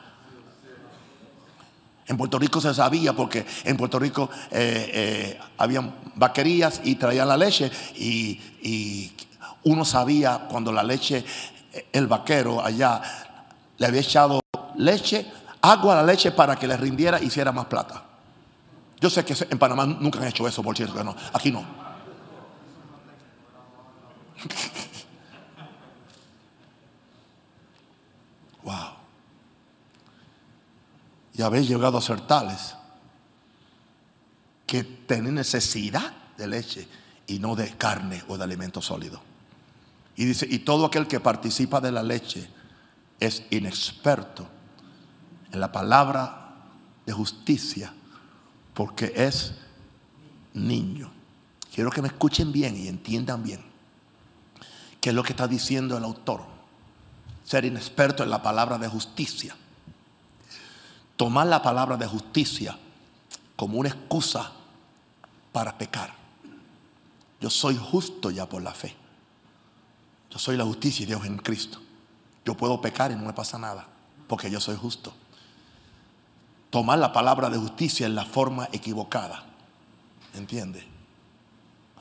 En 2.07 2.17
Puerto 2.17 2.37
Rico 2.37 2.59
se 2.59 2.73
sabía 2.73 3.13
porque 3.13 3.45
en 3.63 3.77
Puerto 3.77 3.97
Rico 3.97 4.29
eh, 4.51 4.91
eh, 4.93 5.39
habían 5.57 5.95
vaquerías 6.15 6.81
y 6.83 6.95
traían 6.95 7.27
la 7.27 7.37
leche 7.37 7.71
y, 7.95 9.11
uno 9.63 9.83
sabía 9.83 10.45
cuando 10.47 10.71
la 10.71 10.83
leche, 10.83 11.25
el 11.91 12.05
vaquero 12.05 12.63
allá 12.63 13.01
le 13.77 13.85
había 13.85 14.01
echado 14.01 14.39
leche, 14.77 15.31
agua 15.61 15.93
a 15.93 15.97
la 15.97 16.03
leche 16.03 16.31
para 16.31 16.55
que 16.55 16.67
le 16.67 16.77
rindiera 16.77 17.21
y 17.21 17.25
hiciera 17.25 17.51
más 17.51 17.65
plata. 17.65 18.03
Yo 18.99 19.09
sé 19.09 19.25
que 19.25 19.35
en 19.49 19.59
Panamá 19.59 19.85
nunca 19.85 20.19
han 20.19 20.27
hecho 20.27 20.47
eso, 20.47 20.63
por 20.63 20.75
cierto, 20.75 21.03
no. 21.03 21.15
Aquí 21.33 21.51
no. 21.51 21.65
wow 28.63 28.95
y 31.37 31.41
habéis 31.41 31.67
llegado 31.67 31.97
a 31.97 32.01
ser 32.01 32.21
tales 32.21 32.75
que 34.65 34.83
tenéis 34.83 35.33
necesidad 35.33 36.13
de 36.37 36.47
leche 36.47 36.87
y 37.27 37.39
no 37.39 37.55
de 37.55 37.75
carne 37.77 38.23
o 38.27 38.37
de 38.37 38.43
alimento 38.43 38.81
sólido. 38.81 39.21
Y 40.15 40.25
dice, 40.25 40.47
y 40.49 40.59
todo 40.59 40.85
aquel 40.85 41.07
que 41.07 41.19
participa 41.19 41.81
de 41.81 41.91
la 41.91 42.03
leche 42.03 42.47
es 43.19 43.43
inexperto 43.49 44.47
en 45.51 45.59
la 45.59 45.71
palabra 45.71 46.53
de 47.05 47.13
justicia 47.13 47.93
porque 48.73 49.13
es 49.15 49.53
niño. 50.53 51.11
Quiero 51.73 51.91
que 51.91 52.01
me 52.01 52.07
escuchen 52.07 52.51
bien 52.51 52.75
y 52.77 52.87
entiendan 52.87 53.43
bien 53.43 53.63
qué 55.01 55.09
es 55.09 55.15
lo 55.15 55.23
que 55.23 55.33
está 55.33 55.47
diciendo 55.47 55.97
el 55.97 56.03
autor. 56.03 56.41
Ser 57.43 57.65
inexperto 57.65 58.23
en 58.23 58.29
la 58.29 58.41
palabra 58.41 58.77
de 58.77 58.87
justicia 58.87 59.55
tomar 61.15 61.47
la 61.47 61.61
palabra 61.61 61.97
de 61.97 62.07
justicia 62.07 62.77
como 63.55 63.79
una 63.79 63.89
excusa 63.89 64.51
para 65.51 65.77
pecar. 65.77 66.13
Yo 67.39 67.49
soy 67.49 67.77
justo 67.77 68.31
ya 68.31 68.47
por 68.47 68.61
la 68.61 68.73
fe. 68.73 68.95
Yo 70.29 70.39
soy 70.39 70.57
la 70.57 70.65
justicia 70.65 71.05
de 71.05 71.13
Dios 71.13 71.25
en 71.25 71.37
Cristo. 71.37 71.79
Yo 72.45 72.55
puedo 72.55 72.79
pecar 72.79 73.11
y 73.11 73.15
no 73.15 73.23
me 73.23 73.33
pasa 73.33 73.57
nada, 73.57 73.87
porque 74.27 74.49
yo 74.49 74.59
soy 74.59 74.75
justo. 74.75 75.13
tomar 76.69 76.99
la 76.99 77.13
palabra 77.13 77.49
de 77.49 77.57
justicia 77.57 78.05
en 78.05 78.15
la 78.15 78.25
forma 78.25 78.67
equivocada. 78.73 79.45
¿Entiende? 80.35 80.85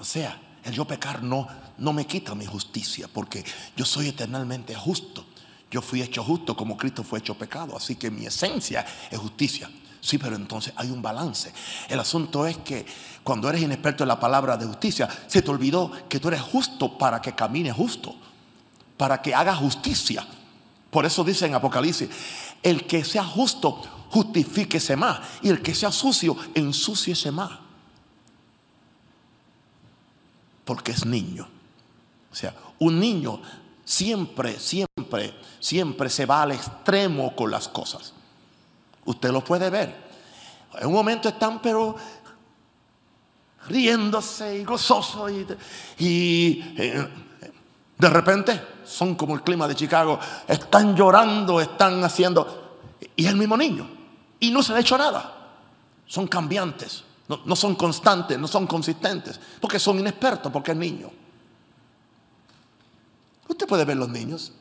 O 0.00 0.04
sea, 0.04 0.40
el 0.64 0.72
yo 0.74 0.84
pecar 0.84 1.22
no, 1.22 1.46
no 1.78 1.92
me 1.92 2.06
quita 2.06 2.34
mi 2.34 2.44
justicia, 2.44 3.08
porque 3.12 3.44
yo 3.76 3.84
soy 3.84 4.08
eternamente 4.08 4.74
justo. 4.74 5.24
Yo 5.70 5.80
fui 5.80 6.02
hecho 6.02 6.24
justo 6.24 6.56
como 6.56 6.76
Cristo 6.76 7.04
fue 7.04 7.20
hecho 7.20 7.36
pecado, 7.36 7.76
así 7.76 7.96
que 7.96 8.10
mi 8.10 8.26
esencia 8.26 8.84
es 9.10 9.18
justicia. 9.18 9.70
Sí, 10.00 10.18
pero 10.18 10.36
entonces 10.36 10.72
hay 10.76 10.90
un 10.90 11.00
balance. 11.00 11.52
El 11.88 11.98
asunto 12.00 12.46
es 12.46 12.58
que 12.58 12.84
cuando 13.22 13.48
eres 13.48 13.62
inexperto 13.62 14.04
en 14.04 14.08
la 14.08 14.20
palabra 14.20 14.56
de 14.56 14.66
justicia, 14.66 15.08
se 15.26 15.40
te 15.40 15.50
olvidó 15.50 15.90
que 16.08 16.20
tú 16.20 16.28
eres 16.28 16.42
justo 16.42 16.98
para 16.98 17.22
que 17.22 17.34
camines 17.34 17.74
justo, 17.74 18.14
para 18.96 19.20
que 19.20 19.34
hagas 19.34 19.58
justicia. 19.58 20.26
Por 20.90 21.04
eso 21.06 21.24
dice 21.24 21.46
en 21.46 21.54
Apocalipsis, 21.54 22.08
el 22.62 22.86
que 22.86 23.04
sea 23.04 23.24
justo, 23.24 23.82
justifíquese 24.10 24.96
más. 24.96 25.20
Y 25.42 25.48
el 25.48 25.60
que 25.60 25.74
sea 25.74 25.90
sucio, 25.90 26.36
ensúciese 26.54 27.30
más. 27.30 27.50
Porque 30.64 30.92
es 30.92 31.04
niño. 31.04 31.48
O 32.30 32.34
sea, 32.34 32.54
un 32.78 32.98
niño 32.98 33.40
siempre, 33.84 34.58
siempre, 34.58 35.34
siempre 35.60 36.08
se 36.08 36.26
va 36.26 36.42
al 36.42 36.52
extremo 36.52 37.34
con 37.36 37.50
las 37.50 37.68
cosas. 37.68 38.12
Usted 39.04 39.30
lo 39.30 39.44
puede 39.44 39.68
ver. 39.70 40.04
En 40.80 40.86
un 40.88 40.94
momento 40.94 41.28
están, 41.28 41.60
pero 41.60 41.94
riéndose 43.68 44.58
y 44.58 44.64
gozoso 44.64 45.28
y, 45.30 45.46
eh, 46.76 47.08
de 47.98 48.08
repente 48.08 48.60
son 48.84 49.14
como 49.14 49.34
el 49.34 49.42
clima 49.42 49.68
de 49.68 49.74
Chicago, 49.74 50.18
están 50.46 50.96
llorando, 50.96 51.60
están 51.60 52.02
haciendo, 52.02 52.80
y 53.16 53.24
es 53.24 53.30
el 53.30 53.36
mismo 53.36 53.56
niño, 53.56 53.88
y 54.40 54.50
no 54.50 54.62
se 54.62 54.72
le 54.72 54.78
ha 54.78 54.80
hecho 54.80 54.98
nada. 54.98 55.32
Son 56.06 56.26
cambiantes, 56.26 57.04
no, 57.28 57.56
son 57.56 57.74
constantes, 57.74 58.38
no 58.38 58.46
son 58.46 58.66
consistentes, 58.66 59.40
porque 59.60 59.78
son 59.78 59.98
inexpertos, 59.98 60.52
porque 60.52 60.72
es 60.72 60.76
niño. 60.76 61.10
Usted 63.48 63.66
puede 63.66 63.84
ver 63.84 63.96
los 63.96 64.08
niños 64.08 64.52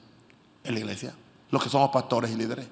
en 0.63 0.73
la 0.73 0.79
iglesia, 0.79 1.13
los 1.49 1.61
que 1.61 1.69
somos 1.69 1.89
pastores 1.89 2.31
y 2.31 2.35
líderes. 2.35 2.67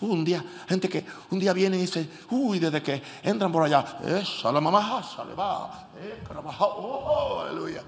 Un 0.00 0.24
día, 0.24 0.42
gente 0.66 0.88
que 0.88 1.04
un 1.30 1.38
día 1.38 1.52
viene 1.52 1.76
y 1.76 1.82
dice, 1.82 2.08
uy, 2.30 2.58
desde 2.58 2.82
que 2.82 3.02
entran 3.22 3.52
por 3.52 3.62
allá, 3.62 3.98
esa 4.02 4.50
la 4.50 4.60
mamá, 4.60 5.02
sale 5.02 5.34
va, 5.34 5.88
eh, 5.98 6.22
oh, 6.58 6.64
oh, 6.64 7.40
aleluya. 7.40 7.82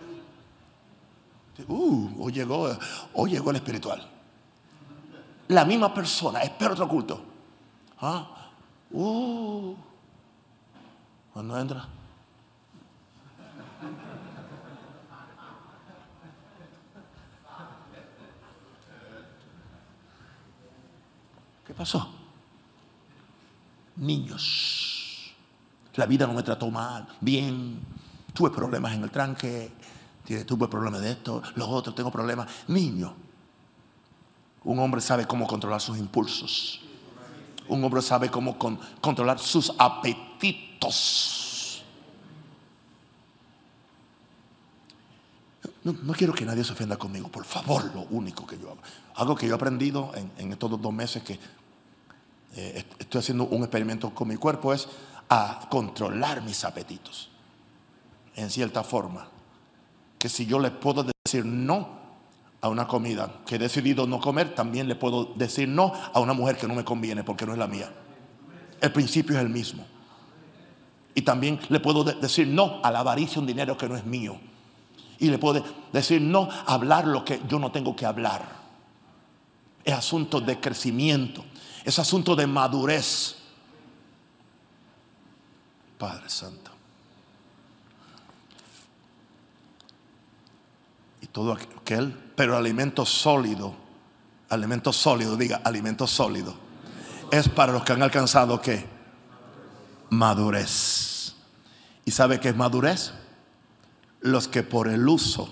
Uh, 1.68 2.10
hoy 2.18 2.32
llegó, 2.32 2.76
hoy 3.12 3.30
llegó 3.30 3.50
el 3.50 3.56
espiritual. 3.56 4.08
La 5.48 5.64
misma 5.64 5.92
persona, 5.92 6.40
espera 6.40 6.72
otro 6.72 6.88
culto. 6.88 7.22
Ah, 8.00 8.50
uh, 8.90 9.74
cuando 11.32 11.58
entra. 11.58 11.88
¿Qué 21.66 21.74
pasó? 21.74 22.10
Niños. 23.96 25.32
La 25.94 26.06
vida 26.06 26.26
no 26.26 26.32
me 26.32 26.42
trató 26.42 26.70
mal, 26.70 27.06
bien. 27.20 27.80
Tuve 28.32 28.50
problemas 28.50 28.94
en 28.94 29.02
el 29.02 29.10
tranque, 29.10 29.72
tuve 30.46 30.68
problemas 30.68 31.00
de 31.00 31.12
esto, 31.12 31.42
los 31.54 31.68
otros 31.68 31.94
tengo 31.94 32.10
problemas. 32.10 32.48
Niño. 32.68 33.14
Un 34.64 34.78
hombre 34.78 35.00
sabe 35.00 35.26
cómo 35.26 35.46
controlar 35.46 35.80
sus 35.80 35.98
impulsos. 35.98 36.80
Un 37.68 37.82
hombre 37.84 38.02
sabe 38.02 38.30
cómo 38.30 38.56
controlar 39.00 39.38
sus 39.38 39.72
apetitos. 39.78 41.40
No, 45.84 46.12
quiero 46.12 46.32
que 46.32 46.44
nadie 46.44 46.62
se 46.62 46.72
ofenda 46.72 46.96
conmigo, 46.96 47.28
por 47.28 47.44
favor, 47.44 47.92
lo 47.92 48.02
único 48.02 48.46
que 48.46 48.56
yo 48.56 48.70
hago. 48.70 48.78
Algo 49.16 49.34
que 49.34 49.48
yo 49.48 49.54
he 49.54 49.56
aprendido 49.56 50.12
en, 50.14 50.30
en 50.38 50.52
estos 50.52 50.80
dos 50.80 50.92
meses 50.92 51.24
que 51.24 51.40
eh, 52.54 52.84
estoy 52.98 53.18
haciendo 53.18 53.44
un 53.44 53.62
experimento 53.62 54.14
con 54.14 54.28
mi 54.28 54.36
cuerpo, 54.36 54.72
es 54.72 54.86
a 55.28 55.66
controlar 55.70 56.42
mis 56.42 56.64
apetitos. 56.64 57.30
En 58.36 58.50
cierta 58.50 58.84
forma. 58.84 59.26
Que 60.22 60.28
si 60.28 60.46
yo 60.46 60.60
le 60.60 60.70
puedo 60.70 61.04
decir 61.24 61.44
no 61.44 61.88
a 62.60 62.68
una 62.68 62.86
comida 62.86 63.40
que 63.44 63.56
he 63.56 63.58
decidido 63.58 64.06
no 64.06 64.20
comer, 64.20 64.54
también 64.54 64.86
le 64.86 64.94
puedo 64.94 65.24
decir 65.34 65.66
no 65.66 65.92
a 66.12 66.20
una 66.20 66.32
mujer 66.32 66.56
que 66.56 66.68
no 66.68 66.76
me 66.76 66.84
conviene 66.84 67.24
porque 67.24 67.44
no 67.44 67.50
es 67.54 67.58
la 67.58 67.66
mía. 67.66 67.92
El 68.80 68.92
principio 68.92 69.34
es 69.34 69.42
el 69.42 69.48
mismo. 69.48 69.84
Y 71.16 71.22
también 71.22 71.58
le 71.70 71.80
puedo 71.80 72.04
decir 72.04 72.46
no 72.46 72.80
a 72.84 72.92
la 72.92 73.00
avaricia, 73.00 73.40
un 73.40 73.48
dinero 73.48 73.76
que 73.76 73.88
no 73.88 73.96
es 73.96 74.06
mío. 74.06 74.38
Y 75.18 75.28
le 75.28 75.38
puedo 75.38 75.64
decir 75.92 76.20
no 76.20 76.48
a 76.48 76.72
hablar 76.72 77.04
lo 77.04 77.24
que 77.24 77.40
yo 77.48 77.58
no 77.58 77.72
tengo 77.72 77.96
que 77.96 78.06
hablar. 78.06 78.44
Es 79.82 79.94
asunto 79.94 80.40
de 80.40 80.60
crecimiento. 80.60 81.44
Es 81.84 81.98
asunto 81.98 82.36
de 82.36 82.46
madurez. 82.46 83.38
Padre 85.98 86.28
Santo. 86.28 86.71
Todo 91.32 91.52
aquel, 91.52 92.12
pero 92.36 92.56
alimento 92.56 93.04
sólido, 93.04 93.74
alimento 94.48 94.92
sólido, 94.92 95.36
diga, 95.36 95.62
alimento 95.64 96.06
sólido, 96.06 96.54
es 97.30 97.48
para 97.48 97.72
los 97.72 97.82
que 97.84 97.92
han 97.92 98.02
alcanzado 98.02 98.60
qué? 98.60 98.86
Madurez. 100.10 101.34
¿Y 102.04 102.10
sabe 102.10 102.38
qué 102.38 102.50
es 102.50 102.56
madurez? 102.56 103.12
Los 104.20 104.48
que 104.48 104.62
por 104.62 104.88
el 104.88 105.08
uso, 105.08 105.48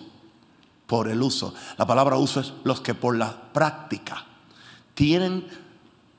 por 0.86 1.08
el 1.08 1.22
uso, 1.22 1.54
la 1.78 1.86
palabra 1.86 2.16
uso 2.16 2.40
es 2.40 2.52
los 2.64 2.80
que 2.80 2.94
por 2.94 3.16
la 3.16 3.52
práctica 3.52 4.26
tienen 4.94 5.46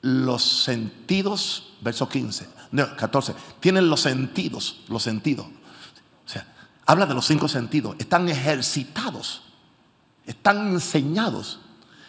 los 0.00 0.42
sentidos, 0.42 1.74
verso 1.80 2.08
15, 2.08 2.48
14, 2.96 3.34
tienen 3.60 3.88
los 3.88 4.00
sentidos, 4.00 4.80
los 4.88 5.04
sentidos. 5.04 5.46
O 5.46 6.28
sea, 6.28 6.46
habla 6.86 7.06
de 7.06 7.14
los 7.14 7.26
cinco 7.26 7.46
sentidos, 7.46 7.94
están 7.98 8.28
ejercitados, 8.28 9.51
están 10.26 10.68
enseñados, 10.68 11.60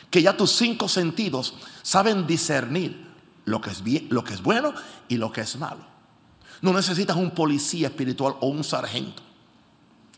que 0.10 0.22
ya 0.22 0.38
tus 0.38 0.52
cinco 0.52 0.88
sentidos 0.88 1.56
saben 1.82 2.28
discernir 2.28 3.08
lo 3.46 3.60
que 3.62 3.72
es 3.72 3.84
bien, 3.84 4.08
lo 4.10 4.24
que 4.24 4.34
es 4.34 4.42
bueno 4.42 4.74
y 5.08 5.18
lo 5.18 5.32
que 5.32 5.42
es 5.42 5.58
malo. 5.58 5.86
No 6.62 6.72
necesitas 6.72 7.18
un 7.18 7.32
policía 7.32 7.88
espiritual 7.88 8.36
o 8.40 8.48
un 8.48 8.64
sargento, 8.64 9.22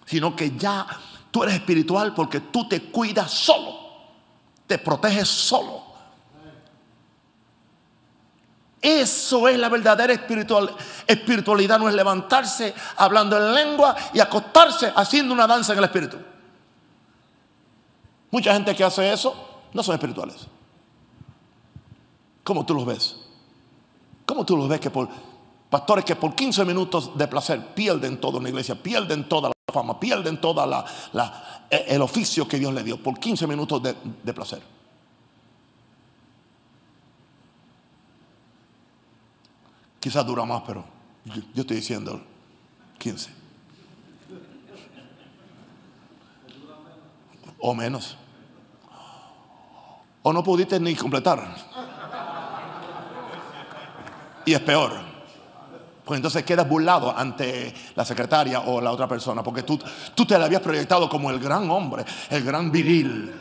sino 0.06 0.36
que 0.36 0.56
ya 0.58 0.86
tú 1.32 1.44
eres 1.44 1.56
espiritual 1.56 2.14
porque 2.14 2.40
tú 2.40 2.68
te 2.68 2.84
cuidas 2.84 3.32
solo, 3.32 3.80
te 4.68 4.78
proteges 4.78 5.28
solo. 5.28 5.84
Eso 8.82 9.48
es 9.48 9.58
la 9.58 9.70
verdadera 9.70 10.14
espiritual, 10.14 10.76
espiritualidad, 11.08 11.80
no 11.80 11.90
es 11.90 11.96
levantarse 11.96 12.76
hablando 12.98 13.36
en 13.38 13.56
lengua 13.56 13.96
y 14.14 14.20
acostarse 14.20 14.94
haciendo 14.96 15.34
una 15.34 15.48
danza 15.48 15.74
en 15.74 15.80
el 15.80 15.86
espíritu. 15.86 16.18
Mucha 18.36 18.54
gente 18.54 18.76
que 18.76 18.84
hace 18.84 19.14
eso 19.14 19.34
no 19.72 19.82
son 19.82 19.96
espirituales. 19.96 20.46
¿Cómo 22.44 22.66
tú 22.66 22.74
los 22.74 22.86
ves? 22.86 23.16
¿Cómo 24.26 24.46
tú 24.46 24.58
los 24.58 24.68
ves 24.68 24.82
que 24.82 24.90
por 24.90 25.08
pastores 25.70 26.04
que 26.04 26.18
por 26.18 26.36
15 26.36 26.66
minutos 26.66 27.18
de 27.18 27.30
placer 27.30 27.74
pierden 27.74 28.20
todo 28.20 28.40
en 28.40 28.44
la 28.44 28.50
iglesia, 28.50 28.76
pierden 28.76 29.30
toda 29.30 29.48
la 29.48 29.74
fama, 29.74 29.98
pierden 29.98 30.42
toda 30.42 30.68
la, 30.68 30.86
el 31.70 32.02
oficio 32.02 32.46
que 32.46 32.60
Dios 32.60 32.74
le 32.74 32.84
dio 32.84 33.02
por 33.02 33.18
15 33.18 33.48
minutos 33.48 33.82
de 33.82 34.34
placer? 34.34 34.62
Quizás 40.02 40.26
dura 40.26 40.44
más, 40.44 40.62
pero 40.68 40.84
yo, 41.54 41.62
estoy 41.62 41.78
diciendo 41.78 42.22
15. 42.98 43.30
O 47.60 47.74
menos. 47.74 48.18
O 50.28 50.34
no 50.34 50.44
pudiste 50.44 50.80
ni 50.80 50.96
completar. 50.96 51.56
Y 54.44 54.54
es 54.54 54.60
peor. 54.60 54.92
Pues 56.04 56.18
entonces 56.18 56.44
quedas 56.44 56.68
burlado 56.68 57.16
ante 57.16 57.72
la 57.96 58.04
secretaria 58.04 58.62
o 58.62 58.82
la 58.82 58.92
otra 58.92 59.08
persona, 59.08 59.44
porque 59.44 59.62
tú, 59.62 59.80
tú 60.16 60.26
te 60.26 60.38
la 60.40 60.46
habías 60.46 60.62
proyectado 60.62 61.08
como 61.08 61.30
el 61.30 61.40
gran 61.40 61.70
hombre, 61.70 62.06
el 62.32 62.44
gran 62.44 62.72
viril. 62.72 63.34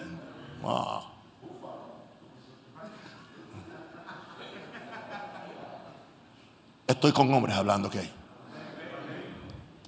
Estoy 6.87 7.13
con 7.13 7.33
hombres 7.33 7.57
hablando, 7.57 7.89
ok. 7.89 7.97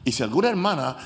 Y 0.05 0.13
si 0.13 0.23
alguna 0.23 0.49
hermana 0.49 0.97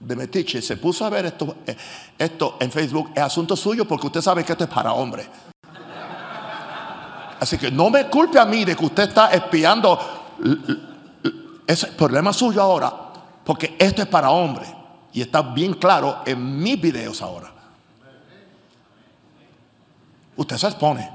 de 0.00 0.16
Metiche 0.16 0.62
se 0.62 0.78
puso 0.78 1.04
a 1.04 1.10
ver 1.10 1.26
esto, 1.26 1.56
eh, 1.66 1.76
esto 2.18 2.56
en 2.58 2.72
Facebook, 2.72 3.12
es 3.14 3.22
asunto 3.22 3.54
suyo 3.54 3.86
porque 3.86 4.06
usted 4.06 4.22
sabe 4.22 4.44
que 4.44 4.52
esto 4.52 4.64
es 4.64 4.70
para 4.70 4.94
hombres. 4.94 5.28
Así 7.38 7.56
que 7.56 7.70
no 7.70 7.88
me 7.90 8.08
culpe 8.08 8.38
a 8.38 8.44
mí 8.44 8.64
de 8.64 8.76
que 8.76 8.84
usted 8.84 9.04
está 9.04 9.30
espiando. 9.30 9.98
Es 11.66 11.84
el 11.84 11.90
problema 11.94 12.32
suyo 12.32 12.60
ahora, 12.60 12.92
porque 13.44 13.76
esto 13.78 14.02
es 14.02 14.08
para 14.08 14.30
hombres. 14.30 14.68
Y 15.12 15.22
está 15.22 15.42
bien 15.42 15.74
claro 15.74 16.22
en 16.26 16.62
mis 16.62 16.80
videos 16.80 17.22
ahora. 17.22 17.50
Usted 20.36 20.56
se 20.56 20.66
expone. 20.66 21.10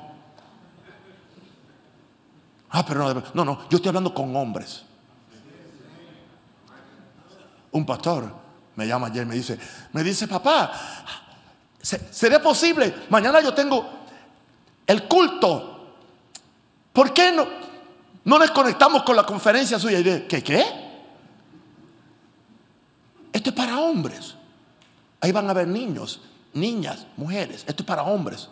Ah, 2.71 2.83
pero 2.86 3.13
no, 3.13 3.23
no, 3.33 3.45
no, 3.45 3.69
yo 3.69 3.77
estoy 3.77 3.89
hablando 3.89 4.13
con 4.13 4.36
hombres. 4.36 4.83
Un 7.71 7.86
pastor 7.86 8.44
me 8.76 8.88
llama 8.88 9.07
ayer 9.07 9.26
me 9.26 9.36
dice, 9.36 9.57
me 9.93 10.03
dice, 10.03 10.28
papá, 10.28 10.71
¿sería 11.82 12.41
posible? 12.41 12.93
Mañana 13.09 13.41
yo 13.41 13.53
tengo 13.53 13.88
el 14.86 15.07
culto. 15.07 15.93
¿Por 16.91 17.13
qué 17.13 17.32
no, 17.32 17.47
no 18.23 18.39
desconectamos 18.39 19.03
con 19.03 19.15
la 19.15 19.23
conferencia 19.23 19.80
suya? 19.80 19.99
Y 19.99 20.03
de, 20.03 20.28
¿qué 20.28 20.43
qué? 20.43 20.63
Esto 23.34 23.49
es 23.49 23.55
para 23.55 23.80
hombres. 23.80 24.36
Ahí 25.19 25.32
van 25.32 25.47
a 25.47 25.51
haber 25.51 25.67
niños, 25.67 26.21
niñas, 26.53 27.05
mujeres. 27.17 27.63
Esto 27.67 27.84
es 27.84 27.88
para 27.88 28.03
hombres 28.03 28.49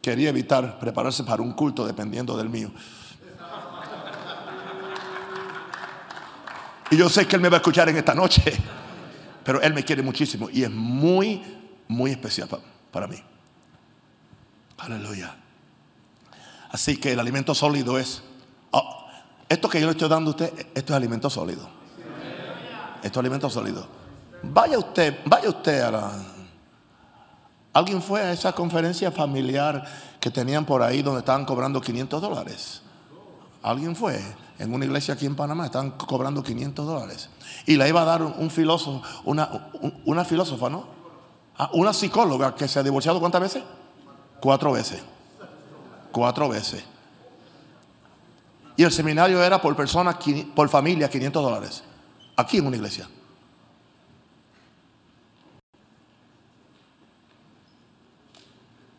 quería 0.00 0.30
evitar 0.30 0.78
prepararse 0.78 1.24
para 1.24 1.42
un 1.42 1.52
culto 1.52 1.86
dependiendo 1.86 2.36
del 2.36 2.48
mío. 2.48 2.70
Y 6.90 6.96
yo 6.96 7.08
sé 7.08 7.26
que 7.26 7.36
Él 7.36 7.42
me 7.42 7.48
va 7.48 7.56
a 7.56 7.60
escuchar 7.60 7.88
en 7.88 7.96
esta 7.96 8.14
noche, 8.14 8.42
pero 9.44 9.60
Él 9.62 9.72
me 9.72 9.84
quiere 9.84 10.02
muchísimo 10.02 10.48
y 10.50 10.64
es 10.64 10.70
muy, 10.70 11.42
muy 11.88 12.10
especial 12.10 12.48
para, 12.90 13.06
mí. 13.06 13.16
Aleluya. 14.78 15.36
Así 16.70 16.96
que 16.96 17.12
el 17.12 17.20
alimento 17.20 17.54
sólido 17.54 17.98
es, 17.98 18.22
oh, 18.72 19.06
esto 19.48 19.68
que 19.68 19.80
yo 19.80 19.86
le 19.86 19.92
estoy 19.92 20.08
dando 20.08 20.30
a 20.30 20.34
usted, 20.34 20.52
esto 20.74 20.92
es 20.92 20.96
alimento 20.96 21.30
sólido. 21.30 21.68
Esto 23.02 23.18
es 23.18 23.22
alimento 23.24 23.48
sólido. 23.48 23.86
Vaya 24.42 24.78
usted, 24.78 25.20
vaya 25.26 25.48
usted 25.48 25.80
a 25.80 25.90
la, 25.90 26.12
¿Alguien 27.72 28.02
fue 28.02 28.20
a 28.20 28.32
esa 28.32 28.52
conferencia 28.52 29.12
familiar 29.12 29.84
que 30.18 30.30
tenían 30.30 30.64
por 30.64 30.82
ahí 30.82 31.02
donde 31.02 31.20
estaban 31.20 31.44
cobrando 31.44 31.80
500 31.80 32.20
dólares? 32.20 32.82
¿Alguien 33.62 33.94
fue? 33.94 34.20
En 34.60 34.74
una 34.74 34.84
iglesia 34.84 35.14
aquí 35.14 35.24
en 35.24 35.34
Panamá 35.34 35.64
estaban 35.64 35.92
cobrando 35.92 36.42
500 36.42 36.86
dólares. 36.86 37.30
Y 37.64 37.76
le 37.76 37.88
iba 37.88 38.02
a 38.02 38.04
dar 38.04 38.22
un, 38.22 38.50
filósofo, 38.50 39.02
una, 39.24 40.24
filósofa, 40.26 40.68
¿no? 40.68 40.86
Ah, 41.56 41.70
una 41.72 41.94
psicóloga 41.94 42.54
que 42.54 42.68
se 42.68 42.78
ha 42.78 42.82
divorciado 42.82 43.18
cuántas 43.20 43.40
veces? 43.40 43.64
Cuatro 44.38 44.72
veces. 44.72 45.02
Cuatro 46.12 46.50
veces. 46.50 46.84
Y 48.76 48.84
el 48.84 48.92
seminario 48.92 49.42
era 49.42 49.62
por 49.62 49.74
persona, 49.74 50.18
por 50.54 50.68
familia, 50.68 51.08
500 51.08 51.42
dólares. 51.42 51.82
Aquí 52.36 52.58
en 52.58 52.66
una 52.66 52.76
iglesia. 52.76 53.08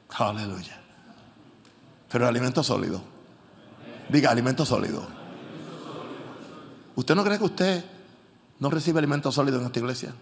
Aleluya. 0.10 0.80
Pero 2.12 2.28
alimento 2.28 2.64
sólido. 2.64 3.00
Diga, 4.10 4.32
alimento 4.32 4.66
sólido. 4.66 5.21
¿Usted 6.96 7.16
no 7.16 7.24
cree 7.24 7.38
que 7.38 7.44
usted 7.44 7.86
no 8.60 8.70
recibe 8.70 9.00
alimento 9.00 9.32
sólido 9.32 9.60
en 9.60 9.66
esta 9.66 9.80
iglesia? 9.80 10.14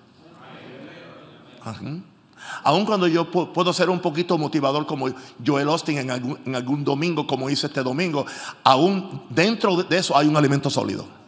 Aun 2.63 2.85
cuando 2.85 3.07
yo 3.07 3.29
puedo 3.29 3.73
ser 3.73 3.89
un 3.89 3.99
poquito 3.99 4.37
motivador 4.37 4.85
como 4.85 5.07
Joel 5.45 5.67
Austin 5.67 5.97
en 5.97 6.11
algún, 6.11 6.39
en 6.45 6.55
algún 6.55 6.83
domingo, 6.83 7.27
como 7.27 7.49
hice 7.49 7.67
este 7.67 7.83
domingo, 7.83 8.25
aún 8.63 9.23
dentro 9.29 9.75
de 9.75 9.97
eso 9.97 10.17
hay 10.17 10.27
un 10.27 10.37
alimento 10.37 10.69
sólido. 10.69 11.19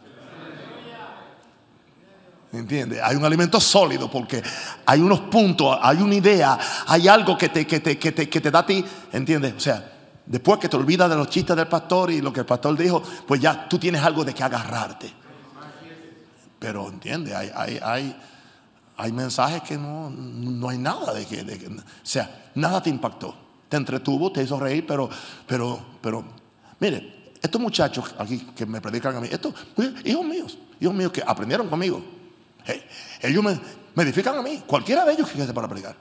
¿Entiendes? 2.54 3.00
Hay 3.02 3.16
un 3.16 3.24
alimento 3.24 3.62
sólido 3.62 4.12
porque 4.12 4.44
hay 4.86 5.00
unos 5.00 5.22
puntos, 5.22 5.78
hay 5.82 6.02
una 6.02 6.16
idea, 6.16 6.60
hay 6.86 7.08
algo 7.08 7.38
que 7.38 7.48
te, 7.48 7.66
que 7.66 7.80
te, 7.80 7.98
que 7.98 8.12
te, 8.12 8.30
que 8.30 8.42
te 8.42 8.52
da 8.52 8.60
a 8.60 8.66
ti. 8.66 8.84
¿Entiendes? 9.14 9.54
O 9.56 9.60
sea, 9.60 9.90
después 10.26 10.60
que 10.60 10.68
te 10.68 10.76
olvidas 10.76 11.10
de 11.10 11.16
los 11.16 11.30
chistes 11.30 11.56
del 11.56 11.68
pastor 11.68 12.12
y 12.12 12.22
lo 12.22 12.34
que 12.34 12.42
el 12.42 12.46
pastor 12.46 12.78
dijo, 12.78 13.02
pues 13.26 13.40
ya 13.40 13.70
tú 13.70 13.80
tienes 13.80 14.04
algo 14.04 14.26
de 14.26 14.34
que 14.34 14.44
agarrarte. 14.44 15.21
Pero 16.62 16.88
entiende, 16.90 17.36
hay, 17.36 17.50
hay, 17.82 18.16
hay, 18.96 19.12
mensajes 19.12 19.64
que 19.64 19.80
no, 19.80 20.12
no 20.12 20.70
hay 20.70 20.78
nada 20.78 21.12
de 21.12 21.26
que, 21.26 21.42
o 21.42 21.82
sea, 22.04 22.52
nada 22.54 22.84
te 22.84 22.92
impactó. 22.92 23.36
Te 23.68 23.78
entretuvo, 23.78 24.32
te 24.32 24.44
hizo 24.44 24.60
reír, 24.60 24.86
pero, 24.86 25.10
pero, 25.48 25.84
pero, 26.00 26.24
mire, 26.80 27.34
estos 27.42 27.60
muchachos 27.60 28.14
aquí 28.20 28.38
que 28.56 28.68
me 28.68 28.80
predican 28.80 29.16
a 29.16 29.20
mí, 29.20 29.28
estos 29.32 29.56
hijos 30.06 30.24
míos, 30.24 30.60
hijos 30.80 30.94
míos 30.94 31.12
que 31.12 31.24
aprendieron 31.26 31.68
conmigo. 31.68 32.00
Ellos 33.24 33.44
me, 33.44 34.04
edifican 34.04 34.38
a 34.38 34.44
mí, 34.44 34.62
cualquiera 34.68 35.04
de 35.04 35.14
ellos 35.14 35.28
que 35.30 35.44
se 35.44 35.54
para 35.54 35.68
predicar, 35.68 35.96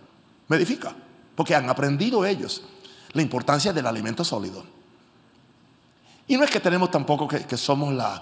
me 0.46 0.58
edifica, 0.58 0.94
porque 1.34 1.54
han 1.54 1.70
aprendido 1.70 2.26
ellos 2.26 2.64
la 3.12 3.22
importancia 3.22 3.72
del 3.72 3.86
alimento 3.86 4.24
sólido. 4.24 4.62
Y 6.28 6.36
no 6.36 6.44
es 6.44 6.50
que 6.50 6.60
tenemos 6.60 6.90
tampoco 6.90 7.26
que, 7.26 7.56
somos 7.56 7.94
la, 7.94 8.20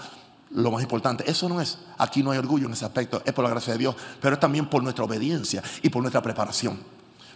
lo 0.51 0.70
más 0.70 0.82
importante, 0.82 1.30
eso 1.30 1.49
no 1.49 1.61
es, 1.61 1.78
aquí 1.99 2.22
no 2.22 2.30
hay 2.30 2.38
orgullo 2.38 2.66
en 2.66 2.72
ese 2.72 2.84
aspecto, 2.84 3.22
es 3.24 3.32
por 3.32 3.44
la 3.44 3.51
gracia 3.51 3.74
de 3.74 3.78
Dios, 3.78 3.96
pero 4.20 4.34
es 4.34 4.40
también 4.40 4.66
por 4.66 4.82
nuestra 4.82 5.05
obediencia 5.05 5.62
y 5.82 5.88
por 5.90 6.03
nuestra 6.03 6.22
preparación. 6.22 6.78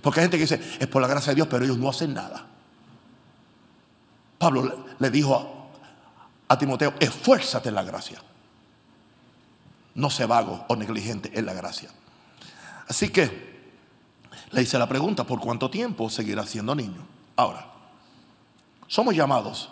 Porque 0.01 0.21
hay 0.21 0.25
gente 0.25 0.39
que 0.39 0.45
dice, 0.45 0.79
es 0.81 0.87
por 0.89 1.03
la 1.03 1.09
gracia 1.09 1.31
de 1.31 1.37
Dios, 1.37 1.49
pero 1.49 1.65
ellos 1.65 1.79
no 1.79 1.89
hacen 1.89 2.15
nada. 2.15 2.47
Pablo 4.39 4.87
le 4.99 5.11
dijo 5.11 5.71
a 6.49 6.59
Timoteo, 6.59 6.95
esfuérzate 6.99 7.69
en 7.69 7.75
la 7.77 7.85
gracia 7.85 8.21
no 9.95 10.11
sea 10.11 10.27
vago 10.27 10.65
o 10.69 10.77
negligente 10.77 11.31
en 11.35 11.47
la 11.47 11.55
gracia. 11.55 11.91
Así 12.89 13.09
que 13.11 13.53
le 14.51 14.63
hice 14.63 14.79
la 14.79 14.89
pregunta, 14.89 15.25
¿por 15.25 15.41
cuánto 15.41 15.71
tiempo 15.71 16.11
seguirá 16.11 16.47
siendo 16.47 16.75
niño? 16.75 17.07
Ahora, 17.37 17.67
somos 18.87 19.15
llamados, 19.15 19.71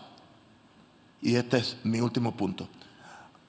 y 1.21 1.37
este 1.37 1.59
es 1.59 1.77
mi 1.85 2.01
último 2.01 2.33
punto, 2.33 2.69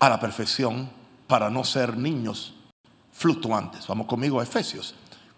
a 0.02 0.10
la 0.10 0.20
perfección 0.20 0.90
para 1.28 1.50
no 1.50 1.64
ser 1.64 1.96
niños 1.96 2.56
fluctuantes. 3.14 3.86
Vamos 3.86 4.08
conmigo 4.08 4.40
a 4.40 4.44
Efesios 4.44 4.96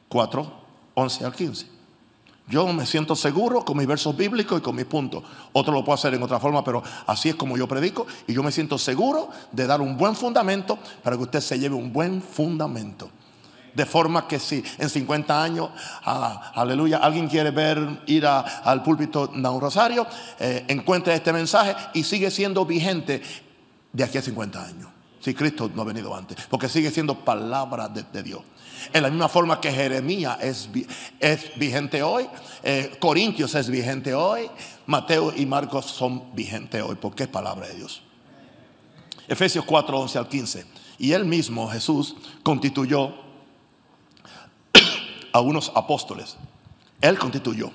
4, 0.07 0.51
11 0.95 1.25
al 1.25 1.35
15. 1.35 1.67
Yo 2.47 2.65
me 2.71 2.85
siento 2.85 3.13
seguro 3.15 3.65
con 3.65 3.77
mis 3.77 3.87
versos 3.87 4.15
bíblicos 4.15 4.59
y 4.59 4.61
con 4.61 4.75
mis 4.75 4.85
puntos. 4.85 5.21
Otro 5.51 5.73
lo 5.73 5.83
puede 5.83 5.95
hacer 5.95 6.13
en 6.13 6.23
otra 6.23 6.39
forma, 6.39 6.63
pero 6.63 6.81
así 7.07 7.29
es 7.29 7.35
como 7.35 7.57
yo 7.57 7.67
predico. 7.67 8.07
Y 8.25 8.33
yo 8.33 8.41
me 8.41 8.53
siento 8.53 8.77
seguro 8.77 9.29
de 9.51 9.67
dar 9.67 9.81
un 9.81 9.97
buen 9.97 10.15
fundamento 10.15 10.79
para 11.03 11.17
que 11.17 11.23
usted 11.23 11.41
se 11.41 11.59
lleve 11.59 11.75
un 11.75 11.91
buen 11.91 12.21
fundamento. 12.21 13.09
De 13.73 13.85
forma 13.85 14.27
que 14.29 14.39
si 14.39 14.63
en 14.77 14.89
50 14.89 15.43
años, 15.43 15.71
ah, 16.05 16.53
aleluya, 16.55 16.99
alguien 16.99 17.27
quiere 17.27 17.51
ver, 17.51 18.01
ir 18.05 18.25
al 18.25 18.81
púlpito 18.81 19.27
de 19.27 19.49
un 19.49 19.59
rosario, 19.59 20.07
eh, 20.39 20.63
encuentre 20.69 21.15
este 21.15 21.33
mensaje 21.33 21.75
y 21.93 22.03
sigue 22.03 22.31
siendo 22.31 22.65
vigente 22.65 23.21
de 23.93 24.03
aquí 24.03 24.17
a 24.17 24.21
50 24.21 24.65
años. 24.65 24.89
Si 25.19 25.33
Cristo 25.33 25.71
no 25.73 25.83
ha 25.83 25.85
venido 25.85 26.13
antes, 26.13 26.37
porque 26.49 26.67
sigue 26.67 26.91
siendo 26.91 27.23
palabra 27.23 27.87
de 27.87 28.23
Dios. 28.23 28.41
En 28.91 29.03
la 29.03 29.09
misma 29.09 29.29
forma 29.29 29.61
que 29.61 29.71
Jeremías 29.71 30.37
es, 30.41 30.69
es 31.19 31.51
vigente 31.55 32.03
hoy, 32.03 32.27
eh, 32.63 32.97
Corintios 32.99 33.55
es 33.55 33.69
vigente 33.69 34.13
hoy, 34.13 34.49
Mateo 34.87 35.33
y 35.33 35.45
Marcos 35.45 35.85
son 35.85 36.35
vigentes 36.35 36.81
hoy, 36.81 36.95
porque 36.95 37.23
es 37.23 37.29
palabra 37.29 37.67
de 37.67 37.75
Dios. 37.75 38.01
Efesios 39.27 39.63
4, 39.63 39.97
11 39.97 40.17
al 40.17 40.27
15. 40.27 40.65
Y 40.97 41.13
él 41.13 41.23
mismo, 41.23 41.69
Jesús, 41.69 42.15
constituyó 42.43 43.13
a 45.31 45.39
unos 45.39 45.71
apóstoles. 45.75 46.37
Él 46.99 47.17
constituyó 47.17 47.71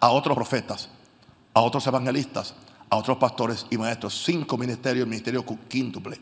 a 0.00 0.10
otros 0.10 0.34
profetas, 0.34 0.88
a 1.54 1.60
otros 1.60 1.86
evangelistas, 1.86 2.54
a 2.90 2.96
otros 2.96 3.16
pastores 3.18 3.66
y 3.70 3.78
maestros. 3.78 4.22
Cinco 4.24 4.56
ministerios, 4.56 5.04
el 5.04 5.10
ministerio 5.10 5.44
quíntuple. 5.68 6.20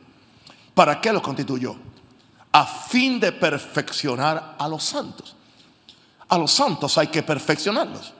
¿Para 0.74 1.00
qué 1.00 1.12
los 1.12 1.22
constituyó? 1.22 1.76
a 2.56 2.64
fin 2.64 3.20
de 3.20 3.32
perfeccionar 3.32 4.56
a 4.58 4.66
los 4.66 4.82
santos. 4.82 5.36
A 6.26 6.38
los 6.38 6.50
santos 6.50 6.96
hay 6.96 7.08
que 7.08 7.22
perfeccionarlos. 7.22 8.14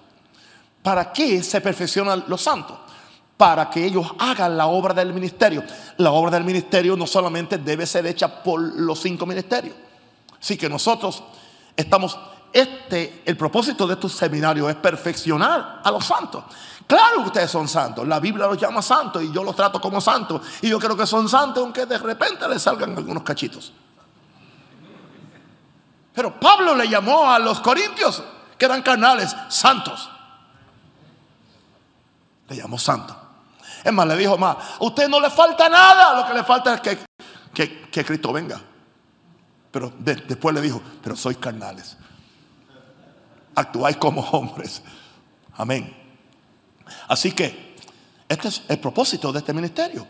¿Para 0.83 1.11
qué 1.11 1.43
se 1.43 1.59
perfeccionan 1.63 2.25
los 2.27 2.43
santos? 2.43 2.77
Para 3.35 3.71
que 3.71 3.87
ellos 3.87 4.07
hagan 4.19 4.59
la 4.59 4.67
obra 4.67 4.93
del 4.93 5.15
ministerio. 5.15 5.65
La 5.97 6.11
obra 6.11 6.33
del 6.33 6.45
ministerio 6.45 6.99
no 6.99 7.07
solamente 7.07 7.57
debe 7.57 7.87
ser 7.87 8.07
hecha 8.07 8.43
por 8.43 8.61
los 8.61 9.01
cinco 9.01 9.25
ministerios. 9.25 9.75
Así 10.39 10.59
que 10.59 10.69
nosotros 10.69 11.23
estamos, 11.75 12.19
este, 12.53 13.23
el 13.25 13.37
propósito 13.37 13.87
de 13.87 13.95
estos 13.95 14.13
seminarios 14.13 14.69
es 14.71 14.77
perfeccionar 14.77 15.81
a 15.83 15.91
los 15.91 16.05
santos. 16.05 16.45
Claro 16.87 17.23
que 17.23 17.27
ustedes 17.27 17.51
son 17.51 17.69
santos. 17.69 18.07
La 18.07 18.21
Biblia 18.21 18.47
los 18.47 18.59
llama 18.59 18.81
santos 18.81 19.23
y 19.23 19.33
yo 19.33 19.43
los 19.43 19.57
trato 19.57 19.81
como 19.81 20.01
santos. 20.01 20.41
Y 20.63 20.69
yo 20.69 20.79
creo 20.79 20.97
que 20.97 21.07
son 21.07 21.29
santos 21.29 21.63
aunque 21.63 21.85
de 21.85 21.99
repente 21.99 22.49
les 22.49 22.63
salgan 22.63 22.97
algunos 22.97 23.23
cachitos. 23.23 23.73
Pero 26.15 26.41
Pablo 26.41 26.75
le 26.75 26.89
llamó 26.89 27.31
a 27.31 27.39
los 27.39 27.61
corintios, 27.61 28.23
que 28.57 28.65
eran 28.65 28.81
carnales, 28.81 29.37
santos. 29.49 30.09
Le 32.49 32.57
llamó 32.57 32.79
santo. 32.79 33.15
Es 33.85 33.93
más, 33.93 34.07
le 34.07 34.17
dijo 34.17 34.39
más, 34.39 34.57
a 34.57 34.85
usted 34.85 35.09
no 35.09 35.21
le 35.21 35.29
falta 35.29 35.69
nada, 35.69 36.21
lo 36.21 36.27
que 36.27 36.35
le 36.35 36.43
falta 36.43 36.75
es 36.75 36.81
que, 36.81 37.91
que, 37.91 38.05
Cristo 38.05 38.33
venga. 38.33 38.59
Pero 39.71 39.93
después 39.99 40.55
le 40.55 40.63
dijo, 40.63 40.81
pero 41.03 41.15
sois 41.17 41.37
carnales. 41.37 41.97
Actuáis 43.57 43.97
como 43.97 44.21
hombres. 44.31 44.83
Amén. 45.57 45.93
Así 47.09 47.33
que 47.33 47.75
este 48.29 48.49
es 48.49 48.63
el 48.69 48.79
propósito 48.79 49.33
de 49.33 49.41
este 49.41 49.53
ministerio 49.53 50.07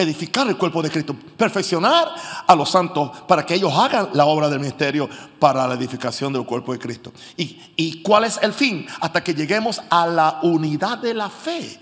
edificar 0.00 0.48
el 0.48 0.56
cuerpo 0.56 0.82
de 0.82 0.90
Cristo, 0.90 1.14
perfeccionar 1.36 2.08
a 2.46 2.54
los 2.54 2.70
santos 2.70 3.10
para 3.28 3.44
que 3.44 3.54
ellos 3.54 3.72
hagan 3.74 4.08
la 4.14 4.24
obra 4.24 4.48
del 4.48 4.60
ministerio 4.60 5.08
para 5.38 5.66
la 5.66 5.74
edificación 5.74 6.32
del 6.32 6.44
cuerpo 6.44 6.72
de 6.72 6.78
Cristo. 6.78 7.12
¿Y, 7.36 8.02
cuál 8.02 8.24
es 8.24 8.38
el 8.42 8.52
fin? 8.52 8.86
Hasta 9.00 9.22
que 9.22 9.34
lleguemos 9.34 9.80
a 9.90 10.06
la 10.06 10.38
unidad 10.42 10.98
de 10.98 11.14
la 11.14 11.28
fe. 11.28 11.78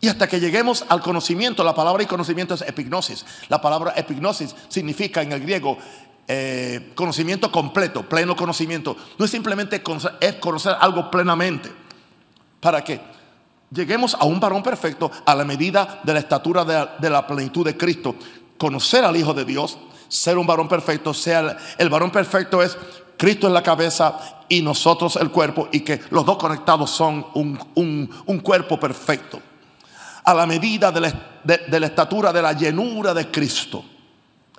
Y 0.00 0.08
hasta 0.08 0.26
que 0.26 0.40
lleguemos 0.40 0.84
al 0.88 1.02
conocimiento, 1.02 1.62
la 1.62 1.74
palabra 1.74 2.02
y 2.02 2.06
conocimiento 2.06 2.54
es 2.54 2.62
epignosis. 2.62 3.26
La 3.50 3.60
palabra 3.60 3.92
epignosis 3.96 4.56
significa 4.68 5.20
en 5.20 5.32
el 5.32 5.40
griego 5.40 5.76
eh, 6.32 6.92
conocimiento 6.94 7.50
completo, 7.50 8.08
pleno 8.08 8.36
conocimiento. 8.36 8.96
No 9.18 9.24
es 9.24 9.30
simplemente 9.30 9.82
conocer, 9.82 10.12
es 10.20 10.34
conocer 10.36 10.76
algo 10.80 11.10
plenamente. 11.10 11.72
¿Para 12.60 12.84
qué? 12.84 13.00
lleguemos 13.70 14.14
a 14.14 14.24
un 14.24 14.40
varón 14.40 14.62
perfecto 14.62 15.10
a 15.24 15.34
la 15.34 15.44
medida 15.44 16.00
de 16.02 16.12
la 16.12 16.18
estatura 16.18 16.64
de, 16.64 17.10
la 17.10 17.26
plenitud 17.26 17.64
de 17.64 17.76
Cristo. 17.76 18.16
Conocer 18.58 19.04
al 19.04 19.16
Hijo 19.16 19.32
de 19.32 19.44
Dios, 19.44 19.78
ser 20.08 20.36
un 20.36 20.46
varón 20.46 20.68
perfecto, 20.68 21.14
sea 21.14 21.56
el, 21.78 21.88
varón 21.88 22.10
perfecto 22.10 22.62
es 22.62 22.76
Cristo 23.16 23.46
en 23.46 23.54
la 23.54 23.62
cabeza 23.62 24.18
y 24.48 24.62
nosotros 24.62 25.16
el 25.16 25.30
cuerpo 25.30 25.68
y 25.72 25.80
que 25.80 26.00
los 26.10 26.26
dos 26.26 26.36
conectados 26.36 26.90
son 26.90 27.26
un, 27.34 28.40
cuerpo 28.42 28.78
perfecto. 28.78 29.40
A 30.24 30.34
la 30.34 30.46
medida 30.46 30.92
de 30.92 31.00
la, 31.00 31.86
estatura 31.86 32.32
de 32.32 32.42
la 32.42 32.52
llenura 32.52 33.14
de 33.14 33.30
Cristo. 33.30 33.84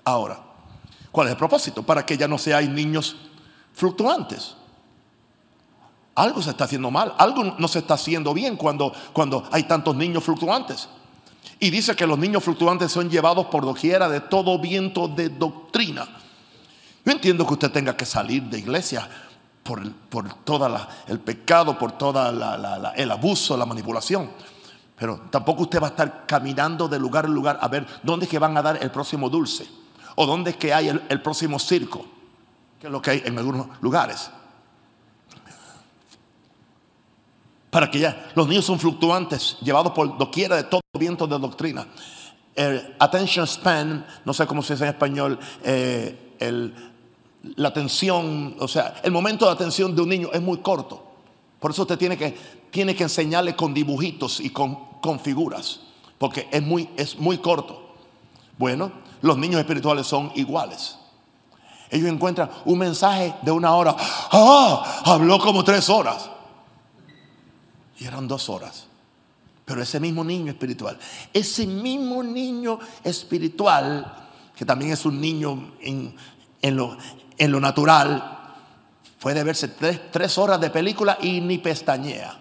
Ahora, 0.04 0.40
¿cuál 1.12 1.28
es 1.28 1.32
el 1.32 1.38
propósito? 1.38 1.84
Para 1.84 2.06
que 2.06 2.18
ya 2.18 2.28
no 2.28 2.38
seáis 2.38 2.70
niños 2.70 3.16
fluctuantes 3.74 4.56
algo 6.16 6.42
se 6.42 6.52
está 6.52 6.66
haciendo 6.66 6.92
mal, 6.92 7.14
algo 7.18 7.44
no 7.58 7.68
se 7.68 7.80
está 7.80 7.94
haciendo 7.96 8.34
bien 8.34 8.58
cuando, 8.58 8.94
cuando 9.14 9.48
hay 9.52 9.64
tantos 9.64 9.96
niños 9.96 10.24
fluctuantes. 10.24 10.90
Y 11.60 11.70
dice 11.70 11.96
que 11.96 12.06
los 12.06 12.18
niños 12.18 12.44
fluctuantes 12.44 12.92
son 12.92 13.10
llevados 13.10 13.48
por 13.48 13.64
doquiera 13.64 14.10
de 14.10 14.22
todo 14.22 14.60
viento 14.60 15.08
de 15.08 15.30
doctrina. 15.30 16.08
Yo 17.06 17.12
entiendo 17.12 17.46
que 17.46 17.54
usted 17.54 17.72
tenga 17.72 17.96
que 17.96 18.06
salir 18.06 18.44
de 18.44 18.60
iglesia 18.60 19.08
por, 19.64 19.92
por 20.10 20.34
todo 20.44 20.70
el 21.08 21.20
pecado, 21.20 21.78
por 21.78 21.94
todo 21.94 22.30
el 22.96 23.12
abuso, 23.12 23.58
la 23.58 23.66
manipulación. 23.66 24.30
Pero 24.98 25.22
tampoco 25.32 25.64
usted 25.64 25.82
va 25.82 25.88
a 25.88 25.92
estar 25.92 26.26
caminando 26.28 26.88
de 26.88 27.00
lugar 27.00 27.26
en 27.26 27.34
lugar 27.34 27.58
a 27.62 27.68
ver 27.68 27.88
dónde 28.04 28.26
es 28.26 28.30
que 28.30 28.38
van 28.38 28.56
a 28.58 28.62
dar 28.62 28.78
el 28.82 28.92
próximo 28.92 29.30
dulce. 29.30 29.81
O 30.16 30.26
dónde 30.26 30.52
es 30.52 30.58
que 30.58 30.74
hay 30.74 30.90
el, 30.90 31.22
próximo 31.22 31.60
circo. 31.60 32.06
Que 32.80 32.88
es 32.88 32.92
lo 32.92 33.02
que 33.02 33.12
hay 33.12 33.24
en 33.26 33.38
algunos 33.38 33.68
lugares. 33.82 34.32
para 37.70 37.90
que 37.90 38.00
ya 38.00 38.32
los 38.36 38.50
niños 38.50 38.66
son 38.66 38.78
fluctuantes, 38.78 39.56
llevados 39.62 39.94
por 39.94 40.18
doquiera 40.18 40.58
de 40.58 40.66
todo 40.66 40.82
viento 41.00 41.26
de 41.26 41.40
doctrina. 41.40 41.88
El 42.54 42.96
attention 43.00 43.48
span, 43.48 44.06
no 44.26 44.34
sé 44.34 44.46
cómo 44.46 44.62
se 44.62 44.74
dice 44.74 44.84
en 44.84 44.90
español, 44.90 45.40
eh, 45.64 46.36
la 47.56 47.70
atención, 47.70 48.56
o 48.60 48.68
sea, 48.68 48.96
el 49.04 49.12
momento 49.12 49.46
de 49.46 49.52
atención 49.52 49.96
de 49.96 50.02
un 50.02 50.10
niño 50.10 50.30
es 50.34 50.42
muy 50.42 50.58
corto. 50.58 51.02
Por 51.60 51.72
eso 51.72 51.84
usted 51.84 51.98
tiene 51.98 52.18
que, 52.18 52.38
tiene 52.70 52.94
que 52.94 53.04
enseñarle 53.04 53.56
con 53.56 53.74
dibujitos 53.74 54.42
y 54.42 54.50
con, 54.50 54.76
con 55.02 55.20
figuras, 55.20 55.80
porque 56.18 56.50
es 56.52 56.62
muy, 56.62 56.90
es 56.98 57.18
muy 57.18 57.38
corto. 57.38 57.96
Bueno, 58.58 58.92
los 59.22 59.38
niños 59.38 59.60
espirituales 59.60 60.08
son 60.08 60.32
iguales. 60.36 60.98
Ellos 61.92 62.10
encuentran 62.10 62.50
un 62.66 62.80
mensaje 62.80 63.36
de 63.42 63.52
una 63.52 63.76
hora. 63.76 63.96
¡Ah! 64.00 65.02
Habló 65.06 65.38
como 65.40 65.64
tres 65.64 65.90
horas. 65.90 66.30
Y 68.00 68.06
eran 68.06 68.28
dos 68.28 68.50
horas. 68.50 68.88
Pero 69.66 69.82
ese 69.82 70.00
mismo 70.00 70.24
niño 70.24 70.52
espiritual, 70.52 70.98
ese 71.32 71.68
mismo 71.68 72.24
niño 72.24 72.80
espiritual, 73.04 74.30
que 74.56 74.66
también 74.66 74.92
es 74.92 75.06
un 75.06 75.20
niño 75.22 75.74
en, 75.82 76.16
lo, 76.76 77.60
natural, 77.60 78.40
puede 79.20 79.44
verse 79.44 79.68
tres, 79.68 80.12
tres 80.12 80.38
horas 80.38 80.60
de 80.60 80.70
película 80.70 81.18
y 81.22 81.42
ni 81.42 81.58
pestañea. 81.58 82.38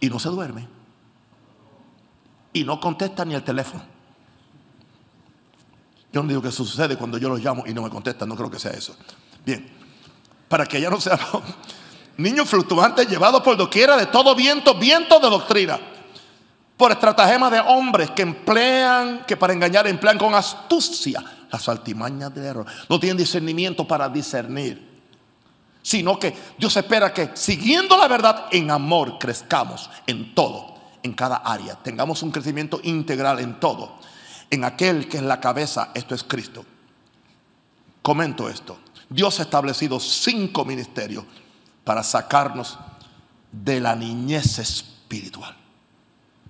Y 0.00 0.08
no 0.08 0.18
se 0.18 0.30
duerme. 0.30 0.79
Y 2.52 2.64
no 2.64 2.80
contesta 2.80 3.24
ni 3.24 3.34
el 3.34 3.42
teléfono. 3.42 3.82
Yo 6.12 6.22
no 6.22 6.28
digo 6.28 6.42
que 6.42 6.48
eso 6.48 6.64
sucede 6.64 6.96
cuando 6.96 7.18
yo 7.18 7.28
los 7.28 7.40
llamo 7.40 7.64
y 7.66 7.72
no 7.72 7.82
me 7.82 7.90
contestan, 7.90 8.28
no 8.28 8.36
creo 8.36 8.50
que 8.50 8.58
sea 8.58 8.72
eso. 8.72 8.96
Bien, 9.44 9.68
para 10.48 10.66
que 10.66 10.80
ya 10.80 10.90
no 10.90 11.00
sea 11.00 11.18
niños 12.16 12.48
fluctuantes 12.48 13.08
llevados 13.08 13.42
por 13.42 13.56
doquiera 13.56 13.96
de 13.96 14.06
todo 14.06 14.34
viento, 14.34 14.74
viento 14.74 15.20
de 15.20 15.30
doctrina, 15.30 15.78
por 16.76 16.90
estratagemas 16.90 17.52
de 17.52 17.60
hombres 17.60 18.10
que 18.10 18.22
emplean, 18.22 19.24
que 19.26 19.36
para 19.36 19.52
engañar 19.52 19.86
emplean 19.86 20.18
con 20.18 20.34
astucia 20.34 21.22
las 21.50 21.68
altimañas 21.68 22.34
del 22.34 22.44
error. 22.44 22.66
No 22.88 22.98
tienen 22.98 23.16
discernimiento 23.16 23.86
para 23.86 24.08
discernir, 24.08 24.90
sino 25.82 26.18
que 26.18 26.34
Dios 26.58 26.76
espera 26.76 27.12
que 27.12 27.30
siguiendo 27.34 27.96
la 27.96 28.08
verdad 28.08 28.46
en 28.50 28.70
amor 28.70 29.18
crezcamos 29.18 29.90
en 30.06 30.34
todo, 30.34 30.69
en 31.02 31.12
cada 31.12 31.36
área, 31.36 31.76
tengamos 31.76 32.22
un 32.22 32.30
crecimiento 32.30 32.80
integral 32.82 33.40
en 33.40 33.58
todo, 33.58 33.98
en 34.50 34.64
aquel 34.64 35.08
que 35.08 35.18
es 35.18 35.22
la 35.22 35.40
cabeza, 35.40 35.90
esto 35.94 36.14
es 36.14 36.24
Cristo. 36.24 36.64
Comento 38.02 38.48
esto. 38.48 38.78
Dios 39.08 39.38
ha 39.40 39.42
establecido 39.42 40.00
cinco 40.00 40.64
ministerios 40.64 41.24
para 41.84 42.02
sacarnos 42.02 42.78
de 43.52 43.80
la 43.80 43.94
niñez 43.94 44.58
espiritual. 44.58 45.56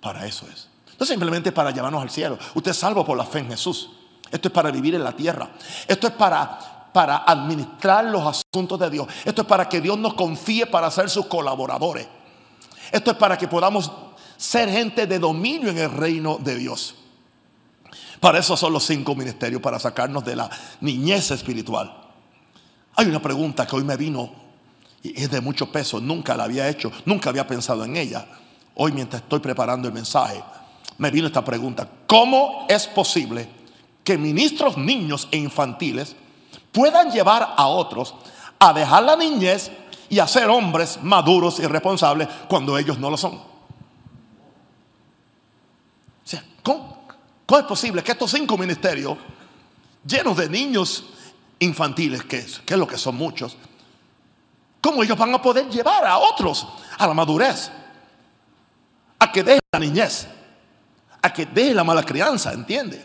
Para 0.00 0.26
eso 0.26 0.46
es. 0.52 0.68
No 0.98 1.06
simplemente 1.06 1.52
para 1.52 1.70
llevarnos 1.70 2.02
al 2.02 2.10
cielo. 2.10 2.38
Usted 2.54 2.72
es 2.72 2.76
salvo 2.76 3.04
por 3.04 3.16
la 3.16 3.24
fe 3.24 3.40
en 3.40 3.48
Jesús. 3.48 3.90
Esto 4.30 4.48
es 4.48 4.54
para 4.54 4.70
vivir 4.70 4.94
en 4.94 5.02
la 5.02 5.12
tierra. 5.12 5.50
Esto 5.88 6.06
es 6.06 6.12
para, 6.12 6.90
para 6.92 7.18
administrar 7.18 8.04
los 8.04 8.22
asuntos 8.22 8.78
de 8.78 8.90
Dios. 8.90 9.08
Esto 9.24 9.42
es 9.42 9.48
para 9.48 9.68
que 9.68 9.80
Dios 9.80 9.98
nos 9.98 10.14
confíe 10.14 10.66
para 10.66 10.90
ser 10.90 11.08
sus 11.08 11.26
colaboradores. 11.26 12.06
Esto 12.92 13.12
es 13.12 13.16
para 13.16 13.38
que 13.38 13.48
podamos 13.48 13.90
ser 14.40 14.70
gente 14.70 15.06
de 15.06 15.18
dominio 15.18 15.68
en 15.68 15.76
el 15.76 15.90
reino 15.90 16.38
de 16.38 16.56
Dios. 16.56 16.94
Para 18.20 18.38
eso 18.38 18.56
son 18.56 18.72
los 18.72 18.86
cinco 18.86 19.14
ministerios, 19.14 19.60
para 19.60 19.78
sacarnos 19.78 20.24
de 20.24 20.34
la 20.34 20.48
niñez 20.80 21.30
espiritual. 21.30 21.94
Hay 22.96 23.06
una 23.06 23.20
pregunta 23.20 23.66
que 23.66 23.76
hoy 23.76 23.84
me 23.84 23.98
vino 23.98 24.32
y 25.02 25.22
es 25.22 25.30
de 25.30 25.42
mucho 25.42 25.70
peso, 25.70 26.00
nunca 26.00 26.34
la 26.34 26.44
había 26.44 26.68
hecho, 26.70 26.90
nunca 27.04 27.28
había 27.28 27.46
pensado 27.46 27.84
en 27.84 27.98
ella. 27.98 28.26
Hoy 28.76 28.92
mientras 28.92 29.22
estoy 29.22 29.40
preparando 29.40 29.88
el 29.88 29.94
mensaje, 29.94 30.42
me 30.96 31.10
vino 31.10 31.26
esta 31.26 31.44
pregunta. 31.44 31.86
¿Cómo 32.06 32.64
es 32.66 32.86
posible 32.86 33.46
que 34.02 34.16
ministros 34.16 34.78
niños 34.78 35.28
e 35.30 35.36
infantiles 35.36 36.16
puedan 36.72 37.10
llevar 37.10 37.54
a 37.56 37.66
otros 37.66 38.14
a 38.58 38.72
dejar 38.72 39.02
la 39.02 39.16
niñez 39.16 39.70
y 40.08 40.18
a 40.18 40.26
ser 40.26 40.48
hombres 40.48 40.98
maduros 41.02 41.60
y 41.60 41.66
responsables 41.66 42.26
cuando 42.48 42.78
ellos 42.78 42.98
no 42.98 43.10
lo 43.10 43.18
son? 43.18 43.50
O 46.30 46.32
sea, 46.32 46.44
¿cómo, 46.62 47.06
¿cómo 47.46 47.60
es 47.60 47.66
posible 47.66 48.02
que 48.02 48.12
estos 48.12 48.30
cinco 48.30 48.56
ministerios 48.56 49.16
llenos 50.06 50.36
de 50.36 50.48
niños 50.48 51.04
infantiles, 51.58 52.24
que 52.24 52.38
es, 52.38 52.60
que 52.60 52.76
lo 52.76 52.86
que 52.86 52.98
son 52.98 53.16
muchos, 53.16 53.56
¿cómo 54.80 55.02
ellos 55.02 55.16
van 55.16 55.34
a 55.34 55.42
poder 55.42 55.68
llevar 55.68 56.04
a 56.06 56.18
otros 56.18 56.66
a 56.98 57.06
la 57.06 57.14
madurez? 57.14 57.70
A 59.18 59.30
que 59.30 59.42
dejen 59.42 59.60
la 59.72 59.78
niñez, 59.78 60.26
a 61.20 61.32
que 61.32 61.46
dejen 61.46 61.76
la 61.76 61.84
mala 61.84 62.02
crianza, 62.02 62.52
¿entiende? 62.52 63.04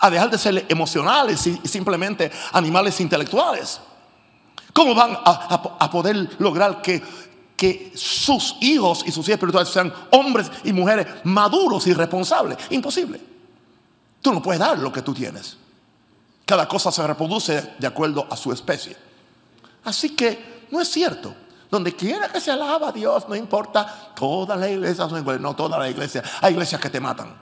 A 0.00 0.10
dejar 0.10 0.30
de 0.30 0.38
ser 0.38 0.66
emocionales 0.68 1.46
y 1.46 1.56
simplemente 1.68 2.30
animales 2.52 3.00
intelectuales. 3.00 3.80
¿Cómo 4.72 4.94
van 4.94 5.16
a, 5.24 5.90
poder 5.90 6.36
lograr 6.38 6.82
que, 6.82 7.02
que 7.58 7.92
sus 7.96 8.54
hijos 8.60 9.02
y 9.04 9.10
sus 9.10 9.26
hijas 9.26 9.34
espirituales 9.34 9.68
sean 9.68 9.92
hombres 10.12 10.50
y 10.62 10.72
mujeres 10.72 11.06
maduros 11.24 11.86
y 11.88 11.92
responsables? 11.92 12.56
Imposible. 12.70 13.20
Tú 14.22 14.32
no 14.32 14.40
puedes 14.40 14.60
dar 14.60 14.78
lo 14.78 14.92
que 14.92 15.02
tú 15.02 15.12
tienes. 15.12 15.56
Cada 16.46 16.68
cosa 16.68 16.92
se 16.92 17.04
reproduce 17.04 17.74
de 17.78 17.86
acuerdo 17.86 18.26
a 18.30 18.36
su 18.36 18.52
especie. 18.52 18.96
Así 19.84 20.14
que 20.14 20.66
no 20.70 20.80
es 20.80 20.88
cierto. 20.88 21.34
Donde 21.70 21.94
quiera 21.94 22.28
que 22.28 22.40
se 22.40 22.50
alaba 22.50 22.88
a 22.88 22.92
Dios, 22.92 23.28
no 23.28 23.36
importa, 23.36 24.12
todas 24.14 24.58
las 24.58 24.70
iglesias 24.70 25.10
son 25.10 25.42
no 25.42 25.54
todas 25.54 25.78
las 25.78 25.90
iglesias. 25.90 26.24
Hay 26.40 26.54
iglesias 26.54 26.80
que 26.80 26.88
te 26.88 27.00
matan. 27.00 27.36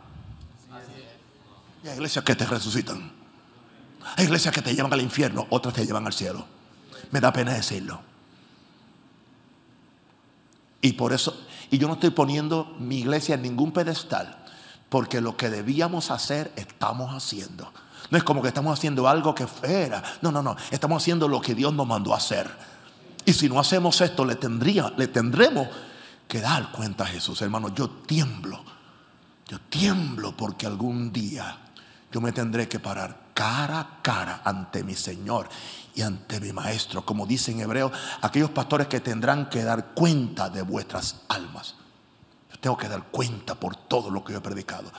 Y 1.85 1.89
hay 1.89 1.95
iglesias 1.95 2.25
que 2.25 2.35
te 2.35 2.47
resucitan. 2.47 3.13
Hay 4.17 4.25
iglesias 4.25 4.53
que 4.53 4.63
te 4.63 4.75
llevan 4.75 4.93
al 4.93 5.01
infierno, 5.01 5.47
otras 5.51 5.75
te 5.75 5.85
llevan 5.85 6.07
al 6.07 6.13
cielo. 6.13 6.45
me 7.11 7.21
da 7.21 7.33
pena 7.33 7.53
decirlo. 7.53 8.01
Y 10.81 10.93
por 10.93 11.13
eso, 11.13 11.47
y 11.71 11.79
yo 11.79 11.89
no 11.89 11.95
estoy 11.95 12.11
poniendo 12.11 12.75
mi 12.79 12.99
iglesia 12.99 13.35
en 13.35 13.43
ningún 13.43 13.73
pedestal, 13.73 14.37
porque 14.89 15.21
lo 15.21 15.37
que 15.37 15.51
debíamos 15.51 16.11
hacer, 16.11 16.53
estamos 16.57 17.15
haciendo. 17.15 17.73
No 18.11 18.19
es 18.19 18.25
como 18.25 18.41
que 18.41 18.49
estamos 18.49 18.79
haciendo 18.79 19.09
algo 19.09 19.35
que 19.35 19.47
fuera. 19.47 20.03
No, 20.23 20.31
no, 20.31 20.43
no. 20.43 20.57
Estamos 20.71 21.03
haciendo 21.03 21.27
lo 21.27 21.41
que 21.41 21.55
Dios 21.55 21.75
nos 21.75 21.87
mandó 21.87 22.15
a 22.15 22.19
hacer. 22.19 22.49
Y 23.25 23.33
si 23.33 23.49
no 23.49 23.59
hacemos 23.59 24.01
esto, 24.01 24.25
le, 24.25 24.37
tendría, 24.37 24.93
le 24.97 25.09
tendremos 25.09 25.67
que 26.29 26.41
dar 26.41 26.71
cuenta 26.71 27.05
a 27.05 27.09
Jesús. 27.09 27.43
Hermano, 27.43 27.75
yo 27.75 27.91
tiemblo. 27.91 28.63
Yo 29.49 29.59
tiemblo 29.69 30.37
porque 30.37 30.67
algún 30.67 31.13
día 31.13 31.59
yo 32.13 32.21
me 32.21 32.33
tendré 32.33 32.69
que 32.69 32.79
parar 32.79 33.26
cara 33.37 33.81
a 33.81 34.01
cara 34.01 34.41
ante 34.45 34.83
mi 34.83 34.95
Señor 34.95 35.47
y 35.95 36.01
ante 36.01 36.41
mi 36.41 36.55
Maestro. 36.55 37.05
Como 37.05 37.27
dice 37.27 37.53
en 37.53 37.61
hebreo, 37.61 37.93
aquellos 38.23 38.49
pastores 38.49 38.87
que 38.87 39.01
tendrán 39.01 39.51
que 39.51 39.63
dar 39.63 39.89
cuenta 39.93 40.49
de 40.49 40.63
vuestras 40.63 41.17
almas. 41.29 41.75
Yo 42.51 42.59
tengo 42.59 42.79
que 42.79 42.89
dar 42.89 43.05
cuenta 43.09 43.55
por 43.55 43.77
todo 43.77 44.09
lo 44.09 44.25
que 44.25 44.33
yo 44.33 44.39
he 44.39 44.43
predicado. 44.43 44.91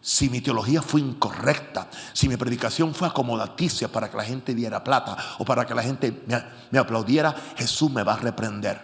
Si 0.00 0.30
mi 0.30 0.40
teología 0.40 0.80
fue 0.80 1.02
incorrecta, 1.02 1.88
si 2.14 2.30
mi 2.30 2.38
predicación 2.38 2.94
fue 2.94 3.08
acomodaticia 3.08 3.88
para 3.88 4.10
que 4.10 4.16
la 4.16 4.24
gente 4.24 4.54
diera 4.54 4.82
plata 4.82 5.14
o 5.38 5.44
para 5.44 5.66
que 5.66 5.74
la 5.74 5.82
gente 5.82 6.24
me, 6.70 6.78
aplaudiera, 6.78 7.36
Jesús 7.56 7.90
me 7.90 8.04
va 8.04 8.14
a 8.14 8.18
reprender. 8.18 8.80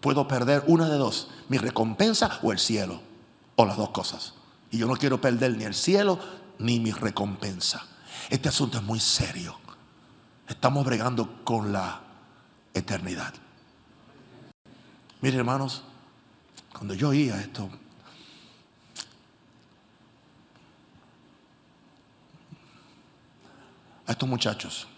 Puedo 0.00 0.26
perder 0.26 0.64
una 0.66 0.88
de 0.88 0.96
dos, 0.96 1.28
mi 1.50 1.58
recompensa 1.58 2.38
o 2.42 2.52
el 2.52 2.58
cielo, 2.58 3.02
o 3.56 3.66
las 3.66 3.76
dos 3.76 3.90
cosas. 3.90 4.32
Y 4.70 4.78
yo 4.78 4.86
no 4.86 4.94
quiero 4.94 5.20
perder 5.20 5.54
ni 5.58 5.64
el 5.64 5.74
cielo 5.74 6.18
ni 6.58 6.80
mi 6.80 6.92
recompensa. 6.92 7.86
Este 8.30 8.48
asunto 8.48 8.78
es 8.78 8.84
muy 8.84 9.00
serio. 9.00 9.58
Estamos 10.48 10.84
bregando 10.84 11.44
con 11.44 11.72
la 11.72 12.00
eternidad. 12.74 13.34
Mire 15.20 15.38
hermanos, 15.38 15.82
cuando 16.72 16.94
yo 16.94 17.10
oía 17.10 17.40
esto, 17.40 17.70
a 24.06 24.12
estos 24.12 24.28
muchachos 24.28 24.88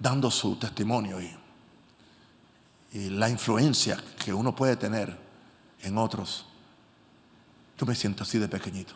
dando 0.00 0.30
su 0.30 0.56
testimonio 0.56 1.20
y, 1.20 1.36
y, 2.92 3.10
la 3.10 3.28
influencia 3.28 4.02
que 4.24 4.32
uno 4.32 4.54
puede 4.54 4.76
tener 4.76 5.18
en 5.82 5.98
otros, 5.98 6.46
yo 7.78 7.86
me 7.86 7.94
siento 7.94 8.22
así 8.22 8.38
de 8.38 8.48
pequeñito, 8.48 8.94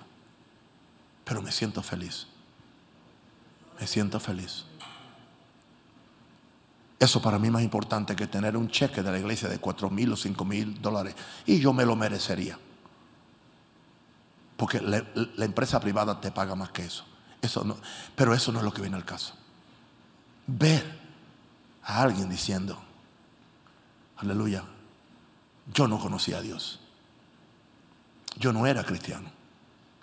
pero 1.25 1.43
me 1.43 1.51
siento 1.51 1.83
feliz. 1.83 2.27
Me 3.81 3.87
siento 3.87 4.21
feliz. 4.21 4.65
Eso 6.99 7.21
para 7.21 7.39
mí 7.39 7.49
es 7.49 7.53
más 7.53 7.63
importante 7.63 8.15
que 8.15 8.27
tener 8.27 8.57
un 8.57 8.69
cheque 8.69 9.03
de 9.03 9.11
la 9.11 9.19
iglesia 9.19 9.49
de 9.49 9.59
cuatro 9.59 9.91
mil 9.91 10.13
o 10.13 10.17
cinco 10.17 10.45
mil 10.45 10.81
dólares. 10.81 11.15
Y 11.45 11.59
yo 11.59 11.73
me 11.73 11.85
lo 11.85 11.97
merecería. 11.97 12.59
Porque 14.57 14.81
la, 14.81 15.05
la 15.15 15.45
empresa 15.45 15.81
privada 15.81 16.21
te 16.21 16.31
paga 16.31 16.55
más 16.55 16.71
que 16.71 16.85
eso. 16.85 17.05
Eso 17.43 17.65
no, 17.65 17.77
pero 18.15 18.33
eso 18.33 18.53
no 18.53 18.61
es 18.61 18.65
lo 18.65 18.73
que 18.73 18.81
viene 18.81 18.97
al 18.97 19.05
caso. 19.05 19.35
Ver 20.47 20.99
a 21.83 22.03
alguien 22.03 22.31
diciendo, 22.31 22.79
aleluya, 24.17 24.65
yo 25.73 25.89
no 25.89 25.99
conocía 25.99 26.39
a 26.39 26.41
Dios. 26.41 26.81
Yo 28.39 28.53
no 28.53 28.67
era 28.67 28.85
cristiano. 28.85 29.31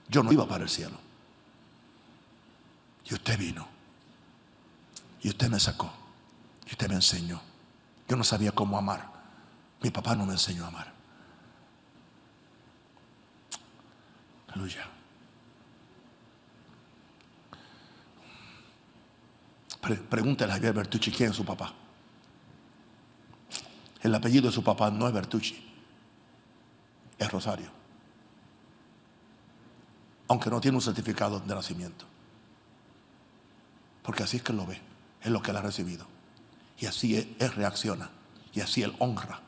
Yo 0.07 0.23
no 0.23 0.31
iba 0.31 0.47
para 0.47 0.63
el 0.63 0.69
cielo. 0.69 0.97
Y 3.11 3.13
usted 3.13 3.37
vino. 3.37 3.67
Y 5.21 5.29
usted 5.29 5.49
me 5.49 5.59
sacó. 5.59 5.91
Y 6.65 6.71
usted 6.71 6.87
me 6.87 6.95
enseñó. 6.95 7.41
Yo 8.07 8.15
no 8.15 8.23
sabía 8.23 8.53
cómo 8.53 8.77
amar. 8.77 9.05
Mi 9.81 9.89
papá 9.89 10.15
no 10.15 10.25
me 10.25 10.31
enseñó 10.31 10.63
a 10.63 10.67
amar. 10.69 10.93
Aleluya. 14.47 14.87
pregúntale 20.09 20.51
a 20.51 20.55
Javier 20.55 20.73
Bertucci 20.73 21.11
quién 21.11 21.31
es 21.31 21.35
su 21.35 21.43
papá. 21.43 21.73
El 24.01 24.15
apellido 24.15 24.47
de 24.47 24.53
su 24.53 24.63
papá 24.63 24.89
no 24.89 25.07
es 25.07 25.13
Bertucci, 25.13 25.73
es 27.17 27.31
Rosario. 27.31 27.69
Aunque 30.27 30.49
no 30.49 30.61
tiene 30.61 30.77
un 30.77 30.81
certificado 30.81 31.39
de 31.39 31.55
nacimiento. 31.55 32.10
Porque 34.03 34.23
así 34.23 34.37
es 34.37 34.43
que 34.43 34.51
él 34.51 34.57
lo 34.57 34.65
ve, 34.65 34.79
es 35.21 35.31
lo 35.31 35.41
que 35.41 35.51
él 35.51 35.57
ha 35.57 35.61
recibido. 35.61 36.05
Y 36.79 36.87
así 36.87 37.15
él, 37.15 37.51
reacciona. 37.53 38.09
Y 38.53 38.61
así 38.61 38.81
él 38.81 38.95
honra. 38.99 39.39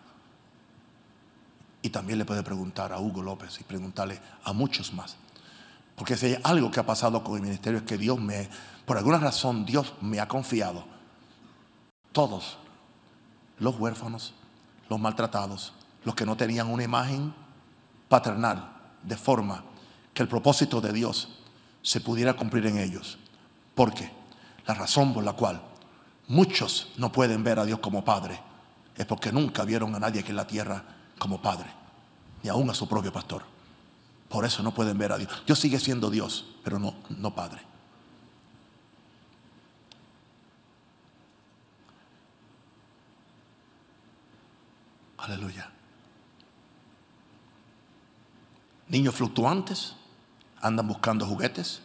Y 1.82 1.90
también 1.90 2.20
le 2.20 2.26
puede 2.26 2.44
preguntar 2.44 2.94
a 2.94 3.00
Hugo 3.00 3.22
López 3.22 3.60
y 3.60 3.64
preguntarle 3.64 4.20
a 4.44 4.54
muchos 4.54 4.94
más. 4.94 5.18
Porque 5.96 6.16
si 6.16 6.28
hay 6.28 6.38
algo 6.44 6.72
que 6.72 6.80
ha 6.80 6.86
pasado 6.86 7.24
con 7.24 7.36
el 7.36 7.42
ministerio 7.42 7.80
es 7.80 7.86
que 7.86 7.98
Dios 7.98 8.20
me, 8.20 8.50
por 8.86 8.98
alguna 8.98 9.18
razón 9.18 9.66
Dios 9.66 9.94
me 10.02 10.20
ha 10.20 10.28
confiado. 10.28 10.86
Todos, 12.12 12.58
los 13.60 13.78
huérfanos, 13.78 14.34
los 14.90 15.00
maltratados, 15.00 15.74
los 16.06 16.16
que 16.16 16.26
no 16.26 16.38
tenían 16.38 16.68
una 16.68 16.84
imagen 16.84 17.34
paternal, 18.08 18.72
de 19.04 19.18
forma 19.18 19.64
que 20.14 20.22
el 20.22 20.30
propósito 20.30 20.80
de 20.80 20.94
Dios 20.94 21.40
se 21.82 22.00
pudiera 22.00 22.36
cumplir 22.36 22.68
en 22.68 22.78
ellos. 22.78 23.18
Porque 23.76 24.12
la 24.66 24.74
razón 24.74 25.14
por 25.14 25.24
la 25.24 25.34
cual 25.34 25.62
muchos 26.28 26.92
no 26.98 27.12
pueden 27.12 27.44
ver 27.44 27.60
a 27.60 27.66
Dios 27.66 27.80
como 27.80 28.04
Padre 28.04 28.40
es 28.96 29.06
porque 29.06 29.32
nunca 29.32 29.64
vieron 29.64 29.94
a 29.96 30.00
nadie 30.00 30.22
aquí 30.22 30.30
en 30.30 30.38
la 30.38 30.48
tierra 30.48 30.84
como 31.18 31.42
Padre, 31.42 31.70
ni 32.44 32.50
aún 32.50 32.70
a 32.70 32.74
su 32.74 32.88
propio 32.88 33.12
pastor. 33.12 33.44
Por 34.30 34.46
eso 34.46 34.64
no 34.64 34.74
pueden 34.74 34.98
ver 34.98 35.12
a 35.12 35.18
Dios. 35.18 35.30
Dios 35.46 35.60
sigue 35.60 35.80
siendo 35.80 36.10
Dios, 36.10 36.46
pero 36.64 36.80
no, 36.80 36.96
no 37.10 37.34
Padre. 37.36 37.62
Aleluya. 45.18 45.70
Niños 48.90 49.16
fluctuantes 49.16 49.96
andan 50.62 50.88
buscando 50.88 51.26
juguetes, 51.26 51.82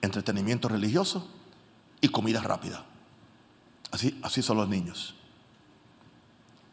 entretenimiento 0.00 0.68
religioso 0.68 1.28
y 2.04 2.08
comida 2.10 2.42
rápida. 2.42 2.84
Así, 3.90 4.20
así 4.22 4.42
son 4.42 4.58
los 4.58 4.68
niños. 4.68 5.14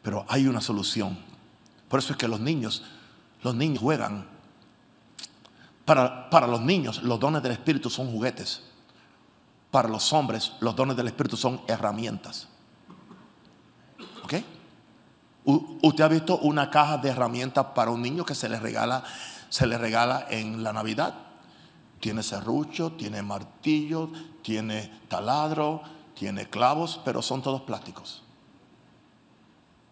Pero 0.01 0.25
hay 0.27 0.45
una 0.45 0.59
solución. 0.59 1.17
Por 1.87 1.99
eso 1.99 2.11
es 2.11 2.17
que 2.17 2.27
los 2.27 2.41
niños, 2.41 2.83
los 3.41 3.55
niños 3.55 3.79
juegan 3.79 4.27
para, 5.85 6.47
los 6.47 6.61
niños, 6.61 7.01
los 7.03 7.17
dones 7.17 7.41
del 7.41 7.53
Espíritu 7.53 7.89
son 7.89 8.11
juguetes. 8.11 8.61
Para 9.71 9.87
los 9.87 10.11
hombres, 10.11 10.51
los 10.59 10.75
dones 10.75 10.97
del 10.97 11.07
Espíritu 11.07 11.37
son 11.37 11.61
herramientas. 11.65 12.49
¿Ok? 14.23 14.33
¿Usted 15.81 16.03
ha 16.03 16.09
visto 16.09 16.39
una 16.39 16.69
caja 16.69 16.97
de 16.97 17.09
herramientas 17.09 17.67
para 17.73 17.91
un 17.91 18.01
niño 18.01 18.25
que 18.25 18.35
se 18.35 18.49
le 18.49 18.59
regala, 18.59 19.03
se 19.47 19.65
le 19.65 19.77
regala 19.77 20.27
en 20.29 20.61
la 20.61 20.73
Navidad? 20.73 21.30
Tiene 22.01 22.23
serrucho, 22.23 22.91
tiene 22.93 23.21
martillo, 23.21 24.09
tiene 24.41 24.91
taladro, 25.07 25.81
tiene 26.15 26.49
clavos, 26.49 26.99
pero 27.05 27.21
son 27.21 27.41
todos 27.41 27.61
plásticos. 27.61 28.23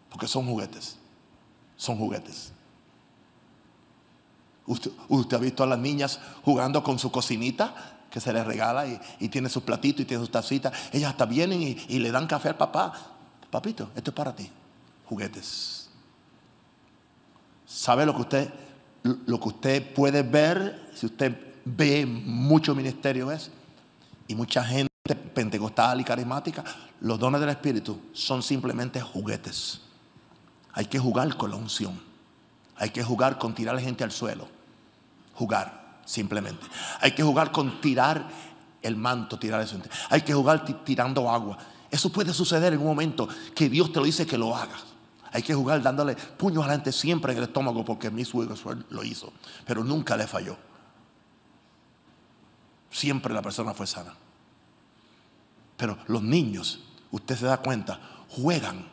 Porque 0.10 0.28
son 0.28 0.46
juguetes. 0.46 0.98
Son 1.78 1.98
juguetes. 1.98 2.52
Usted, 4.66 4.92
ha 5.36 5.40
visto 5.40 5.64
a 5.64 5.68
las 5.68 5.80
niñas 5.80 6.20
jugando 6.44 6.84
con 6.84 7.00
su 7.00 7.12
cocinita 7.12 7.96
que 8.12 8.20
se 8.20 8.34
les 8.34 8.46
regala 8.46 8.86
y, 9.20 9.30
tiene 9.30 9.50
sus 9.50 9.64
platitos 9.64 10.02
y 10.02 10.06
tiene 10.06 10.22
sus 10.22 10.32
tacitas. 10.32 10.74
Ellas 10.92 11.12
hasta 11.12 11.26
vienen 11.26 11.62
y, 11.62 12.00
le 12.00 12.12
dan 12.12 12.28
café 12.28 12.50
al 12.50 12.58
papá. 12.58 12.94
Papito, 13.50 13.90
esto 13.96 14.12
es 14.12 14.16
para 14.16 14.36
ti. 14.36 14.50
Juguetes. 15.08 15.90
¿Sabe 17.66 18.06
lo 18.06 18.16
que 18.16 18.22
usted, 18.22 18.54
lo 19.04 19.40
que 19.40 19.48
usted 19.48 19.94
puede 19.94 20.22
ver? 20.24 20.92
Si 20.94 21.06
usted 21.06 21.49
ve 21.76 22.06
mucho 22.06 22.76
ministerio 22.76 23.32
es 23.32 23.52
y 24.28 24.36
mucha 24.36 24.64
gente 24.64 24.90
pentecostal 25.34 26.02
y 26.02 26.04
carismática, 26.04 26.64
los 27.02 27.20
dones 27.20 27.42
del 27.42 27.50
Espíritu 27.50 28.00
son 28.14 28.44
simplemente 28.44 29.02
juguetes. 29.02 29.82
Hay 30.74 30.86
que 30.86 31.00
jugar 31.00 31.36
con 31.36 31.52
la 31.52 31.58
unción. 31.58 32.00
Hay 32.78 32.92
que 32.92 33.04
jugar 33.04 33.38
con 33.38 33.54
tirar 33.54 33.76
a 33.76 33.78
la 33.78 33.84
gente 33.84 34.04
al 34.04 34.12
suelo 34.12 34.60
jugar, 35.40 36.02
simplemente. 36.04 36.66
Hay 37.00 37.12
que 37.12 37.24
jugar 37.24 37.52
con 37.52 37.80
tirar 37.80 38.28
el 38.82 38.98
manto, 38.98 39.40
tirar 39.40 39.62
eso. 39.62 39.78
Hay 40.10 40.22
que 40.22 40.34
jugar 40.34 40.66
tirando 40.84 41.30
agua. 41.30 41.58
Eso 41.90 42.12
puede 42.12 42.34
suceder 42.34 42.74
en 42.74 42.80
un 42.80 42.88
momento 42.88 43.28
que 43.56 43.70
Dios 43.70 43.94
te 43.94 44.00
lo 44.00 44.06
dice 44.06 44.26
que 44.26 44.38
lo 44.38 44.54
hagas. 44.54 44.84
Hay 45.32 45.42
que 45.42 45.54
jugar 45.54 45.82
dándole 45.82 46.16
puños 46.16 46.66
adelante 46.66 46.92
siempre 46.92 47.32
en 47.32 47.38
el 47.38 47.46
estómago 47.46 47.86
porque 47.86 48.10
mi 48.10 48.26
suegro 48.26 48.56
lo 48.90 49.04
hizo, 49.04 49.32
pero 49.66 49.84
nunca 49.84 50.18
le 50.18 50.28
falló. 50.28 50.58
Siempre 52.92 53.34
la 53.34 53.42
persona 53.42 53.74
fue 53.74 53.88
sana. 53.88 54.14
Pero 55.78 55.98
los 56.08 56.22
niños, 56.22 56.82
usted 57.12 57.38
se 57.38 57.46
da 57.46 57.58
cuenta, 57.58 58.00
juegan 58.30 58.88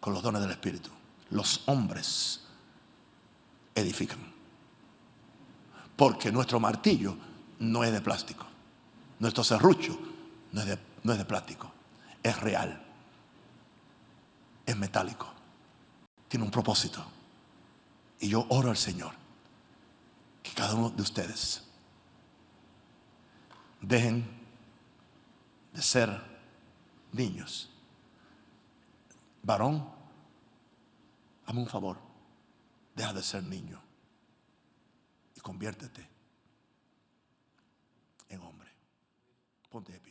con 0.00 0.12
los 0.12 0.22
dones 0.22 0.42
del 0.42 0.50
Espíritu. 0.50 0.90
Los 1.30 1.62
hombres 1.66 2.42
edifican. 3.74 4.18
Porque 5.96 6.30
nuestro 6.30 6.60
martillo 6.60 7.16
no 7.60 7.84
es 7.84 7.92
de 7.92 8.00
plástico. 8.00 8.46
Nuestro 9.18 9.42
serrucho 9.42 9.98
no 10.52 10.60
es 10.60 11.18
de, 11.18 11.24
plástico. 11.24 11.72
Es 12.22 12.38
real. 12.40 12.82
Es 14.66 14.76
metálico. 14.76 15.32
Tiene 16.28 16.44
un 16.44 16.50
propósito. 16.50 17.04
Y 18.20 18.28
yo 18.28 18.46
oro 18.48 18.70
al 18.70 18.76
Señor 18.76 19.12
que 20.42 20.52
cada 20.52 20.74
uno 20.74 20.90
de 20.90 21.02
ustedes 21.02 21.63
dejen 23.88 24.24
de 25.72 25.82
ser 25.82 26.08
niños. 27.12 27.70
Varón, 29.42 29.88
hazme 31.46 31.60
un 31.60 31.68
favor, 31.68 31.98
deja 32.94 33.12
de 33.12 33.22
ser 33.22 33.42
niño 33.44 33.80
y 35.34 35.40
conviértete 35.40 36.08
en 38.28 38.40
hombre. 38.40 38.70
Ponte. 39.70 40.03